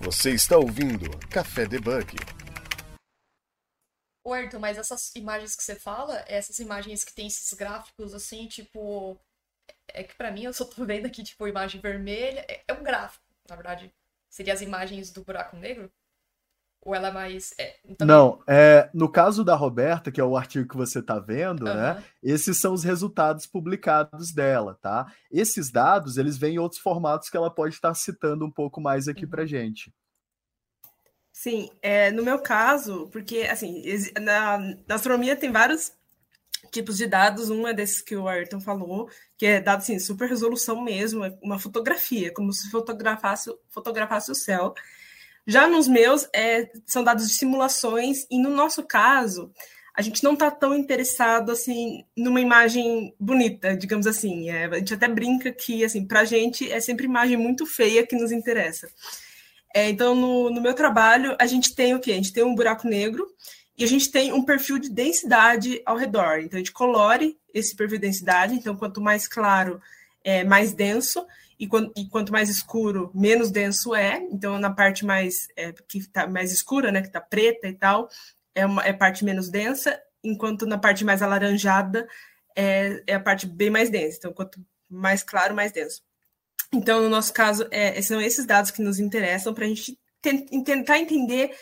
Você 0.00 0.30
está 0.30 0.56
ouvindo 0.56 1.10
Café 1.28 1.66
Debug. 1.66 2.14
Ô, 4.22 4.32
Ayrton, 4.32 4.60
mas 4.60 4.78
essas 4.78 5.12
imagens 5.16 5.56
que 5.56 5.62
você 5.62 5.74
fala, 5.74 6.24
essas 6.28 6.60
imagens 6.60 7.02
que 7.02 7.14
tem 7.14 7.26
esses 7.26 7.52
gráficos 7.52 8.14
assim, 8.14 8.46
tipo 8.46 9.18
é 9.88 10.02
que 10.02 10.14
para 10.14 10.30
mim 10.30 10.44
eu 10.44 10.52
só 10.52 10.64
tô 10.64 10.84
vendo 10.84 11.06
aqui, 11.06 11.22
tipo, 11.22 11.46
imagem 11.46 11.80
vermelha. 11.80 12.44
É, 12.48 12.62
é, 12.68 12.72
um 12.72 12.82
gráfico, 12.82 13.24
na 13.48 13.56
verdade. 13.56 13.92
Seria 14.28 14.52
as 14.52 14.60
imagens 14.60 15.10
do 15.12 15.24
buraco 15.24 15.56
negro? 15.56 15.90
Ou 16.82 16.94
ela 16.94 17.08
é 17.08 17.12
mais. 17.12 17.54
É, 17.58 17.76
também... 17.96 18.14
Não, 18.14 18.42
é, 18.46 18.88
no 18.94 19.10
caso 19.10 19.42
da 19.42 19.56
Roberta, 19.56 20.12
que 20.12 20.20
é 20.20 20.24
o 20.24 20.36
artigo 20.36 20.68
que 20.68 20.76
você 20.76 21.00
está 21.00 21.18
vendo, 21.18 21.66
uhum. 21.66 21.74
né? 21.74 22.04
Esses 22.22 22.60
são 22.60 22.72
os 22.72 22.84
resultados 22.84 23.46
publicados 23.46 24.32
dela, 24.32 24.78
tá? 24.80 25.12
Esses 25.30 25.70
dados, 25.70 26.16
eles 26.16 26.38
vêm 26.38 26.54
em 26.54 26.58
outros 26.58 26.80
formatos 26.80 27.28
que 27.28 27.36
ela 27.36 27.50
pode 27.50 27.74
estar 27.74 27.94
citando 27.94 28.44
um 28.44 28.50
pouco 28.50 28.80
mais 28.80 29.08
aqui 29.08 29.24
uhum. 29.24 29.30
pra 29.30 29.46
gente. 29.46 29.92
Sim, 31.32 31.70
é, 31.82 32.10
no 32.10 32.22
meu 32.22 32.38
caso, 32.38 33.08
porque 33.12 33.40
assim, 33.40 33.82
na, 34.22 34.58
na 34.88 34.94
astronomia 34.94 35.36
tem 35.36 35.52
vários 35.52 35.92
tipos 36.70 36.96
de 36.96 37.06
dados. 37.06 37.50
Um 37.50 37.66
é 37.66 37.74
desses 37.74 38.00
que 38.02 38.16
o 38.16 38.28
Ayrton 38.28 38.60
falou, 38.60 39.08
que 39.36 39.46
é 39.46 39.60
dado 39.60 39.78
assim, 39.78 39.98
super 39.98 40.28
resolução 40.28 40.82
mesmo, 40.82 41.24
é 41.24 41.36
uma 41.42 41.58
fotografia, 41.58 42.32
como 42.32 42.52
se 42.52 42.70
fotografasse, 42.70 43.50
fotografasse 43.70 44.30
o 44.30 44.34
céu. 44.34 44.74
Já 45.46 45.68
nos 45.68 45.86
meus, 45.86 46.28
é, 46.34 46.70
são 46.86 47.04
dados 47.04 47.28
de 47.28 47.34
simulações, 47.34 48.26
e 48.30 48.38
no 48.38 48.50
nosso 48.50 48.82
caso, 48.82 49.52
a 49.94 50.02
gente 50.02 50.22
não 50.22 50.34
está 50.34 50.50
tão 50.50 50.74
interessado 50.74 51.50
assim 51.50 52.04
numa 52.14 52.40
imagem 52.40 53.14
bonita, 53.18 53.74
digamos 53.74 54.06
assim. 54.06 54.50
É, 54.50 54.66
a 54.66 54.78
gente 54.78 54.92
até 54.92 55.08
brinca 55.08 55.50
que 55.50 55.84
assim, 55.84 56.06
para 56.06 56.20
a 56.20 56.24
gente 56.24 56.70
é 56.70 56.80
sempre 56.80 57.06
imagem 57.06 57.36
muito 57.36 57.64
feia 57.64 58.06
que 58.06 58.14
nos 58.14 58.30
interessa. 58.30 58.88
É, 59.74 59.88
então, 59.88 60.14
no, 60.14 60.50
no 60.50 60.60
meu 60.60 60.74
trabalho, 60.74 61.36
a 61.38 61.46
gente 61.46 61.74
tem 61.74 61.94
o 61.94 62.00
quê? 62.00 62.12
A 62.12 62.16
gente 62.16 62.32
tem 62.32 62.44
um 62.44 62.54
buraco 62.54 62.88
negro 62.88 63.26
e 63.78 63.84
a 63.84 63.86
gente 63.86 64.10
tem 64.10 64.32
um 64.32 64.42
perfil 64.42 64.78
de 64.78 64.88
densidade 64.88 65.82
ao 65.84 65.96
redor. 65.96 66.38
Então, 66.38 66.56
a 66.56 66.60
gente 66.60 66.72
colore 66.72 67.38
esse 67.52 67.76
perfil 67.76 67.98
de 67.98 68.06
densidade. 68.06 68.54
Então, 68.54 68.74
quanto 68.74 69.00
mais 69.00 69.28
claro, 69.28 69.80
é 70.24 70.44
mais 70.44 70.72
denso. 70.72 71.26
E, 71.58 71.66
quanto, 71.66 71.92
e 71.96 72.06
quanto 72.08 72.32
mais 72.32 72.48
escuro, 72.48 73.10
menos 73.14 73.50
denso 73.50 73.94
é. 73.94 74.18
Então, 74.30 74.58
na 74.58 74.70
parte 74.70 75.04
mais 75.04 75.48
é, 75.56 75.72
que 75.72 75.98
está 75.98 76.26
mais 76.26 76.52
escura, 76.52 76.90
né, 76.90 77.00
que 77.00 77.06
está 77.08 77.20
preta 77.20 77.68
e 77.68 77.74
tal, 77.74 78.08
é 78.54 78.64
uma 78.64 78.84
é 78.84 78.92
parte 78.92 79.24
menos 79.24 79.50
densa. 79.50 80.00
Enquanto 80.24 80.66
na 80.66 80.78
parte 80.78 81.04
mais 81.04 81.22
alaranjada 81.22 82.08
é, 82.54 83.02
é 83.06 83.14
a 83.14 83.20
parte 83.20 83.46
bem 83.46 83.68
mais 83.68 83.90
densa. 83.90 84.16
Então, 84.18 84.32
quanto 84.32 84.58
mais 84.88 85.22
claro, 85.22 85.54
mais 85.54 85.72
denso. 85.72 86.02
Então, 86.72 87.02
no 87.02 87.08
nosso 87.08 87.32
caso, 87.32 87.66
é, 87.70 88.00
são 88.00 88.20
esses 88.20 88.46
dados 88.46 88.70
que 88.70 88.82
nos 88.82 88.98
interessam 88.98 89.52
para 89.52 89.64
a 89.64 89.68
gente 89.68 89.98
tentar 90.64 90.98
entender 90.98 91.54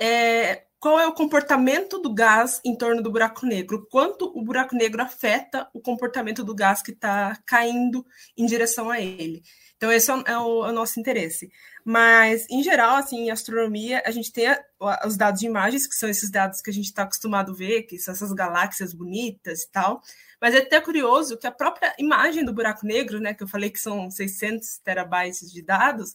é, 0.00 0.62
qual 0.84 1.00
é 1.00 1.06
o 1.06 1.14
comportamento 1.14 1.98
do 1.98 2.12
gás 2.12 2.60
em 2.62 2.76
torno 2.76 3.02
do 3.02 3.10
buraco 3.10 3.46
negro, 3.46 3.88
quanto 3.90 4.30
o 4.38 4.44
buraco 4.44 4.76
negro 4.76 5.00
afeta 5.00 5.66
o 5.72 5.80
comportamento 5.80 6.44
do 6.44 6.54
gás 6.54 6.82
que 6.82 6.90
está 6.90 7.38
caindo 7.46 8.04
em 8.36 8.44
direção 8.44 8.90
a 8.90 9.00
ele. 9.00 9.42
Então, 9.78 9.90
esse 9.90 10.10
é 10.10 10.14
o, 10.14 10.20
é 10.26 10.38
o, 10.38 10.66
é 10.66 10.68
o, 10.68 10.72
nosso 10.72 11.00
interesse. 11.00 11.50
Mas, 11.82 12.46
em 12.50 12.62
geral, 12.62 12.96
assim, 12.96 13.16
em 13.16 13.30
astronomia, 13.30 14.02
a 14.04 14.10
gente 14.10 14.30
tem 14.30 14.46
a, 14.46 14.62
os 15.06 15.16
dados 15.16 15.40
de 15.40 15.46
imagens, 15.46 15.86
que 15.86 15.94
são 15.94 16.06
esses 16.06 16.30
dados 16.30 16.60
que 16.60 16.68
a 16.68 16.74
gente 16.74 16.84
está 16.84 17.04
acostumado 17.04 17.52
a 17.52 17.54
ver, 17.54 17.84
que 17.84 17.98
são 17.98 18.12
essas 18.12 18.34
galáxias 18.34 18.92
bonitas 18.92 19.62
e 19.62 19.70
tal. 19.70 20.02
Mas 20.38 20.54
é 20.54 20.58
até 20.58 20.78
curioso 20.82 21.38
que 21.38 21.46
a 21.46 21.50
própria 21.50 21.94
imagem 21.98 22.44
do 22.44 22.52
buraco 22.52 22.84
negro, 22.84 23.20
né, 23.20 23.32
que 23.32 23.42
eu 23.42 23.48
falei 23.48 23.70
que 23.70 23.80
são 23.80 24.10
600 24.10 24.80
terabytes 24.84 25.50
de 25.50 25.62
dados, 25.62 26.14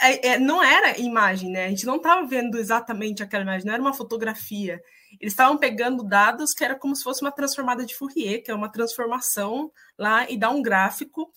é, 0.00 0.28
é, 0.28 0.38
não 0.38 0.62
era 0.62 0.98
imagem, 0.98 1.50
né? 1.50 1.66
A 1.66 1.68
gente 1.68 1.86
não 1.86 1.96
estava 1.96 2.26
vendo 2.26 2.58
exatamente 2.58 3.22
aquela 3.22 3.44
imagem, 3.44 3.66
não 3.66 3.74
era 3.74 3.82
uma 3.82 3.94
fotografia. 3.94 4.80
Eles 5.20 5.32
estavam 5.32 5.56
pegando 5.56 6.02
dados 6.02 6.52
que 6.52 6.64
era 6.64 6.74
como 6.74 6.96
se 6.96 7.04
fosse 7.04 7.22
uma 7.22 7.30
transformada 7.32 7.86
de 7.86 7.94
Fourier, 7.94 8.42
que 8.42 8.50
é 8.50 8.54
uma 8.54 8.70
transformação 8.70 9.70
lá 9.98 10.28
e 10.28 10.36
dá 10.36 10.50
um 10.50 10.62
gráfico. 10.62 11.32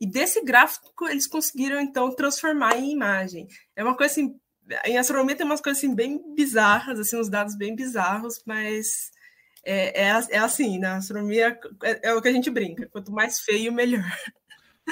E 0.00 0.06
desse 0.06 0.42
gráfico 0.42 1.08
eles 1.08 1.26
conseguiram 1.26 1.80
então 1.80 2.14
transformar 2.14 2.76
em 2.78 2.90
imagem. 2.90 3.46
É 3.76 3.84
uma 3.84 3.96
coisa 3.96 4.12
assim, 4.12 4.34
em 4.84 4.98
astronomia 4.98 5.36
tem 5.36 5.46
umas 5.46 5.60
coisas 5.60 5.82
assim 5.82 5.94
bem 5.94 6.20
bizarras, 6.34 6.98
assim, 6.98 7.16
uns 7.16 7.28
dados 7.28 7.56
bem 7.56 7.74
bizarros, 7.74 8.42
mas 8.46 9.10
é, 9.64 10.08
é, 10.08 10.26
é 10.30 10.38
assim, 10.38 10.78
na 10.78 10.96
astronomia 10.96 11.58
é, 11.82 12.08
é 12.10 12.14
o 12.14 12.22
que 12.22 12.28
a 12.28 12.32
gente 12.32 12.50
brinca. 12.50 12.88
Quanto 12.88 13.12
mais 13.12 13.40
feio, 13.40 13.72
melhor. 13.72 14.04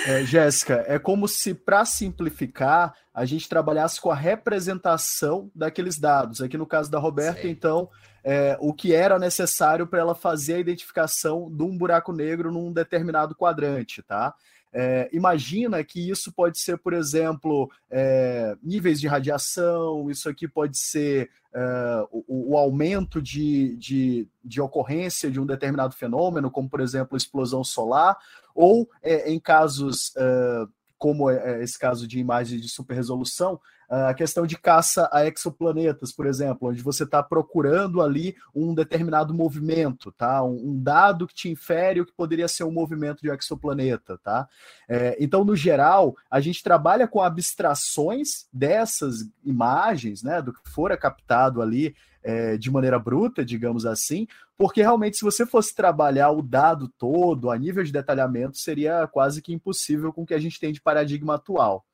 É, 0.07 0.25
Jéssica, 0.25 0.85
é 0.87 0.99
como 0.99 1.27
se, 1.27 1.55
para 1.55 1.85
simplificar, 1.85 2.95
a 3.13 3.25
gente 3.25 3.49
trabalhasse 3.49 4.01
com 4.01 4.11
a 4.11 4.15
representação 4.15 5.51
daqueles 5.55 5.99
dados. 5.99 6.41
Aqui 6.41 6.57
no 6.57 6.67
caso 6.67 6.91
da 6.91 6.99
Roberta, 6.99 7.43
Sei. 7.43 7.51
então, 7.51 7.89
é, 8.23 8.57
o 8.61 8.73
que 8.73 8.95
era 8.95 9.19
necessário 9.19 9.87
para 9.87 10.01
ela 10.01 10.15
fazer 10.15 10.55
a 10.55 10.59
identificação 10.59 11.51
de 11.51 11.63
um 11.63 11.77
buraco 11.77 12.13
negro 12.13 12.53
num 12.53 12.73
determinado 12.73 13.35
quadrante, 13.35 14.03
tá? 14.03 14.35
É, 14.81 15.09
imagina 15.13 15.83
que 15.83 16.09
isso 16.09 16.31
pode 16.31 16.57
ser, 16.57 16.79
por 16.79 16.93
exemplo, 16.93 17.69
é, 17.91 18.57
níveis 18.63 19.01
de 19.01 19.09
radiação, 19.09 20.09
isso 20.09 20.29
aqui 20.29 20.47
pode 20.47 20.79
ser 20.79 21.29
é, 21.53 22.07
o, 22.13 22.53
o, 22.53 22.57
aumento 22.57 23.21
de, 23.21 23.75
de, 23.75 24.29
de, 24.45 24.61
ocorrência 24.61 25.33
de 25.33 25.41
um 25.41 25.47
determinado 25.47 25.97
fenômeno, 25.97 26.49
como, 26.49 26.71
por 26.71 26.81
exemplo, 26.81 27.17
explosão 27.17 27.65
solar, 27.65 28.17
ou 28.55 28.89
é, 29.03 29.29
em 29.29 29.41
casos 29.41 30.13
é, 30.17 30.67
como 30.99 31.31
é, 31.31 31.63
esse 31.63 31.79
caso 31.79 32.07
de 32.07 32.19
imagem 32.19 32.59
de 32.59 32.69
super 32.69 32.95
resolução, 32.95 33.61
a 33.89 34.13
questão 34.13 34.47
de 34.47 34.59
caça 34.59 35.09
a 35.11 35.27
exoplanetas, 35.27 36.13
por 36.13 36.27
exemplo, 36.27 36.69
onde 36.69 36.83
você 36.83 37.05
está 37.05 37.23
procurando 37.23 38.03
ali 38.03 38.37
um 38.55 38.75
determinado 38.75 39.33
movimento, 39.33 40.13
tá? 40.13 40.43
Um, 40.45 40.79
dado 40.79 41.27
que 41.27 41.35
te 41.35 41.49
infere 41.49 42.01
o 42.01 42.05
que 42.05 42.13
poderia 42.13 42.47
ser 42.49 42.65
um 42.65 42.71
movimento 42.71 43.23
de 43.23 43.31
um 43.31 43.35
exoplaneta, 43.35 44.19
tá? 44.19 44.47
É, 44.87 45.17
então, 45.19 45.43
no 45.43 45.57
geral, 45.57 46.15
a 46.31 46.39
gente 46.39 46.63
trabalha 46.63 47.09
com 47.09 47.23
abstrações 47.23 48.47
dessas 48.53 49.27
imagens, 49.43 50.23
né? 50.23 50.43
Do 50.43 50.53
que 50.53 50.69
fora 50.69 50.97
captado 50.97 51.63
ali 51.63 51.97
é, 52.29 52.59
de 52.59 52.71
maneira 52.71 52.99
bruta, 52.99 53.43
digamos 53.43 53.87
assim, 53.87 54.27
porque 54.55 54.83
realmente, 54.83 55.17
se 55.17 55.25
você 55.25 55.47
fosse 55.47 55.75
trabalhar 55.75 56.31
o 56.31 56.43
dado 56.43 56.87
todo 56.99 57.51
a 57.51 57.57
nível 57.57 57.83
de 57.83 57.91
detalhamento, 57.91 58.59
seria 58.59 59.09
quase 59.09 59.41
que 59.41 59.51
impossível 59.51 60.13
com 60.13 60.25
o 60.25 60.27
que 60.27 60.35
a 60.35 60.39
gente 60.39 60.61
tem 60.61 60.71
de 60.71 60.79
paradigma 60.79 61.37
atual. 61.37 61.87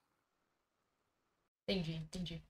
Entendi, 1.68 1.94
entendi. 1.94 2.42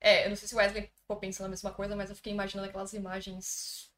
É, 0.00 0.24
eu 0.24 0.28
não 0.28 0.36
sei 0.36 0.46
se 0.46 0.54
o 0.54 0.58
Wesley 0.58 0.88
ficou 1.00 1.16
pensando 1.16 1.46
a 1.46 1.50
mesma 1.50 1.72
coisa, 1.72 1.96
mas 1.96 2.10
eu 2.10 2.16
fiquei 2.16 2.32
imaginando 2.32 2.68
aquelas 2.68 2.92
imagens 2.92 3.91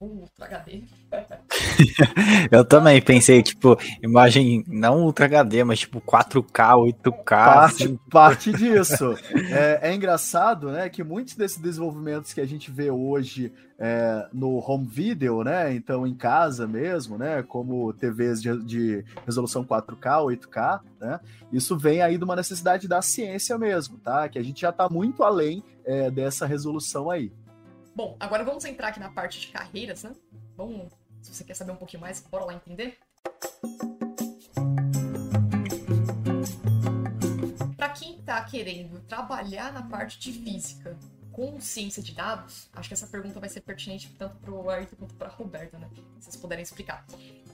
Ultra 0.00 0.46
HD. 0.46 0.84
eu 2.52 2.64
também 2.64 3.02
pensei, 3.02 3.42
tipo, 3.42 3.76
imagem 4.00 4.62
não 4.68 5.02
Ultra 5.02 5.24
HD, 5.24 5.64
mas 5.64 5.80
tipo 5.80 6.00
4K, 6.00 6.94
8K. 7.02 7.24
Parte, 7.24 7.82
assim. 7.82 7.98
parte 8.08 8.52
disso. 8.52 9.16
É, 9.50 9.90
é, 9.90 9.94
engraçado, 9.94 10.70
né, 10.70 10.88
que 10.88 11.02
muitos 11.02 11.34
desses 11.34 11.58
desenvolvimentos 11.58 12.32
que 12.32 12.40
a 12.40 12.46
gente 12.46 12.70
vê 12.70 12.92
hoje 12.92 13.52
é, 13.76 14.28
no 14.32 14.58
home 14.58 14.86
video, 14.86 15.42
né, 15.42 15.74
então 15.74 16.06
em 16.06 16.14
casa 16.14 16.64
mesmo, 16.64 17.18
né, 17.18 17.42
como 17.42 17.92
TVs 17.92 18.40
de, 18.40 18.56
de 18.64 19.04
resolução 19.26 19.64
4K, 19.64 20.22
8K, 20.22 20.80
né, 21.00 21.18
isso 21.52 21.76
vem 21.76 22.02
aí 22.02 22.16
de 22.16 22.22
uma 22.22 22.36
necessidade 22.36 22.86
da 22.86 23.02
ciência 23.02 23.58
mesmo, 23.58 23.98
tá? 23.98 24.28
Que 24.28 24.38
a 24.38 24.42
gente 24.44 24.60
já 24.60 24.70
está 24.70 24.88
muito 24.88 25.24
além 25.24 25.60
é, 25.84 26.08
dessa 26.08 26.46
resolução 26.46 27.10
aí. 27.10 27.32
Bom, 27.98 28.16
agora 28.20 28.44
vamos 28.44 28.64
entrar 28.64 28.90
aqui 28.90 29.00
na 29.00 29.10
parte 29.10 29.40
de 29.40 29.48
carreiras, 29.48 30.04
né? 30.04 30.14
Vamos, 30.56 30.92
se 31.20 31.34
você 31.34 31.42
quer 31.42 31.54
saber 31.54 31.72
um 31.72 31.76
pouquinho 31.76 32.00
mais, 32.00 32.20
bora 32.20 32.44
lá 32.44 32.54
entender. 32.54 32.96
Para 37.76 37.88
quem 37.88 38.20
está 38.20 38.40
querendo 38.44 39.00
trabalhar 39.00 39.72
na 39.72 39.82
parte 39.82 40.20
de 40.20 40.32
física 40.32 40.96
com 41.32 41.60
ciência 41.60 42.00
de 42.00 42.14
dados, 42.14 42.70
acho 42.72 42.88
que 42.88 42.94
essa 42.94 43.08
pergunta 43.08 43.40
vai 43.40 43.48
ser 43.48 43.62
pertinente 43.62 44.14
tanto 44.16 44.36
para 44.36 44.52
o 44.52 44.70
Ayrton 44.70 44.94
quanto 44.94 45.16
para 45.16 45.26
a 45.26 45.32
Roberta, 45.32 45.76
né? 45.76 45.90
Se 46.20 46.26
vocês 46.26 46.36
puderem 46.36 46.62
explicar. 46.62 47.04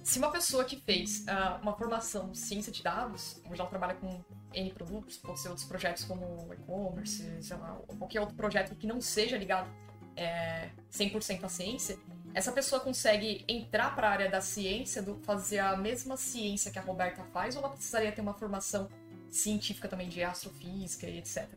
Se 0.02 0.18
uma 0.18 0.30
pessoa 0.30 0.62
que 0.66 0.78
fez 0.78 1.20
uh, 1.20 1.62
uma 1.62 1.74
formação 1.74 2.28
em 2.30 2.34
ciência 2.34 2.70
de 2.70 2.82
dados, 2.82 3.40
ou 3.48 3.56
já 3.56 3.64
trabalha 3.64 3.94
com 3.94 4.22
N 4.52 4.70
produtos, 4.74 5.16
pode 5.16 5.40
ser 5.40 5.48
outros 5.48 5.66
projetos 5.66 6.04
como 6.04 6.52
e-commerce, 6.52 7.42
sei 7.42 7.56
lá, 7.56 7.80
qualquer 7.98 8.20
outro 8.20 8.36
projeto 8.36 8.74
que 8.74 8.86
não 8.86 9.00
seja 9.00 9.38
ligado 9.38 9.70
é, 10.16 10.68
100% 10.92 11.44
a 11.44 11.48
ciência, 11.48 11.98
essa 12.34 12.50
pessoa 12.50 12.80
consegue 12.80 13.44
entrar 13.46 13.94
para 13.94 14.08
a 14.08 14.10
área 14.10 14.30
da 14.30 14.40
ciência, 14.40 15.00
do, 15.00 15.16
fazer 15.22 15.60
a 15.60 15.76
mesma 15.76 16.16
ciência 16.16 16.70
que 16.70 16.78
a 16.78 16.82
Roberta 16.82 17.22
faz, 17.32 17.54
ou 17.54 17.62
ela 17.62 17.70
precisaria 17.70 18.10
ter 18.10 18.20
uma 18.20 18.34
formação 18.34 18.88
científica 19.28 19.88
também 19.88 20.08
de 20.08 20.22
astrofísica 20.22 21.06
e 21.06 21.18
etc? 21.18 21.48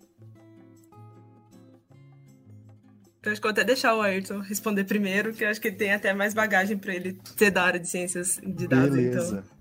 Eu 3.23 3.31
acho 3.31 3.41
que 3.41 3.47
vou 3.47 3.51
até 3.51 3.63
deixar 3.63 3.95
o 3.95 4.01
Ayrton 4.01 4.39
responder 4.39 4.83
primeiro, 4.85 5.33
que 5.33 5.43
eu 5.43 5.49
acho 5.49 5.59
que 5.59 5.67
ele 5.67 5.75
tem 5.75 5.91
até 5.91 6.13
mais 6.13 6.33
bagagem 6.33 6.77
para 6.77 6.95
ele 6.95 7.19
ser 7.35 7.51
da 7.51 7.63
área 7.63 7.79
de 7.79 7.87
ciências 7.87 8.39
de 8.41 8.67
dados. 8.67 8.95
Beleza. 8.95 9.43
Então. 9.43 9.57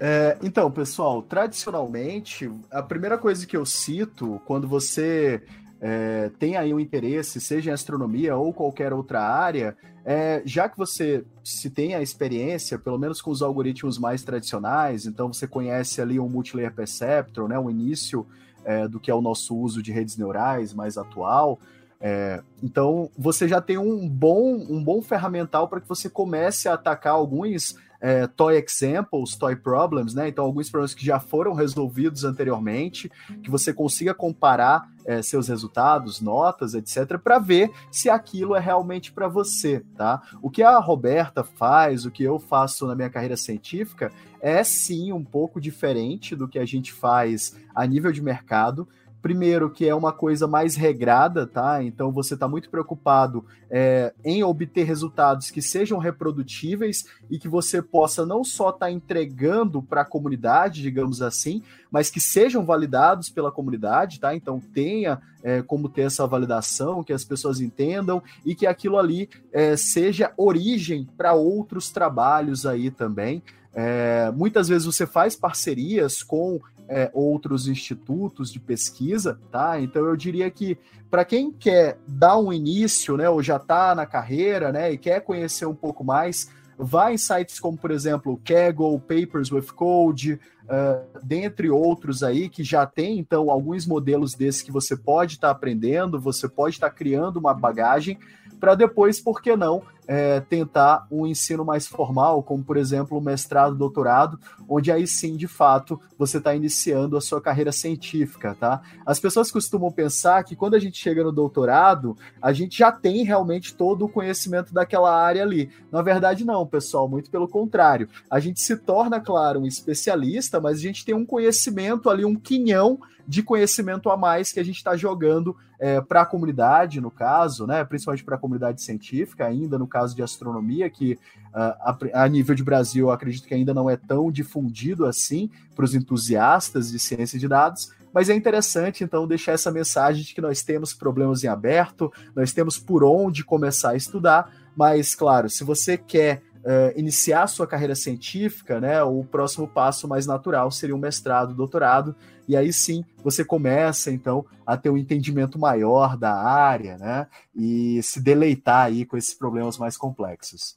É, 0.00 0.38
então, 0.42 0.70
pessoal, 0.70 1.22
tradicionalmente, 1.22 2.50
a 2.70 2.82
primeira 2.82 3.18
coisa 3.18 3.46
que 3.46 3.56
eu 3.56 3.66
cito 3.66 4.40
quando 4.46 4.66
você 4.66 5.42
é, 5.80 6.30
tem 6.38 6.56
aí 6.56 6.74
um 6.74 6.80
interesse, 6.80 7.40
seja 7.40 7.70
em 7.70 7.72
astronomia 7.72 8.36
ou 8.36 8.52
qualquer 8.52 8.92
outra 8.92 9.22
área, 9.22 9.76
é, 10.04 10.42
já 10.44 10.68
que 10.68 10.76
você 10.76 11.24
se 11.44 11.70
tem 11.70 11.94
a 11.94 12.02
experiência, 12.02 12.78
pelo 12.78 12.98
menos 12.98 13.20
com 13.20 13.30
os 13.30 13.42
algoritmos 13.42 13.98
mais 13.98 14.22
tradicionais, 14.22 15.06
então 15.06 15.32
você 15.32 15.46
conhece 15.46 16.00
ali 16.00 16.18
um 16.18 16.28
multilayer 16.28 16.72
perceptron, 16.74 17.46
né, 17.46 17.58
o 17.58 17.70
início 17.70 18.26
é, 18.64 18.88
do 18.88 18.98
que 18.98 19.10
é 19.10 19.14
o 19.14 19.20
nosso 19.20 19.56
uso 19.56 19.82
de 19.82 19.92
redes 19.92 20.16
neurais 20.16 20.74
mais 20.74 20.98
atual. 20.98 21.58
É, 22.00 22.42
então 22.62 23.10
você 23.16 23.48
já 23.48 23.60
tem 23.60 23.76
um 23.76 24.08
bom, 24.08 24.54
um 24.54 24.82
bom 24.82 25.02
ferramental 25.02 25.68
para 25.68 25.80
que 25.80 25.88
você 25.88 26.08
comece 26.08 26.68
a 26.68 26.74
atacar 26.74 27.14
alguns 27.14 27.76
é, 28.00 28.26
toy 28.26 28.56
examples, 28.56 29.36
toy 29.36 29.56
problems, 29.56 30.14
né? 30.14 30.28
Então, 30.28 30.44
alguns 30.44 30.70
problemas 30.70 30.94
que 30.94 31.04
já 31.04 31.18
foram 31.18 31.52
resolvidos 31.52 32.24
anteriormente, 32.24 33.10
que 33.42 33.50
você 33.50 33.72
consiga 33.72 34.14
comparar 34.14 34.88
é, 35.04 35.22
seus 35.22 35.48
resultados, 35.48 36.20
notas, 36.20 36.74
etc., 36.74 37.18
para 37.18 37.38
ver 37.38 37.70
se 37.90 38.08
aquilo 38.10 38.54
é 38.54 38.60
realmente 38.60 39.10
para 39.10 39.26
você, 39.26 39.82
tá? 39.96 40.22
O 40.42 40.50
que 40.50 40.62
a 40.62 40.78
Roberta 40.78 41.42
faz, 41.42 42.04
o 42.04 42.10
que 42.10 42.22
eu 42.22 42.38
faço 42.38 42.86
na 42.86 42.94
minha 42.94 43.10
carreira 43.10 43.36
científica, 43.36 44.12
é 44.40 44.62
sim 44.62 45.12
um 45.12 45.24
pouco 45.24 45.60
diferente 45.60 46.36
do 46.36 46.46
que 46.46 46.58
a 46.58 46.64
gente 46.64 46.92
faz 46.92 47.56
a 47.74 47.86
nível 47.86 48.12
de 48.12 48.22
mercado. 48.22 48.86
Primeiro, 49.20 49.68
que 49.68 49.86
é 49.86 49.94
uma 49.94 50.12
coisa 50.12 50.46
mais 50.46 50.76
regrada, 50.76 51.46
tá? 51.46 51.82
Então 51.82 52.12
você 52.12 52.34
está 52.34 52.46
muito 52.46 52.70
preocupado 52.70 53.44
é, 53.68 54.14
em 54.24 54.44
obter 54.44 54.84
resultados 54.84 55.50
que 55.50 55.60
sejam 55.60 55.98
reprodutíveis 55.98 57.04
e 57.28 57.38
que 57.38 57.48
você 57.48 57.82
possa 57.82 58.24
não 58.24 58.44
só 58.44 58.68
estar 58.68 58.86
tá 58.86 58.90
entregando 58.90 59.82
para 59.82 60.02
a 60.02 60.04
comunidade, 60.04 60.82
digamos 60.82 61.20
assim, 61.20 61.62
mas 61.90 62.10
que 62.10 62.20
sejam 62.20 62.64
validados 62.64 63.28
pela 63.28 63.50
comunidade, 63.50 64.20
tá? 64.20 64.34
Então 64.36 64.60
tenha 64.60 65.20
é, 65.42 65.62
como 65.62 65.88
ter 65.88 66.02
essa 66.02 66.26
validação, 66.26 67.02
que 67.02 67.12
as 67.12 67.24
pessoas 67.24 67.60
entendam 67.60 68.22
e 68.44 68.54
que 68.54 68.66
aquilo 68.66 68.98
ali 68.98 69.28
é, 69.52 69.76
seja 69.76 70.32
origem 70.36 71.08
para 71.16 71.34
outros 71.34 71.90
trabalhos 71.90 72.64
aí 72.64 72.90
também. 72.90 73.42
É, 73.74 74.30
muitas 74.32 74.68
vezes 74.68 74.86
você 74.86 75.06
faz 75.06 75.36
parcerias 75.36 76.22
com 76.22 76.60
é, 76.88 77.10
outros 77.12 77.68
institutos 77.68 78.50
de 78.50 78.58
pesquisa, 78.58 79.38
tá? 79.50 79.80
Então 79.80 80.06
eu 80.06 80.16
diria 80.16 80.50
que 80.50 80.78
para 81.10 81.24
quem 81.24 81.52
quer 81.52 81.98
dar 82.06 82.38
um 82.38 82.52
início, 82.52 83.16
né, 83.16 83.28
ou 83.28 83.42
já 83.42 83.56
está 83.56 83.94
na 83.94 84.06
carreira, 84.06 84.72
né, 84.72 84.92
e 84.92 84.98
quer 84.98 85.20
conhecer 85.20 85.66
um 85.66 85.74
pouco 85.74 86.02
mais, 86.02 86.50
vá 86.78 87.12
em 87.12 87.18
sites 87.18 87.58
como, 87.58 87.76
por 87.76 87.90
exemplo, 87.90 88.40
Kaggle, 88.44 89.00
Papers 89.00 89.50
with 89.50 89.72
Code, 89.74 90.34
uh, 90.64 91.18
dentre 91.22 91.68
outros 91.68 92.22
aí, 92.22 92.48
que 92.48 92.62
já 92.62 92.86
tem, 92.86 93.18
então, 93.18 93.50
alguns 93.50 93.86
modelos 93.86 94.34
desses 94.34 94.62
que 94.62 94.70
você 94.70 94.96
pode 94.96 95.34
estar 95.34 95.48
tá 95.48 95.52
aprendendo, 95.52 96.20
você 96.20 96.48
pode 96.48 96.76
estar 96.76 96.90
tá 96.90 96.94
criando 96.94 97.38
uma 97.38 97.52
bagagem, 97.52 98.18
para 98.60 98.74
depois, 98.74 99.20
por 99.20 99.40
que 99.42 99.56
não, 99.56 99.82
é, 100.08 100.40
tentar 100.40 101.06
um 101.10 101.26
ensino 101.26 101.66
mais 101.66 101.86
formal, 101.86 102.42
como 102.42 102.64
por 102.64 102.78
exemplo 102.78 103.18
o 103.18 103.20
mestrado, 103.20 103.76
doutorado, 103.76 104.40
onde 104.66 104.90
aí 104.90 105.06
sim, 105.06 105.36
de 105.36 105.46
fato, 105.46 106.00
você 106.16 106.38
está 106.38 106.54
iniciando 106.54 107.14
a 107.14 107.20
sua 107.20 107.42
carreira 107.42 107.70
científica, 107.70 108.56
tá? 108.58 108.80
As 109.04 109.20
pessoas 109.20 109.50
costumam 109.50 109.92
pensar 109.92 110.42
que 110.44 110.56
quando 110.56 110.74
a 110.74 110.78
gente 110.78 110.96
chega 110.96 111.22
no 111.22 111.30
doutorado, 111.30 112.16
a 112.40 112.54
gente 112.54 112.78
já 112.78 112.90
tem 112.90 113.22
realmente 113.22 113.74
todo 113.74 114.06
o 114.06 114.08
conhecimento 114.08 114.72
daquela 114.72 115.14
área 115.14 115.42
ali. 115.42 115.70
Na 115.92 116.00
verdade, 116.00 116.42
não, 116.42 116.66
pessoal, 116.66 117.06
muito 117.06 117.30
pelo 117.30 117.46
contrário. 117.46 118.08
A 118.30 118.40
gente 118.40 118.62
se 118.62 118.78
torna, 118.78 119.20
claro, 119.20 119.60
um 119.60 119.66
especialista, 119.66 120.58
mas 120.58 120.78
a 120.78 120.80
gente 120.80 121.04
tem 121.04 121.14
um 121.14 121.26
conhecimento 121.26 122.08
ali, 122.08 122.24
um 122.24 122.34
quinhão 122.34 122.98
de 123.28 123.42
conhecimento 123.42 124.08
a 124.08 124.16
mais 124.16 124.50
que 124.52 124.58
a 124.58 124.64
gente 124.64 124.76
está 124.76 124.96
jogando 124.96 125.54
é, 125.78 126.00
para 126.00 126.22
a 126.22 126.26
comunidade, 126.26 126.98
no 126.98 127.10
caso, 127.10 127.66
né, 127.66 127.84
principalmente 127.84 128.24
para 128.24 128.36
a 128.36 128.38
comunidade 128.38 128.80
científica, 128.80 129.46
ainda 129.46 129.78
no 129.78 129.86
caso 129.86 129.97
de 130.06 130.22
astronomia, 130.22 130.88
que 130.88 131.12
uh, 131.12 131.18
a, 131.54 131.98
a, 132.14 132.28
nível 132.28 132.54
de 132.54 132.62
Brasil 132.62 133.10
acredito 133.10 133.46
que 133.46 133.54
ainda 133.54 133.74
não 133.74 133.88
é 133.88 133.96
tão 133.96 134.30
difundido 134.30 135.06
assim 135.06 135.50
para 135.74 135.84
os 135.84 135.94
entusiastas 135.94 136.90
de 136.90 136.98
ciência 136.98 137.38
de 137.38 137.48
dados, 137.48 137.92
mas 138.12 138.28
é 138.28 138.34
interessante 138.34 139.04
então 139.04 139.26
deixar 139.26 139.52
essa 139.52 139.70
mensagem 139.70 140.24
de 140.24 140.34
que 140.34 140.40
nós 140.40 140.62
temos 140.62 140.94
problemas 140.94 141.44
em 141.44 141.48
aberto, 141.48 142.12
nós 142.34 142.52
temos 142.52 142.78
por 142.78 143.04
onde 143.04 143.44
começar 143.44 143.90
a 143.90 143.96
estudar, 143.96 144.50
mas 144.76 145.14
claro, 145.14 145.50
se 145.50 145.64
você 145.64 145.96
quer 145.96 146.42
uh, 146.68 146.98
iniciar 146.98 147.46
sua 147.46 147.66
carreira 147.66 147.94
científica, 147.94 148.78
né, 148.78 149.02
o 149.02 149.24
próximo 149.24 149.66
passo 149.66 150.06
mais 150.06 150.26
natural 150.26 150.70
seria 150.70 150.94
um 150.94 150.98
mestrado, 150.98 151.54
doutorado, 151.54 152.14
e 152.46 152.54
aí 152.54 152.72
sim 152.72 153.02
você 153.24 153.42
começa 153.44 154.10
então 154.10 154.44
a 154.66 154.76
ter 154.76 154.90
um 154.90 154.98
entendimento 154.98 155.58
maior 155.58 156.16
da 156.16 156.34
área, 156.34 156.98
né, 156.98 157.26
e 157.56 158.02
se 158.02 158.20
deleitar 158.20 158.84
aí 158.86 159.06
com 159.06 159.16
esses 159.16 159.32
problemas 159.32 159.78
mais 159.78 159.96
complexos. 159.96 160.76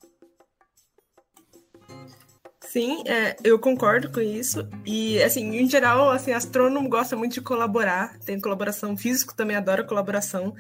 Sim, 2.62 3.04
é, 3.06 3.36
eu 3.44 3.60
concordo 3.60 4.10
com 4.10 4.22
isso. 4.22 4.66
E, 4.86 5.22
assim, 5.22 5.58
em 5.58 5.70
geral, 5.70 6.10
assim, 6.10 6.32
astrônomo 6.32 6.88
gosta 6.88 7.18
muito 7.18 7.34
de 7.34 7.42
colaborar. 7.42 8.18
Tem 8.20 8.40
colaboração 8.40 8.96
físico, 8.96 9.36
também 9.36 9.58
adora 9.58 9.84
colaboração. 9.84 10.56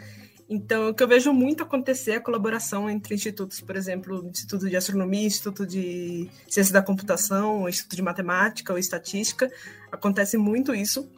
Então, 0.53 0.89
o 0.89 0.93
que 0.93 1.01
eu 1.01 1.07
vejo 1.07 1.31
muito 1.31 1.63
acontecer 1.63 2.11
é 2.11 2.15
a 2.17 2.19
colaboração 2.19 2.89
entre 2.89 3.15
institutos, 3.15 3.61
por 3.61 3.73
exemplo, 3.73 4.29
Instituto 4.29 4.69
de 4.69 4.75
Astronomia, 4.75 5.25
Instituto 5.25 5.65
de 5.65 6.29
Ciência 6.45 6.73
da 6.73 6.81
Computação, 6.81 7.69
Instituto 7.69 7.95
de 7.95 8.01
Matemática 8.01 8.73
ou 8.73 8.77
Estatística. 8.77 9.49
Acontece 9.89 10.35
muito 10.37 10.75
isso. 10.75 11.09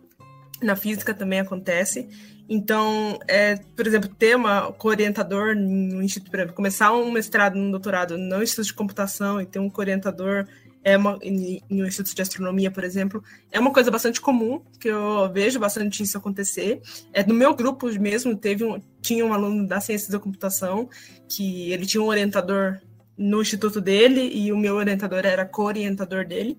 Na 0.62 0.76
física 0.76 1.16
também 1.16 1.40
acontece. 1.40 2.08
Então, 2.48 3.18
é, 3.28 3.56
por 3.76 3.88
exemplo, 3.88 4.08
ter 4.08 4.36
uma 4.36 4.72
co-orientador 4.72 5.56
no 5.56 6.04
instituto, 6.04 6.36
exemplo, 6.36 6.54
começar 6.54 6.94
um 6.94 7.10
mestrado, 7.12 7.58
um 7.58 7.72
doutorado 7.72 8.16
no 8.20 8.44
Instituto 8.44 8.68
de 8.68 8.74
Computação 8.76 9.42
e 9.42 9.48
ter 9.48 9.58
um 9.58 9.68
co-orientador 9.68 10.46
é 10.84 10.98
uma, 10.98 11.18
em, 11.22 11.62
em 11.70 11.82
um 11.82 11.86
instituto 11.86 12.16
de 12.16 12.22
astronomia, 12.22 12.70
por 12.70 12.84
exemplo, 12.84 13.24
é 13.52 13.60
uma 13.60 13.72
coisa 13.72 13.90
bastante 13.90 14.20
comum, 14.20 14.62
que 14.80 14.90
eu 14.90 15.32
vejo 15.32 15.60
bastante 15.60 16.04
isso 16.04 16.18
acontecer. 16.18 16.82
É, 17.14 17.26
no 17.26 17.34
meu 17.34 17.56
grupo 17.56 17.88
mesmo, 18.00 18.36
teve 18.36 18.66
um, 18.66 18.82
tinha 19.02 19.26
um 19.26 19.34
aluno 19.34 19.66
da 19.66 19.80
ciência 19.80 20.12
da 20.12 20.20
computação, 20.20 20.90
que 21.30 21.72
ele 21.72 21.86
tinha 21.86 22.04
um 22.04 22.08
orientador 22.08 22.80
no 23.18 23.42
instituto 23.42 23.80
dele, 23.80 24.30
e 24.34 24.52
o 24.52 24.58
meu 24.58 24.76
orientador 24.76 25.26
era 25.26 25.46
co-orientador 25.46 26.26
dele. 26.26 26.58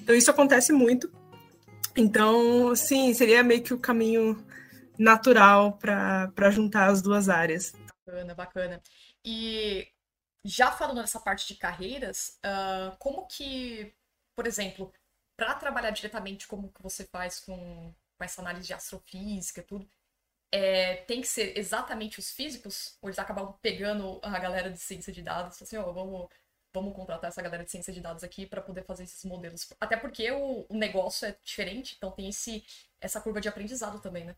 Então, 0.00 0.14
isso 0.14 0.30
acontece 0.30 0.72
muito. 0.72 1.10
Então, 1.96 2.76
sim, 2.76 3.12
seria 3.14 3.42
meio 3.42 3.62
que 3.62 3.74
o 3.74 3.78
caminho 3.78 4.36
natural 4.98 5.78
para 5.78 6.50
juntar 6.50 6.88
as 6.88 7.02
duas 7.02 7.28
áreas. 7.28 7.72
Bacana, 8.06 8.34
bacana. 8.34 8.80
E 9.24 9.86
já 10.46 10.70
falando 10.70 11.00
nessa 11.00 11.20
parte 11.20 11.46
de 11.48 11.56
carreiras, 11.56 12.38
uh, 12.44 12.96
como 12.98 13.26
que, 13.26 13.94
por 14.34 14.46
exemplo, 14.46 14.92
para 15.36 15.54
trabalhar 15.54 15.90
diretamente 15.90 16.46
como 16.46 16.72
que 16.72 16.82
você 16.82 17.04
faz 17.04 17.40
com, 17.40 17.94
com 18.16 18.24
essa 18.24 18.40
análise 18.40 18.66
de 18.66 18.74
astrofísica 18.74 19.60
e 19.60 19.64
tudo, 19.64 19.88
é, 20.52 20.96
tem 21.04 21.20
que 21.20 21.26
ser 21.28 21.58
exatamente 21.58 22.18
os 22.18 22.30
físicos? 22.30 22.96
Ou 23.02 23.08
eles 23.08 23.18
acabam 23.18 23.58
pegando 23.60 24.20
a 24.22 24.38
galera 24.38 24.70
de 24.70 24.78
ciência 24.78 25.12
de 25.12 25.22
dados, 25.22 25.60
assim, 25.60 25.76
ó, 25.76 25.88
oh, 25.88 25.92
vamos, 25.92 26.28
vamos 26.72 26.94
contratar 26.94 27.28
essa 27.28 27.42
galera 27.42 27.64
de 27.64 27.70
ciência 27.70 27.92
de 27.92 28.00
dados 28.00 28.22
aqui 28.24 28.46
para 28.46 28.62
poder 28.62 28.84
fazer 28.84 29.04
esses 29.04 29.24
modelos? 29.24 29.72
Até 29.80 29.96
porque 29.96 30.30
o, 30.30 30.66
o 30.68 30.76
negócio 30.76 31.26
é 31.26 31.36
diferente, 31.42 31.94
então 31.96 32.10
tem 32.12 32.28
esse, 32.28 32.64
essa 33.00 33.20
curva 33.20 33.40
de 33.40 33.48
aprendizado 33.48 34.00
também, 34.00 34.24
né? 34.24 34.36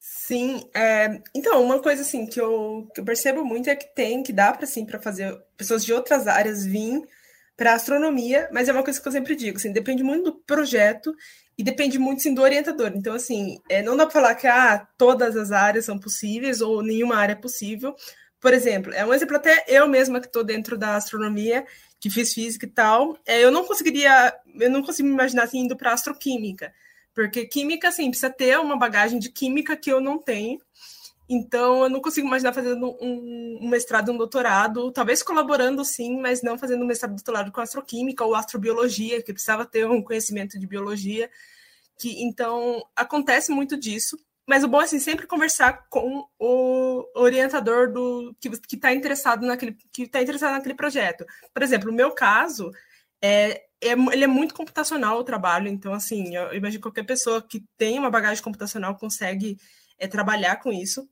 Sim, 0.00 0.62
é, 0.74 1.20
então, 1.34 1.62
uma 1.62 1.80
coisa 1.82 2.02
assim 2.02 2.26
que 2.26 2.40
eu, 2.40 2.88
que 2.94 3.00
eu 3.00 3.04
percebo 3.04 3.44
muito 3.44 3.68
é 3.68 3.76
que 3.76 3.94
tem, 3.94 4.22
que 4.22 4.32
dá 4.32 4.52
para 4.52 4.64
assim, 4.64 4.86
para 4.86 5.00
fazer 5.00 5.36
pessoas 5.56 5.84
de 5.84 5.92
outras 5.92 6.26
áreas 6.26 6.64
vir 6.64 7.02
para 7.56 7.74
astronomia, 7.74 8.48
mas 8.52 8.68
é 8.68 8.72
uma 8.72 8.84
coisa 8.84 9.00
que 9.00 9.08
eu 9.08 9.12
sempre 9.12 9.34
digo, 9.34 9.56
assim, 9.56 9.72
depende 9.72 10.02
muito 10.04 10.24
do 10.30 10.34
projeto 10.34 11.14
e 11.58 11.64
depende 11.64 11.98
muito 11.98 12.22
sim, 12.22 12.32
do 12.32 12.42
orientador. 12.42 12.92
Então, 12.94 13.14
assim, 13.14 13.58
é, 13.68 13.82
não 13.82 13.96
dá 13.96 14.06
para 14.06 14.12
falar 14.12 14.34
que 14.36 14.46
ah, 14.46 14.86
todas 14.96 15.36
as 15.36 15.50
áreas 15.50 15.86
são 15.86 15.98
possíveis 15.98 16.60
ou 16.60 16.82
nenhuma 16.82 17.16
área 17.16 17.32
é 17.32 17.36
possível. 17.36 17.96
Por 18.40 18.54
exemplo, 18.54 18.92
é 18.94 19.04
um 19.04 19.12
exemplo 19.12 19.36
até 19.36 19.64
eu 19.66 19.88
mesma 19.88 20.20
que 20.20 20.28
estou 20.28 20.44
dentro 20.44 20.78
da 20.78 20.94
astronomia, 20.94 21.66
que 21.98 22.08
fiz 22.08 22.32
física 22.32 22.64
e 22.66 22.70
tal, 22.70 23.18
é, 23.26 23.42
eu 23.42 23.50
não 23.50 23.64
conseguiria, 23.64 24.32
eu 24.60 24.70
não 24.70 24.82
consigo 24.82 25.08
me 25.08 25.14
imaginar 25.14 25.44
assim, 25.44 25.58
indo 25.60 25.76
para 25.76 25.92
astroquímica. 25.92 26.72
Porque 27.18 27.46
química, 27.46 27.88
assim, 27.88 28.10
precisa 28.10 28.30
ter 28.30 28.60
uma 28.60 28.78
bagagem 28.78 29.18
de 29.18 29.28
química 29.28 29.76
que 29.76 29.90
eu 29.90 30.00
não 30.00 30.22
tenho. 30.22 30.60
Então, 31.28 31.82
eu 31.82 31.90
não 31.90 32.00
consigo 32.00 32.28
imaginar 32.28 32.52
fazendo 32.52 32.96
um, 33.00 33.58
um 33.60 33.68
mestrado, 33.68 34.12
um 34.12 34.16
doutorado, 34.16 34.92
talvez 34.92 35.20
colaborando 35.20 35.84
sim, 35.84 36.16
mas 36.20 36.44
não 36.44 36.56
fazendo 36.56 36.84
um 36.84 36.86
mestrado, 36.86 37.16
doutorado 37.16 37.50
com 37.50 37.60
astroquímica 37.60 38.24
ou 38.24 38.36
astrobiologia, 38.36 39.20
que 39.20 39.32
precisava 39.32 39.66
ter 39.66 39.84
um 39.84 40.00
conhecimento 40.00 40.60
de 40.60 40.64
biologia. 40.64 41.28
Que 41.98 42.22
então 42.22 42.84
acontece 42.94 43.50
muito 43.50 43.76
disso. 43.76 44.16
Mas 44.46 44.62
o 44.62 44.68
bom 44.68 44.80
é 44.80 44.84
assim, 44.84 45.00
sempre 45.00 45.26
conversar 45.26 45.88
com 45.90 46.24
o 46.38 47.04
orientador 47.16 47.92
do 47.92 48.32
que 48.40 48.76
está 48.76 48.92
interessado 48.92 49.44
naquele 49.44 49.76
que 49.92 50.04
está 50.04 50.22
interessado 50.22 50.52
naquele 50.52 50.76
projeto. 50.76 51.26
Por 51.52 51.64
exemplo, 51.64 51.90
no 51.90 51.96
meu 51.96 52.12
caso, 52.12 52.70
é, 53.22 53.62
é, 53.80 53.92
ele 53.92 54.24
é 54.24 54.26
muito 54.26 54.54
computacional 54.54 55.18
o 55.18 55.24
trabalho, 55.24 55.68
então, 55.68 55.92
assim, 55.92 56.34
eu 56.34 56.54
imagino 56.54 56.80
que 56.80 56.88
qualquer 56.88 57.04
pessoa 57.04 57.42
que 57.42 57.64
tem 57.76 57.98
uma 57.98 58.10
bagagem 58.10 58.42
computacional 58.42 58.96
consegue 58.96 59.56
é, 59.98 60.06
trabalhar 60.06 60.56
com 60.56 60.72
isso. 60.72 61.08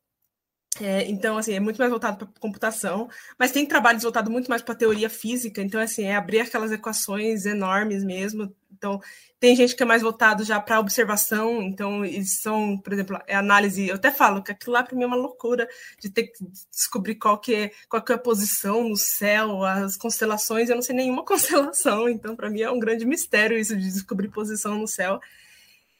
É, 0.80 1.08
então, 1.08 1.38
assim, 1.38 1.54
é 1.54 1.60
muito 1.60 1.78
mais 1.78 1.90
voltado 1.90 2.18
para 2.18 2.40
computação, 2.40 3.08
mas 3.38 3.50
tem 3.50 3.64
trabalhos 3.64 4.02
voltados 4.02 4.30
muito 4.30 4.48
mais 4.48 4.60
para 4.62 4.74
teoria 4.74 5.08
física, 5.08 5.62
então, 5.62 5.80
assim, 5.80 6.04
é 6.04 6.16
abrir 6.16 6.40
aquelas 6.40 6.72
equações 6.72 7.46
enormes 7.46 8.04
mesmo. 8.04 8.54
Então, 8.76 9.00
tem 9.40 9.56
gente 9.56 9.74
que 9.74 9.82
é 9.82 9.86
mais 9.86 10.02
voltado 10.02 10.44
já 10.44 10.60
para 10.60 10.78
observação, 10.78 11.62
então 11.62 12.04
eles 12.04 12.40
são, 12.40 12.78
por 12.78 12.92
exemplo, 12.92 13.18
é 13.26 13.34
análise. 13.34 13.88
Eu 13.88 13.96
até 13.96 14.10
falo 14.10 14.42
que 14.42 14.52
aquilo 14.52 14.72
lá 14.72 14.82
para 14.82 14.94
mim 14.96 15.04
é 15.04 15.06
uma 15.06 15.16
loucura 15.16 15.68
de 16.00 16.10
ter 16.10 16.24
que 16.24 16.44
descobrir 16.70 17.16
qual 17.16 17.38
que 17.38 17.54
é, 17.54 17.70
qual 17.88 18.02
que 18.02 18.12
é 18.12 18.14
a 18.14 18.18
posição 18.18 18.88
no 18.88 18.96
céu, 18.96 19.64
as 19.64 19.96
constelações. 19.96 20.68
Eu 20.68 20.76
não 20.76 20.82
sei 20.82 20.94
nenhuma 20.94 21.24
constelação, 21.26 22.08
então 22.08 22.36
para 22.36 22.50
mim 22.50 22.60
é 22.60 22.70
um 22.70 22.78
grande 22.78 23.04
mistério 23.04 23.58
isso 23.58 23.76
de 23.76 23.90
descobrir 23.90 24.28
posição 24.28 24.78
no 24.78 24.86
céu. 24.86 25.20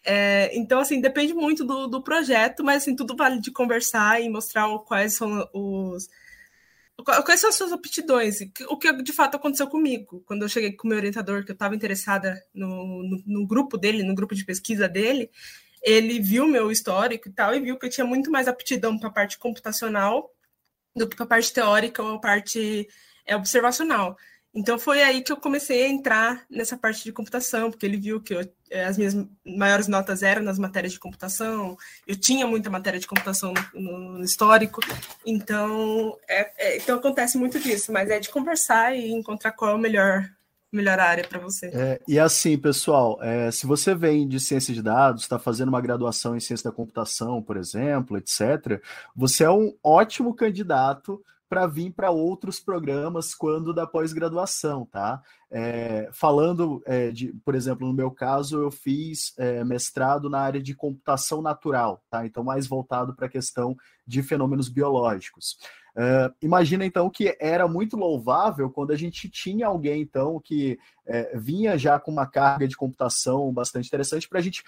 É, 0.05 0.57
então, 0.57 0.79
assim, 0.79 1.01
depende 1.01 1.35
muito 1.35 1.65
do, 1.65 1.89
do 1.89 2.01
projeto, 2.01 2.63
mas 2.63 2.83
assim, 2.83 2.95
tudo 2.95 3.17
vale 3.17 3.41
de 3.41 3.51
conversar 3.51 4.23
e 4.23 4.29
mostrar 4.29 4.69
quais 4.81 5.15
são 5.15 5.49
os 5.53 6.09
Quais 7.05 7.41
são 7.41 7.51
as 7.51 7.57
suas 7.57 7.73
aptidões? 7.73 8.39
O 8.69 8.79
que 8.79 8.91
de 9.03 9.13
fato 9.13 9.37
aconteceu 9.37 9.67
comigo? 9.69 10.23
Quando 10.27 10.43
eu 10.43 10.49
cheguei 10.49 10.73
com 10.73 10.87
o 10.87 10.89
meu 10.89 10.99
orientador, 10.99 11.45
que 11.45 11.51
eu 11.51 11.55
estava 11.55 11.75
interessada 11.75 12.43
no, 12.55 13.03
no, 13.03 13.23
no, 13.27 13.47
grupo 13.47 13.77
dele, 13.77 14.03
no 14.03 14.15
grupo 14.15 14.35
de 14.35 14.45
pesquisa 14.45 14.89
dele, 14.89 15.31
ele 15.83 16.19
viu 16.21 16.47
meu 16.47 16.71
histórico 16.71 17.29
e 17.29 17.33
tal, 17.33 17.55
e 17.55 17.61
viu 17.61 17.79
que 17.79 17.87
eu 17.87 17.91
tinha 17.91 18.07
muito 18.07 18.31
mais 18.31 18.49
aptidão 18.49 18.99
para 18.99 19.09
a 19.09 19.13
parte 19.13 19.39
computacional 19.39 20.31
do 20.97 21.07
que 21.07 21.15
para 21.15 21.27
a 21.27 21.29
parte 21.29 21.53
teórica 21.53 22.03
ou 22.03 22.15
a 22.15 22.19
parte 22.19 22.89
é, 23.27 23.37
observacional. 23.37 24.17
Então 24.57 24.79
foi 24.79 25.03
aí 25.03 25.23
que 25.23 25.31
eu 25.31 25.37
comecei 25.37 25.85
a 25.85 25.89
entrar 25.89 26.47
nessa 26.51 26.79
parte 26.79 27.05
de 27.05 27.13
computação, 27.13 27.71
porque 27.71 27.85
ele 27.85 27.99
viu 27.99 28.23
que 28.23 28.33
eu, 28.33 28.41
eh, 28.71 28.87
as 28.87 28.97
minhas 28.97 29.15
maiores 29.45 29.87
notas 29.87 30.23
eram 30.23 30.43
nas 30.43 30.59
matérias 30.59 30.95
de 30.95 30.99
computação, 30.99 31.77
eu 32.07 32.17
tinha 32.17 32.47
muita 32.47 32.71
matéria 32.71 32.99
de 32.99 33.07
computação 33.07 33.53
no, 33.75 33.99
no 34.19 34.25
histórico, 34.25 34.81
então, 35.27 36.17
é, 36.27 36.51
é, 36.57 36.77
então 36.79 36.97
acontece 36.97 37.37
muito 37.37 37.61
disso, 37.61 37.93
mas 37.93 38.09
é 38.09 38.19
de 38.19 38.31
conversar 38.31 38.97
e 38.97 39.13
encontrar 39.13 39.53
qual 39.53 39.73
é 39.73 39.75
o 39.75 39.79
melhor 39.79 40.27
melhor 40.73 40.99
área 40.99 41.27
para 41.27 41.39
você. 41.39 41.67
É, 41.73 42.01
e 42.09 42.19
assim, 42.19 42.59
pessoal, 42.59 43.19
é, 43.23 43.51
se 43.51 43.67
você 43.67 43.95
vem 43.95 44.27
de 44.27 44.41
ciência 44.41 44.75
de 44.75 44.83
dados, 44.83 45.23
está 45.23 45.39
fazendo 45.39 45.69
uma 45.69 45.81
graduação 45.81 46.37
em 46.37 46.41
ciência 46.41 46.71
da 46.71 46.77
computação, 46.77 47.43
por 47.43 47.57
exemplo, 47.57 48.19
etc., 48.19 48.83
você 49.15 49.45
é 49.45 49.51
um 49.51 49.75
ótimo 49.83 50.35
candidato 50.35 51.23
para 51.49 51.67
vir 51.67 51.93
para 51.93 52.11
outros 52.11 52.59
programas 52.59 53.35
quando 53.35 53.73
da 53.73 53.87
pós-graduação, 53.87 54.87
tá? 54.87 55.23
É, 55.51 56.09
falando 56.13 56.83
é, 56.85 57.11
de, 57.11 57.33
por 57.45 57.55
exemplo, 57.55 57.87
no 57.87 57.93
meu 57.93 58.11
caso, 58.11 58.61
eu 58.61 58.71
fiz 58.71 59.33
é, 59.39 59.63
mestrado 59.65 60.29
na 60.29 60.41
área 60.41 60.61
de 60.61 60.75
computação 60.75 61.41
natural, 61.41 62.03
tá? 62.11 62.27
Então, 62.27 62.43
mais 62.43 62.67
voltado 62.67 63.15
para 63.15 63.27
a 63.27 63.31
questão 63.31 63.77
de 64.07 64.23
fenômenos 64.23 64.69
biológicos. 64.69 65.57
Uh, 65.97 66.29
imagina 66.43 66.85
então 66.85 67.09
que 67.09 67.35
era 67.41 67.67
muito 67.67 67.97
louvável 67.97 68.69
quando 68.69 68.91
a 68.91 68.97
gente 68.97 69.31
tinha 69.31 69.67
alguém 69.67 70.03
então 70.03 70.39
que 70.39 70.79
é, 71.07 71.39
vinha 71.39 71.79
já 71.79 71.99
com 71.99 72.11
uma 72.11 72.27
carga 72.27 72.69
de 72.69 72.77
computação 72.77 73.51
bastante 73.51 73.87
interessante 73.87 74.29
para 74.29 74.39
a 74.39 74.43
gente 74.43 74.63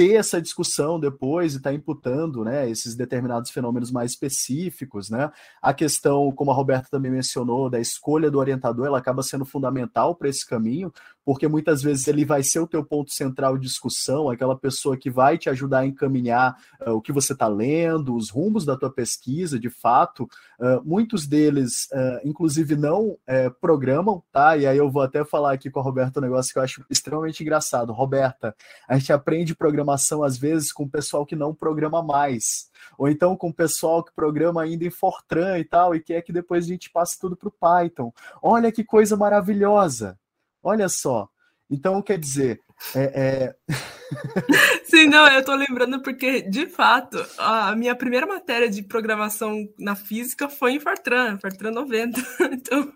ter 0.00 0.14
essa 0.14 0.40
discussão 0.40 0.98
depois 0.98 1.52
e 1.52 1.56
estar 1.58 1.68
tá 1.68 1.76
imputando 1.76 2.42
né, 2.42 2.70
esses 2.70 2.94
determinados 2.94 3.50
fenômenos 3.50 3.90
mais 3.90 4.12
específicos. 4.12 5.10
Né? 5.10 5.30
A 5.60 5.74
questão, 5.74 6.32
como 6.32 6.50
a 6.50 6.54
Roberta 6.54 6.88
também 6.90 7.10
mencionou, 7.10 7.68
da 7.68 7.78
escolha 7.78 8.30
do 8.30 8.38
orientador, 8.38 8.86
ela 8.86 8.96
acaba 8.96 9.22
sendo 9.22 9.44
fundamental 9.44 10.14
para 10.14 10.30
esse 10.30 10.46
caminho, 10.46 10.90
porque 11.30 11.46
muitas 11.46 11.80
vezes 11.80 12.08
ele 12.08 12.24
vai 12.24 12.42
ser 12.42 12.58
o 12.58 12.66
teu 12.66 12.84
ponto 12.84 13.12
central 13.12 13.56
de 13.56 13.64
discussão, 13.68 14.28
aquela 14.28 14.58
pessoa 14.58 14.96
que 14.96 15.08
vai 15.08 15.38
te 15.38 15.48
ajudar 15.48 15.78
a 15.78 15.86
encaminhar 15.86 16.56
uh, 16.84 16.90
o 16.90 17.00
que 17.00 17.12
você 17.12 17.34
está 17.34 17.46
lendo, 17.46 18.16
os 18.16 18.30
rumos 18.30 18.64
da 18.64 18.76
tua 18.76 18.90
pesquisa, 18.90 19.56
de 19.56 19.70
fato. 19.70 20.24
Uh, 20.58 20.82
muitos 20.84 21.28
deles, 21.28 21.88
uh, 21.92 22.20
inclusive, 22.24 22.74
não 22.74 23.16
programam, 23.60 24.24
tá? 24.32 24.56
E 24.56 24.66
aí 24.66 24.76
eu 24.76 24.90
vou 24.90 25.02
até 25.02 25.24
falar 25.24 25.52
aqui 25.52 25.70
com 25.70 25.78
a 25.78 25.82
Roberta 25.84 26.18
um 26.18 26.22
negócio 26.24 26.52
que 26.52 26.58
eu 26.58 26.64
acho 26.64 26.84
extremamente 26.90 27.44
engraçado. 27.44 27.92
Roberta, 27.92 28.52
a 28.88 28.98
gente 28.98 29.12
aprende 29.12 29.54
programação 29.54 30.24
às 30.24 30.36
vezes 30.36 30.72
com 30.72 30.82
o 30.82 30.90
pessoal 30.90 31.24
que 31.24 31.36
não 31.36 31.54
programa 31.54 32.02
mais. 32.02 32.68
Ou 32.98 33.08
então 33.08 33.36
com 33.36 33.50
o 33.50 33.54
pessoal 33.54 34.02
que 34.02 34.12
programa 34.12 34.62
ainda 34.62 34.84
em 34.84 34.90
Fortran 34.90 35.60
e 35.60 35.64
tal, 35.64 35.94
e 35.94 36.00
quer 36.00 36.22
que 36.22 36.32
depois 36.32 36.64
a 36.64 36.68
gente 36.68 36.90
passe 36.90 37.20
tudo 37.20 37.36
para 37.36 37.48
o 37.48 37.52
Python. 37.52 38.12
Olha 38.42 38.72
que 38.72 38.82
coisa 38.82 39.16
maravilhosa! 39.16 40.18
Olha 40.62 40.88
só. 40.88 41.28
Então, 41.70 42.02
quer 42.02 42.18
dizer. 42.18 42.60
É, 42.94 43.54
é... 43.54 43.54
Sim, 44.84 45.06
não, 45.06 45.28
eu 45.28 45.44
tô 45.44 45.54
lembrando 45.54 46.02
porque, 46.02 46.42
de 46.42 46.66
fato, 46.66 47.24
a 47.38 47.76
minha 47.76 47.94
primeira 47.94 48.26
matéria 48.26 48.68
de 48.68 48.82
programação 48.82 49.68
na 49.78 49.94
física 49.94 50.48
foi 50.48 50.72
em 50.72 50.80
Fortran, 50.80 51.38
Fortran 51.38 51.70
90. 51.70 52.20
Então. 52.52 52.92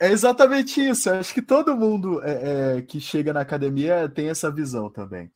é 0.00 0.10
exatamente 0.10 0.86
isso. 0.86 1.08
Eu 1.08 1.14
acho 1.16 1.32
que 1.32 1.42
todo 1.42 1.76
mundo 1.76 2.20
é, 2.22 2.78
é, 2.78 2.82
que 2.82 3.00
chega 3.00 3.32
na 3.32 3.40
academia 3.40 4.08
tem 4.08 4.28
essa 4.28 4.50
visão 4.50 4.90
também. 4.90 5.30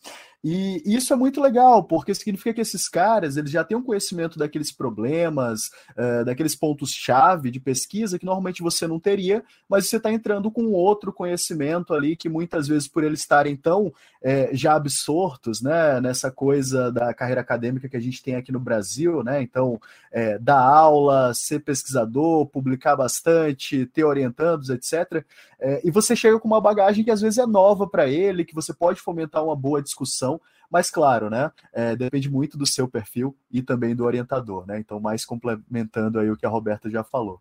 E 0.44 0.82
isso 0.84 1.12
é 1.12 1.16
muito 1.16 1.40
legal, 1.40 1.84
porque 1.84 2.12
significa 2.14 2.54
que 2.54 2.60
esses 2.60 2.88
caras 2.88 3.36
eles 3.36 3.50
já 3.50 3.62
têm 3.62 3.76
um 3.76 3.82
conhecimento 3.82 4.38
daqueles 4.38 4.72
problemas, 4.72 5.60
uh, 5.90 6.24
daqueles 6.24 6.56
pontos-chave 6.56 7.50
de 7.50 7.60
pesquisa 7.60 8.18
que 8.18 8.26
normalmente 8.26 8.62
você 8.62 8.86
não 8.88 8.98
teria, 8.98 9.44
mas 9.68 9.88
você 9.88 9.98
está 9.98 10.12
entrando 10.12 10.50
com 10.50 10.72
outro 10.72 11.12
conhecimento 11.12 11.94
ali 11.94 12.16
que 12.16 12.28
muitas 12.28 12.66
vezes, 12.66 12.88
por 12.88 13.04
eles 13.04 13.20
estarem 13.20 13.56
tão 13.56 13.92
é, 14.22 14.50
já 14.52 14.74
absortos 14.74 15.60
né, 15.60 16.00
nessa 16.00 16.30
coisa 16.30 16.92
da 16.92 17.12
carreira 17.12 17.40
acadêmica 17.40 17.88
que 17.88 17.96
a 17.96 18.00
gente 18.00 18.22
tem 18.22 18.36
aqui 18.36 18.52
no 18.52 18.60
Brasil, 18.60 19.22
né? 19.22 19.42
Então, 19.42 19.80
é, 20.12 20.38
dar 20.38 20.60
aula, 20.60 21.32
ser 21.34 21.60
pesquisador, 21.60 22.46
publicar 22.46 22.94
bastante, 22.94 23.86
ter 23.86 24.04
orientandos, 24.04 24.70
etc. 24.70 25.24
É, 25.58 25.80
e 25.84 25.90
você 25.90 26.14
chega 26.14 26.38
com 26.38 26.46
uma 26.46 26.60
bagagem 26.60 27.04
que 27.04 27.10
às 27.10 27.20
vezes 27.20 27.38
é 27.38 27.46
nova 27.46 27.86
para 27.86 28.08
ele, 28.08 28.44
que 28.44 28.54
você 28.54 28.72
pode 28.72 29.00
fomentar 29.00 29.44
uma 29.44 29.56
boa 29.56 29.82
discussão, 29.82 30.31
mas 30.72 30.90
claro, 30.90 31.28
né? 31.28 31.52
É, 31.70 31.94
depende 31.94 32.30
muito 32.30 32.56
do 32.56 32.64
seu 32.64 32.88
perfil 32.88 33.36
e 33.50 33.60
também 33.60 33.94
do 33.94 34.04
orientador, 34.06 34.66
né? 34.66 34.80
Então, 34.80 34.98
mais 34.98 35.22
complementando 35.22 36.18
aí 36.18 36.30
o 36.30 36.36
que 36.36 36.46
a 36.46 36.48
Roberta 36.48 36.88
já 36.88 37.04
falou. 37.04 37.38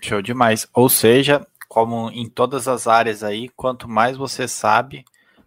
Show 0.00 0.22
demais. 0.22 0.68
Ou 0.72 0.88
seja, 0.88 1.44
como 1.68 2.10
em 2.10 2.28
todas 2.28 2.68
as 2.68 2.86
áreas 2.86 3.24
aí, 3.24 3.48
quanto 3.48 3.88
mais 3.88 4.16
você 4.16 4.46
sabe, 4.46 5.04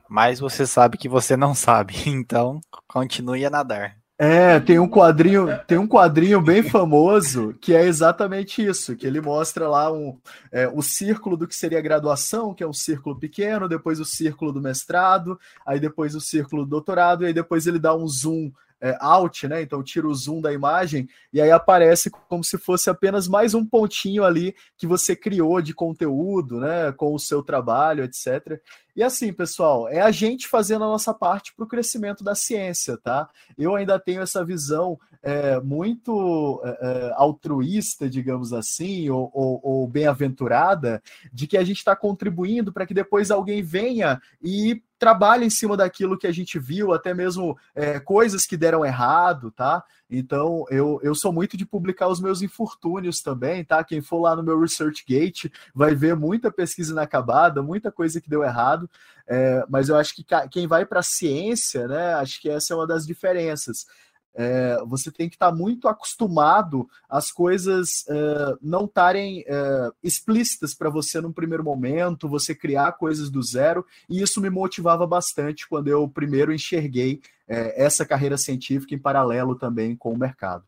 mais 0.10 0.42
você 0.42 0.68
sabe 0.68 0.98
que 0.98 1.08
você 1.08 1.38
não 1.38 1.56
sabe. 1.56 1.96
Então, 2.06 2.60
continue 2.90 3.46
a 3.46 3.50
nadar. 3.50 4.01
É, 4.24 4.60
tem 4.60 4.78
um 4.78 4.88
quadrinho, 4.88 5.48
tem 5.66 5.80
um 5.80 5.88
quadrinho 5.88 6.40
bem 6.40 6.62
famoso 6.62 7.56
que 7.60 7.74
é 7.74 7.88
exatamente 7.88 8.64
isso, 8.64 8.96
que 8.96 9.08
ele 9.08 9.20
mostra 9.20 9.68
lá 9.68 9.92
um, 9.92 10.16
é, 10.52 10.68
o 10.68 10.84
círculo 10.84 11.36
do 11.36 11.48
que 11.48 11.56
seria 11.56 11.80
a 11.80 11.82
graduação, 11.82 12.54
que 12.54 12.62
é 12.64 12.68
um 12.68 12.72
círculo 12.72 13.18
pequeno, 13.18 13.68
depois 13.68 14.00
o 14.00 14.06
círculo 14.06 14.52
do 14.54 14.62
mestrado, 14.62 15.40
aí 15.66 15.80
depois 15.80 16.14
o 16.14 16.22
círculo 16.22 16.66
do 16.66 16.70
doutorado, 16.70 17.24
e 17.24 17.28
aí 17.28 17.34
depois 17.34 17.66
ele 17.66 17.80
dá 17.80 17.96
um 17.96 18.08
zoom 18.08 18.52
é, 18.82 18.98
out, 19.00 19.48
né? 19.48 19.62
Então 19.62 19.84
tira 19.84 20.08
o 20.08 20.14
zoom 20.14 20.42
da 20.42 20.52
imagem 20.52 21.08
e 21.32 21.40
aí 21.40 21.52
aparece 21.52 22.10
como 22.10 22.44
se 22.44 22.58
fosse 22.58 22.90
apenas 22.90 23.28
mais 23.28 23.54
um 23.54 23.66
pontinho 23.66 24.24
ali 24.24 24.56
que 24.78 24.88
você 24.88 25.16
criou 25.16 25.62
de 25.62 25.74
conteúdo, 25.74 26.60
né? 26.60 26.92
Com 26.92 27.14
o 27.14 27.20
seu 27.20 27.44
trabalho, 27.44 28.04
etc. 28.04 28.60
E 28.96 29.04
assim, 29.04 29.32
pessoal, 29.32 29.88
é 29.88 30.02
a 30.02 30.12
gente 30.12 30.48
fazendo 30.48 30.84
a 30.84 30.88
nossa 30.88 31.14
parte 31.14 31.54
para 31.56 31.64
o 31.64 31.68
crescimento 31.68 32.24
da 32.24 32.36
ciência, 32.36 32.98
tá? 32.98 33.30
Eu 33.58 33.76
ainda 33.76 34.00
tenho 34.00 34.22
essa 34.22 34.44
visão 34.44 35.00
é, 35.24 35.60
muito 35.62 36.62
é, 36.64 36.70
é 36.82 37.14
altruísta, 37.16 38.10
digamos 38.10 38.52
assim, 38.52 39.10
ou, 39.10 39.30
ou, 39.34 39.60
ou 39.64 39.88
bem-aventurada, 39.88 41.02
de 41.32 41.48
que 41.48 41.58
a 41.58 41.64
gente 41.64 41.78
está 41.78 41.96
contribuindo 41.96 42.74
para 42.74 42.86
que 42.86 42.94
depois 42.94 43.32
alguém 43.32 43.62
venha 43.62 44.20
e 44.42 44.82
trabalha 45.02 45.44
em 45.44 45.50
cima 45.50 45.76
daquilo 45.76 46.16
que 46.16 46.28
a 46.28 46.32
gente 46.32 46.60
viu, 46.60 46.94
até 46.94 47.12
mesmo 47.12 47.58
é, 47.74 48.00
coisas 48.00 48.46
que 48.46 48.56
deram 48.56 48.86
errado, 48.86 49.50
tá? 49.50 49.84
Então, 50.08 50.64
eu, 50.70 51.00
eu 51.02 51.16
sou 51.16 51.34
muito 51.34 51.58
de 51.58 51.66
publicar 51.66 52.08
os 52.08 52.22
meus 52.22 52.44
infortúnios 52.44 53.20
também, 53.20 53.66
tá? 53.66 53.84
Quem 53.84 54.00
for 54.00 54.20
lá 54.20 54.36
no 54.36 54.44
meu 54.44 54.60
ResearchGate 54.60 55.52
vai 55.74 55.96
ver 55.96 56.16
muita 56.16 56.52
pesquisa 56.52 56.92
inacabada, 56.92 57.64
muita 57.64 57.92
coisa 57.92 58.22
que 58.22 58.30
deu 58.30 58.44
errado, 58.44 58.88
é, 59.28 59.66
mas 59.68 59.90
eu 59.90 59.98
acho 59.98 60.14
que 60.14 60.24
quem 60.52 60.68
vai 60.68 60.86
para 60.86 61.00
a 61.00 61.04
ciência, 61.04 61.88
né? 61.88 62.14
Acho 62.14 62.40
que 62.40 62.48
essa 62.48 62.72
é 62.72 62.76
uma 62.76 62.86
das 62.86 63.04
diferenças. 63.04 63.88
É, 64.34 64.78
você 64.86 65.12
tem 65.12 65.28
que 65.30 65.36
estar 65.36 65.52
tá 65.52 65.56
muito 65.56 65.88
acostumado 65.88 66.90
às 67.10 67.32
coisas 67.32 68.06
é, 68.08 68.56
não 68.62 68.86
estarem 68.86 69.44
é, 69.46 69.92
explícitas 70.02 70.74
para 70.74 70.90
você 70.90 71.20
num 71.20 71.34
primeiro 71.34 71.64
momento, 71.64 72.30
você 72.30 72.56
criar 72.56 72.94
coisas 72.94 73.30
do 73.30 73.44
zero, 73.44 73.86
e 74.10 74.22
isso 74.22 74.40
me 74.40 74.50
motivava 74.50 75.06
bastante 75.06 75.68
quando 75.68 75.88
eu 75.88 76.08
primeiro 76.08 76.54
enxerguei 76.54 77.22
é, 77.48 77.84
essa 77.84 78.06
carreira 78.06 78.38
científica 78.38 78.96
em 78.96 79.00
paralelo 79.00 79.56
também 79.56 79.96
com 79.96 80.12
o 80.12 80.18
mercado. 80.18 80.66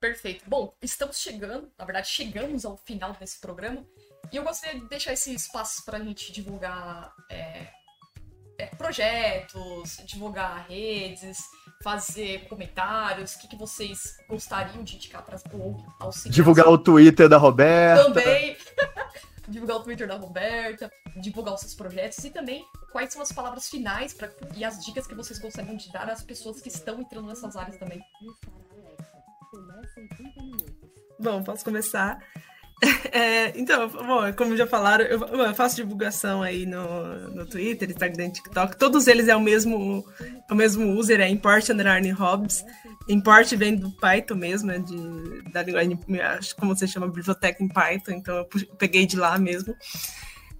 Perfeito. 0.00 0.44
Bom, 0.46 0.74
estamos 0.82 1.18
chegando, 1.18 1.70
na 1.78 1.84
verdade, 1.84 2.08
chegamos 2.08 2.64
ao 2.64 2.76
final 2.76 3.14
desse 3.14 3.40
programa, 3.40 3.84
e 4.32 4.36
eu 4.36 4.44
gostaria 4.44 4.80
de 4.80 4.86
deixar 4.86 5.12
esse 5.12 5.34
espaço 5.34 5.84
para 5.84 5.98
a 5.98 6.04
gente 6.04 6.32
divulgar 6.32 7.14
é, 8.58 8.66
projetos, 8.66 9.98
divulgar 10.04 10.66
redes, 10.68 11.38
fazer 11.82 12.46
comentários, 12.48 13.34
o 13.34 13.40
que, 13.40 13.48
que 13.48 13.56
vocês 13.56 14.16
gostariam 14.28 14.82
de 14.82 14.96
indicar 14.96 15.22
para 15.22 15.38
auxiliar. 16.00 16.34
Divulgar 16.34 16.68
o 16.68 16.78
Twitter 16.78 17.28
da 17.28 17.36
Roberta. 17.36 18.04
Também. 18.04 18.56
divulgar 19.48 19.76
o 19.76 19.82
Twitter 19.82 20.08
da 20.08 20.16
Roberta, 20.16 20.90
divulgar 21.20 21.54
os 21.54 21.60
seus 21.60 21.74
projetos 21.74 22.24
e 22.24 22.30
também 22.30 22.64
quais 22.90 23.12
são 23.12 23.20
as 23.20 23.30
palavras 23.30 23.68
finais 23.68 24.14
pra, 24.14 24.30
e 24.56 24.64
as 24.64 24.82
dicas 24.84 25.06
que 25.06 25.14
vocês 25.14 25.38
gostariam 25.38 25.76
de 25.76 25.92
dar 25.92 26.08
às 26.08 26.22
pessoas 26.22 26.60
que 26.60 26.68
estão 26.68 27.00
entrando 27.00 27.28
nessas 27.28 27.56
áreas 27.56 27.76
também. 27.76 28.00
Bom, 31.20 31.42
posso 31.42 31.64
começar. 31.64 32.18
É, 33.14 33.56
então, 33.56 33.88
bom, 33.88 34.32
como 34.32 34.56
já 34.56 34.66
falaram, 34.66 35.04
eu, 35.04 35.20
eu, 35.20 35.54
faço 35.54 35.76
divulgação 35.76 36.42
aí 36.42 36.66
no, 36.66 37.30
no 37.30 37.46
Twitter, 37.46 37.88
Instagram, 37.88 38.30
TikTok. 38.30 38.76
Todos 38.76 39.06
eles 39.06 39.28
é 39.28 39.36
o 39.36 39.40
mesmo, 39.40 40.04
é 40.20 40.52
o 40.52 40.56
mesmo 40.56 40.90
user, 40.98 41.20
é 41.20 41.28
import 41.28 41.68
underline 41.68 42.10
hobs. 42.10 42.64
Import 43.08 43.48
vem 43.54 43.76
do 43.76 43.90
Python 43.92 44.34
mesmo, 44.34 44.72
é 44.72 44.80
de, 44.80 45.42
da 45.52 45.62
linguagem, 45.62 45.96
como 46.58 46.74
você 46.74 46.88
chama, 46.88 47.06
biblioteca 47.06 47.62
em 47.62 47.68
Python, 47.68 48.12
então 48.12 48.36
eu 48.36 48.48
peguei 48.76 49.06
de 49.06 49.16
lá 49.16 49.38
mesmo. 49.38 49.76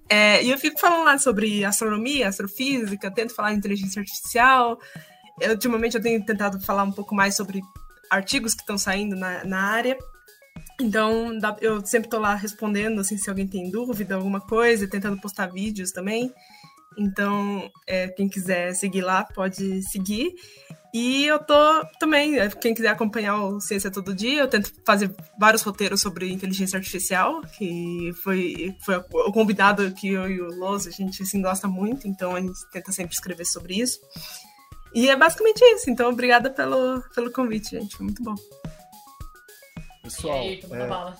É, 0.08 0.42
e 0.42 0.50
eu 0.50 0.58
fico 0.58 0.78
falando 0.78 1.04
lá 1.04 1.18
sobre 1.18 1.64
astronomia, 1.64 2.28
astrofísica, 2.28 3.10
tento 3.10 3.34
falar 3.34 3.50
de 3.50 3.58
inteligência 3.58 4.00
artificial. 4.00 4.78
Eu, 5.40 5.50
ultimamente 5.52 5.96
eu 5.96 6.02
tenho 6.02 6.24
tentado 6.24 6.60
falar 6.60 6.84
um 6.84 6.92
pouco 6.92 7.14
mais 7.14 7.34
sobre 7.34 7.60
artigos 8.10 8.54
que 8.54 8.60
estão 8.60 8.78
saindo 8.78 9.16
na, 9.16 9.44
na 9.44 9.60
área. 9.60 9.98
Então, 10.80 11.38
eu 11.60 11.84
sempre 11.86 12.08
tô 12.08 12.18
lá 12.18 12.34
respondendo, 12.34 13.00
assim, 13.00 13.16
se 13.16 13.30
alguém 13.30 13.46
tem 13.46 13.70
dúvida, 13.70 14.16
alguma 14.16 14.40
coisa, 14.40 14.88
tentando 14.88 15.20
postar 15.20 15.46
vídeos 15.46 15.92
também. 15.92 16.32
Então, 16.98 17.70
é, 17.86 18.08
quem 18.08 18.28
quiser 18.28 18.74
seguir 18.74 19.02
lá, 19.02 19.24
pode 19.24 19.82
seguir. 19.82 20.34
E 20.92 21.26
eu 21.26 21.40
tô 21.40 21.84
também, 21.98 22.38
é, 22.38 22.48
quem 22.48 22.72
quiser 22.72 22.88
acompanhar 22.88 23.42
o 23.42 23.60
Ciência 23.60 23.90
Todo 23.90 24.14
Dia, 24.14 24.42
eu 24.42 24.48
tento 24.48 24.72
fazer 24.86 25.12
vários 25.36 25.62
roteiros 25.62 26.00
sobre 26.00 26.30
inteligência 26.30 26.76
artificial, 26.76 27.40
que 27.42 28.12
foi, 28.22 28.76
foi 28.84 28.96
o 28.96 29.32
convidado 29.32 29.90
que 29.92 30.10
eu 30.10 30.30
e 30.30 30.40
o 30.40 30.54
Loz, 30.56 30.86
a 30.86 30.90
gente 30.90 31.20
assim, 31.20 31.42
gosta 31.42 31.66
muito, 31.66 32.06
então 32.06 32.36
a 32.36 32.40
gente 32.40 32.60
tenta 32.70 32.92
sempre 32.92 33.12
escrever 33.12 33.44
sobre 33.44 33.74
isso. 33.80 33.98
E 34.94 35.10
é 35.10 35.16
basicamente 35.16 35.60
isso. 35.74 35.90
Então, 35.90 36.10
obrigada 36.10 36.48
pelo, 36.48 37.02
pelo 37.12 37.32
convite, 37.32 37.70
gente. 37.70 37.96
Foi 37.96 38.04
muito 38.04 38.22
bom. 38.22 38.36
Pessoal, 40.04 40.38
aí, 40.38 40.62
é... 40.70 40.86
bala. 40.86 41.16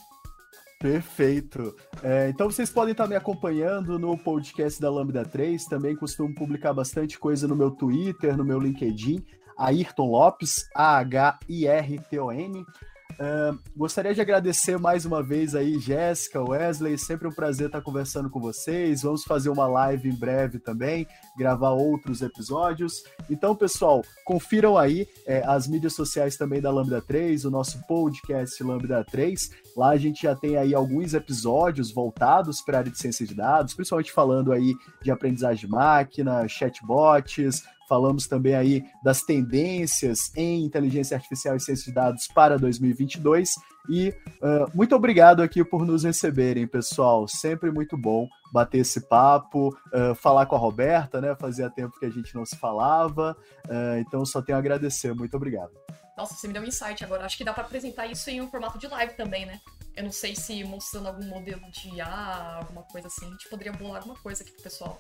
Perfeito. 0.79 1.75
É, 2.03 2.29
então 2.29 2.51
vocês 2.51 2.69
podem 2.69 2.93
estar 2.93 3.07
me 3.07 3.17
acompanhando 3.17 3.99
no 3.99 4.19
podcast 4.19 4.79
da 4.79 4.91
Lambda 4.91 5.25
3. 5.25 5.65
Também 5.65 5.97
costumo 5.97 6.35
publicar 6.35 6.75
bastante 6.75 7.19
coisa 7.19 7.49
no 7.49 7.57
meu 7.57 7.71
Twitter, 7.71 8.37
no 8.37 8.45
meu 8.45 8.61
LinkedIn. 8.61 9.25
Ayrton 9.57 10.11
Lopes, 10.11 10.69
A-H-I-R-T-O-N. 10.75 12.67
Uh, 13.15 13.59
gostaria 13.77 14.15
de 14.15 14.21
agradecer 14.21 14.79
mais 14.79 15.05
uma 15.05 15.23
vez 15.23 15.55
aí, 15.55 15.79
Jéssica, 15.79 16.43
Wesley, 16.43 16.99
sempre 16.99 17.29
um 17.29 17.33
prazer 17.33 17.67
estar 17.67 17.81
conversando 17.81 18.29
com 18.29 18.41
vocês. 18.41 19.03
Vamos 19.03 19.25
fazer 19.25 19.51
uma 19.51 19.67
live 19.67 20.09
em 20.09 20.15
breve 20.15 20.59
também, 20.59 21.07
gravar 21.37 21.71
outros 21.71 22.23
episódios. 22.23 23.03
Então, 23.31 23.55
pessoal, 23.55 24.03
confiram 24.25 24.77
aí 24.77 25.07
é, 25.27 25.43
as 25.47 25.69
mídias 25.69 25.95
sociais 25.95 26.37
também 26.37 26.61
da 26.61 26.71
Lambda 26.71 27.01
3, 27.01 27.45
o 27.45 27.51
nosso 27.51 27.81
podcast 27.87 28.63
Lambda 28.63 29.05
3. 29.05 29.51
Lá 29.77 29.91
a 29.91 29.97
gente 29.97 30.23
já 30.23 30.35
tem 30.35 30.57
aí 30.57 30.75
alguns 30.75 31.15
episódios 31.15 31.93
voltados 31.93 32.61
para 32.63 32.79
a 32.79 32.81
área 32.81 32.91
de 32.91 32.99
ciência 32.99 33.27
de 33.27 33.35
dados, 33.35 33.75
principalmente 33.75 34.13
falando 34.13 34.53
aí 34.53 34.75
de 35.03 35.11
aprendizagem 35.11 35.67
de 35.67 35.69
máquina, 35.69 36.47
chatbots, 36.49 37.63
Falamos 37.89 38.27
também 38.27 38.55
aí 38.55 38.85
das 39.03 39.23
tendências 39.23 40.35
em 40.37 40.65
inteligência 40.65 41.17
artificial 41.17 41.57
e 41.57 41.61
ciência 41.61 41.87
de 41.87 41.93
dados 41.93 42.27
para 42.35 42.59
2022. 42.59 43.51
E 43.89 44.09
uh, 44.09 44.71
muito 44.75 44.95
obrigado 44.97 45.43
aqui 45.43 45.63
por 45.63 45.85
nos 45.85 46.05
receberem, 46.05 46.67
pessoal. 46.67 47.29
Sempre 47.29 47.71
muito 47.71 47.97
bom 47.97 48.27
bater 48.51 48.79
esse 48.79 49.09
papo, 49.09 49.69
uh, 49.69 50.15
falar 50.15 50.47
com 50.47 50.57
a 50.57 50.59
Roberta, 50.59 51.21
né? 51.21 51.35
Fazia 51.35 51.69
tempo 51.69 51.99
que 51.99 52.07
a 52.07 52.11
gente 52.11 52.35
não 52.35 52.47
se 52.47 52.57
falava. 52.57 53.37
Uh, 53.67 53.99
então 53.99 54.25
só 54.25 54.41
tenho 54.41 54.57
a 54.57 54.59
agradecer. 54.61 55.15
Muito 55.15 55.37
obrigado. 55.37 55.73
Nossa, 56.17 56.35
você 56.35 56.47
me 56.47 56.55
deu 56.55 56.63
um 56.63 56.67
insight 56.67 57.05
agora. 57.05 57.27
Acho 57.27 57.37
que 57.37 57.45
dá 57.45 57.53
para 57.53 57.65
apresentar 57.65 58.07
isso 58.07 58.31
em 58.31 58.41
um 58.41 58.49
formato 58.49 58.79
de 58.79 58.87
live 58.87 59.15
também, 59.15 59.45
né? 59.45 59.61
Eu 59.97 60.05
não 60.05 60.13
sei 60.13 60.35
se 60.35 60.65
mostrando 60.65 61.09
algum 61.09 61.27
modelo 61.27 61.63
de 61.71 61.89
IA, 61.97 62.57
alguma 62.59 62.83
coisa 62.85 63.09
assim. 63.09 63.27
A 63.27 63.31
gente 63.31 63.49
poderia 63.49 63.73
bolar 63.73 63.97
alguma 63.97 64.17
coisa 64.17 64.43
aqui 64.43 64.53
pro 64.53 64.63
pessoal. 64.63 64.99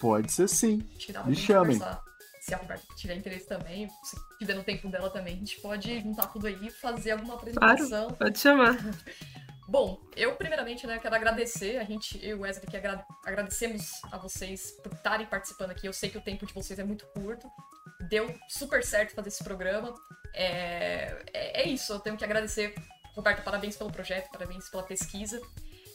Pode 0.00 0.32
ser 0.32 0.48
sim. 0.48 0.82
Me 1.26 1.36
chamem. 1.36 1.78
Se 2.40 2.54
a 2.54 2.56
Roberta 2.56 2.86
tiver 2.96 3.16
interesse 3.16 3.46
também, 3.46 3.86
se 4.02 4.16
tiver 4.38 4.54
no 4.54 4.64
tempo 4.64 4.88
dela 4.88 5.10
também, 5.10 5.34
a 5.34 5.38
gente 5.38 5.60
pode 5.60 6.00
juntar 6.00 6.26
tudo 6.28 6.46
aí 6.46 6.58
e 6.62 6.70
fazer 6.70 7.12
alguma 7.12 7.34
apresentação. 7.34 8.08
Claro, 8.08 8.16
pode 8.16 8.38
chamar. 8.38 8.76
Bom, 9.68 10.02
eu 10.16 10.34
primeiramente 10.34 10.84
né, 10.84 10.98
quero 10.98 11.14
agradecer, 11.14 11.78
a 11.78 11.84
gente, 11.84 12.18
eu 12.24 12.30
e 12.30 12.34
o 12.34 12.40
Wesley, 12.40 12.66
que 12.66 12.76
agra 12.76 13.04
agradecemos 13.24 14.00
a 14.10 14.18
vocês 14.18 14.72
por 14.82 14.92
estarem 14.92 15.26
participando 15.26 15.70
aqui. 15.70 15.86
Eu 15.86 15.92
sei 15.92 16.10
que 16.10 16.18
o 16.18 16.20
tempo 16.20 16.44
de 16.44 16.52
vocês 16.52 16.76
é 16.78 16.82
muito 16.82 17.06
curto. 17.08 17.48
Deu 18.08 18.34
super 18.48 18.82
certo 18.82 19.14
fazer 19.14 19.28
esse 19.28 19.44
programa. 19.44 19.94
É, 20.34 21.22
é, 21.32 21.62
é 21.62 21.68
isso, 21.68 21.92
eu 21.92 22.00
tenho 22.00 22.16
que 22.16 22.24
agradecer. 22.24 22.74
Roberto, 23.14 23.44
parabéns 23.44 23.76
pelo 23.76 23.92
projeto, 23.92 24.28
parabéns 24.32 24.68
pela 24.68 24.82
pesquisa. 24.82 25.40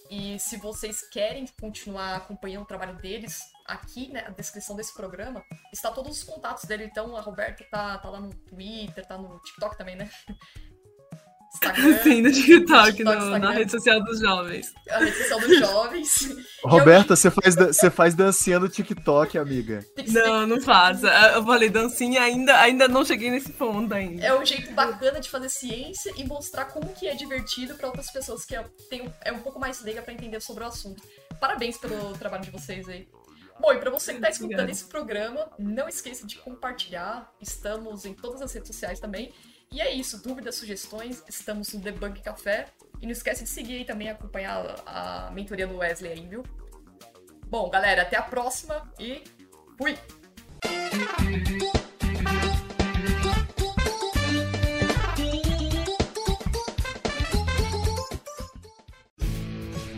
E 0.10 0.38
se 0.39 0.58
vocês 0.58 1.01
querem 1.10 1.45
continuar 1.60 2.16
acompanhando 2.16 2.64
o 2.64 2.68
trabalho 2.68 2.95
deles, 2.97 3.41
aqui, 3.66 4.10
né, 4.10 4.24
a 4.28 4.30
descrição 4.30 4.76
desse 4.76 4.93
programa, 4.93 5.43
está 5.74 5.91
todos 5.91 6.18
os 6.18 6.24
contatos 6.24 6.66
dele. 6.66 6.86
Então, 6.86 7.16
a 7.18 7.22
Roberta 7.22 7.64
tá, 7.70 7.97
tá 7.97 8.10
lá 8.10 8.20
no 8.20 8.34
Twitter, 8.34 9.06
tá 9.06 9.18
no 9.18 9.39
TikTok 9.39 9.78
também, 9.78 9.95
né? 9.95 10.10
Instagram, 11.56 11.97
Sim, 12.03 12.22
no 12.22 12.32
TikTok, 12.32 12.91
TikTok 12.91 13.20
no, 13.20 13.39
na 13.39 13.51
rede 13.51 13.72
social 13.72 14.03
dos 14.03 14.20
jovens. 14.20 14.74
A 14.89 14.99
rede 14.99 15.18
social 15.18 15.39
dos 15.39 15.60
jovens. 15.60 16.38
Roberta, 16.64 17.14
eu... 17.14 17.18
você 17.18 17.32
faz, 17.32 17.56
você 17.56 17.89
faz 17.89 18.16
dancinha 18.16 18.60
no 18.60 18.70
TikTok, 18.70 19.38
amiga. 19.38 19.86
Não, 20.08 20.45
não 20.45 20.62
faço. 20.62 21.08
Eu 21.08 21.43
falei 21.45 21.70
dancinha, 21.70 22.22
ainda, 22.22 22.60
ainda 22.60 22.88
não 22.88 23.06
cheguei 23.06 23.32
nesse 23.32 23.51
ponto 23.51 23.93
ainda. 23.93 24.24
É 24.26 24.38
um 24.38 24.45
jeito 24.45 24.72
bacana 24.74 25.20
de 25.20 25.30
fazer 25.30 25.49
ciência 25.49 26.14
e 26.16 26.26
mostrar 26.26 26.66
como 26.66 26.93
que 26.93 27.08
é 27.08 27.16
divertido 27.16 27.76
para 27.76 27.88
outras 27.88 28.12
pessoas 28.12 28.45
que 28.45 28.56
é, 28.56 28.64
tem, 28.89 29.12
é 29.24 29.32
um 29.32 29.39
pouco 29.39 29.60
mais 29.60 29.82
leiga 29.82 30.01
para 30.01 30.14
entender 30.14 30.41
sobre 30.41 30.64
o 30.64 30.68
assunto. 30.68 31.01
Parabéns 31.39 31.78
pelo 31.78 32.14
trabalho 32.14 32.43
de 32.43 32.51
vocês 32.51 32.88
aí. 32.88 33.08
Bom, 33.60 33.72
e 33.72 33.80
para 33.80 33.89
você 33.89 34.12
que 34.12 34.18
está 34.18 34.30
escutando 34.30 34.51
Obrigada. 34.51 34.72
esse 34.72 34.86
programa, 34.86 35.49
não 35.58 35.88
esqueça 35.88 36.28
de 36.28 36.38
compartilhar. 36.38 37.32
Estamos 37.39 38.06
em 38.06 38.14
todas 38.14 38.41
as 38.41 38.53
redes 38.53 38.68
sociais 38.68 38.99
também. 38.99 39.34
E 39.72 39.82
é 39.82 39.91
isso, 39.91 40.22
dúvidas, 40.22 40.55
sugestões, 40.55 41.24
estamos 41.28 41.74
no 41.74 41.80
Debug 41.80 42.22
Café. 42.22 42.68
E 43.01 43.05
não 43.05 43.11
esquece 43.11 43.43
de 43.43 43.49
seguir 43.49 43.78
aí 43.78 43.86
também, 43.86 44.09
acompanhar 44.09 44.82
a 44.86 45.32
mentoria 45.32 45.68
do 45.68 45.78
Wesley 45.78 46.11
aí, 46.11 46.28
viu? 46.28 46.43
Bom, 47.47 47.70
galera, 47.70 48.03
até 48.03 48.18
a 48.18 48.22
próxima 48.22 48.91
e 48.99 49.24
fui! 49.78 49.97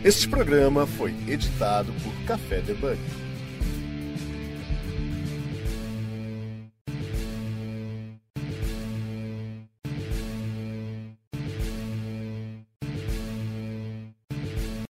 Este 0.04 0.28
programa 0.28 0.86
foi 0.86 1.10
editado 1.28 1.92
por 2.02 2.26
Café 2.26 2.60
Debug. 2.60 2.98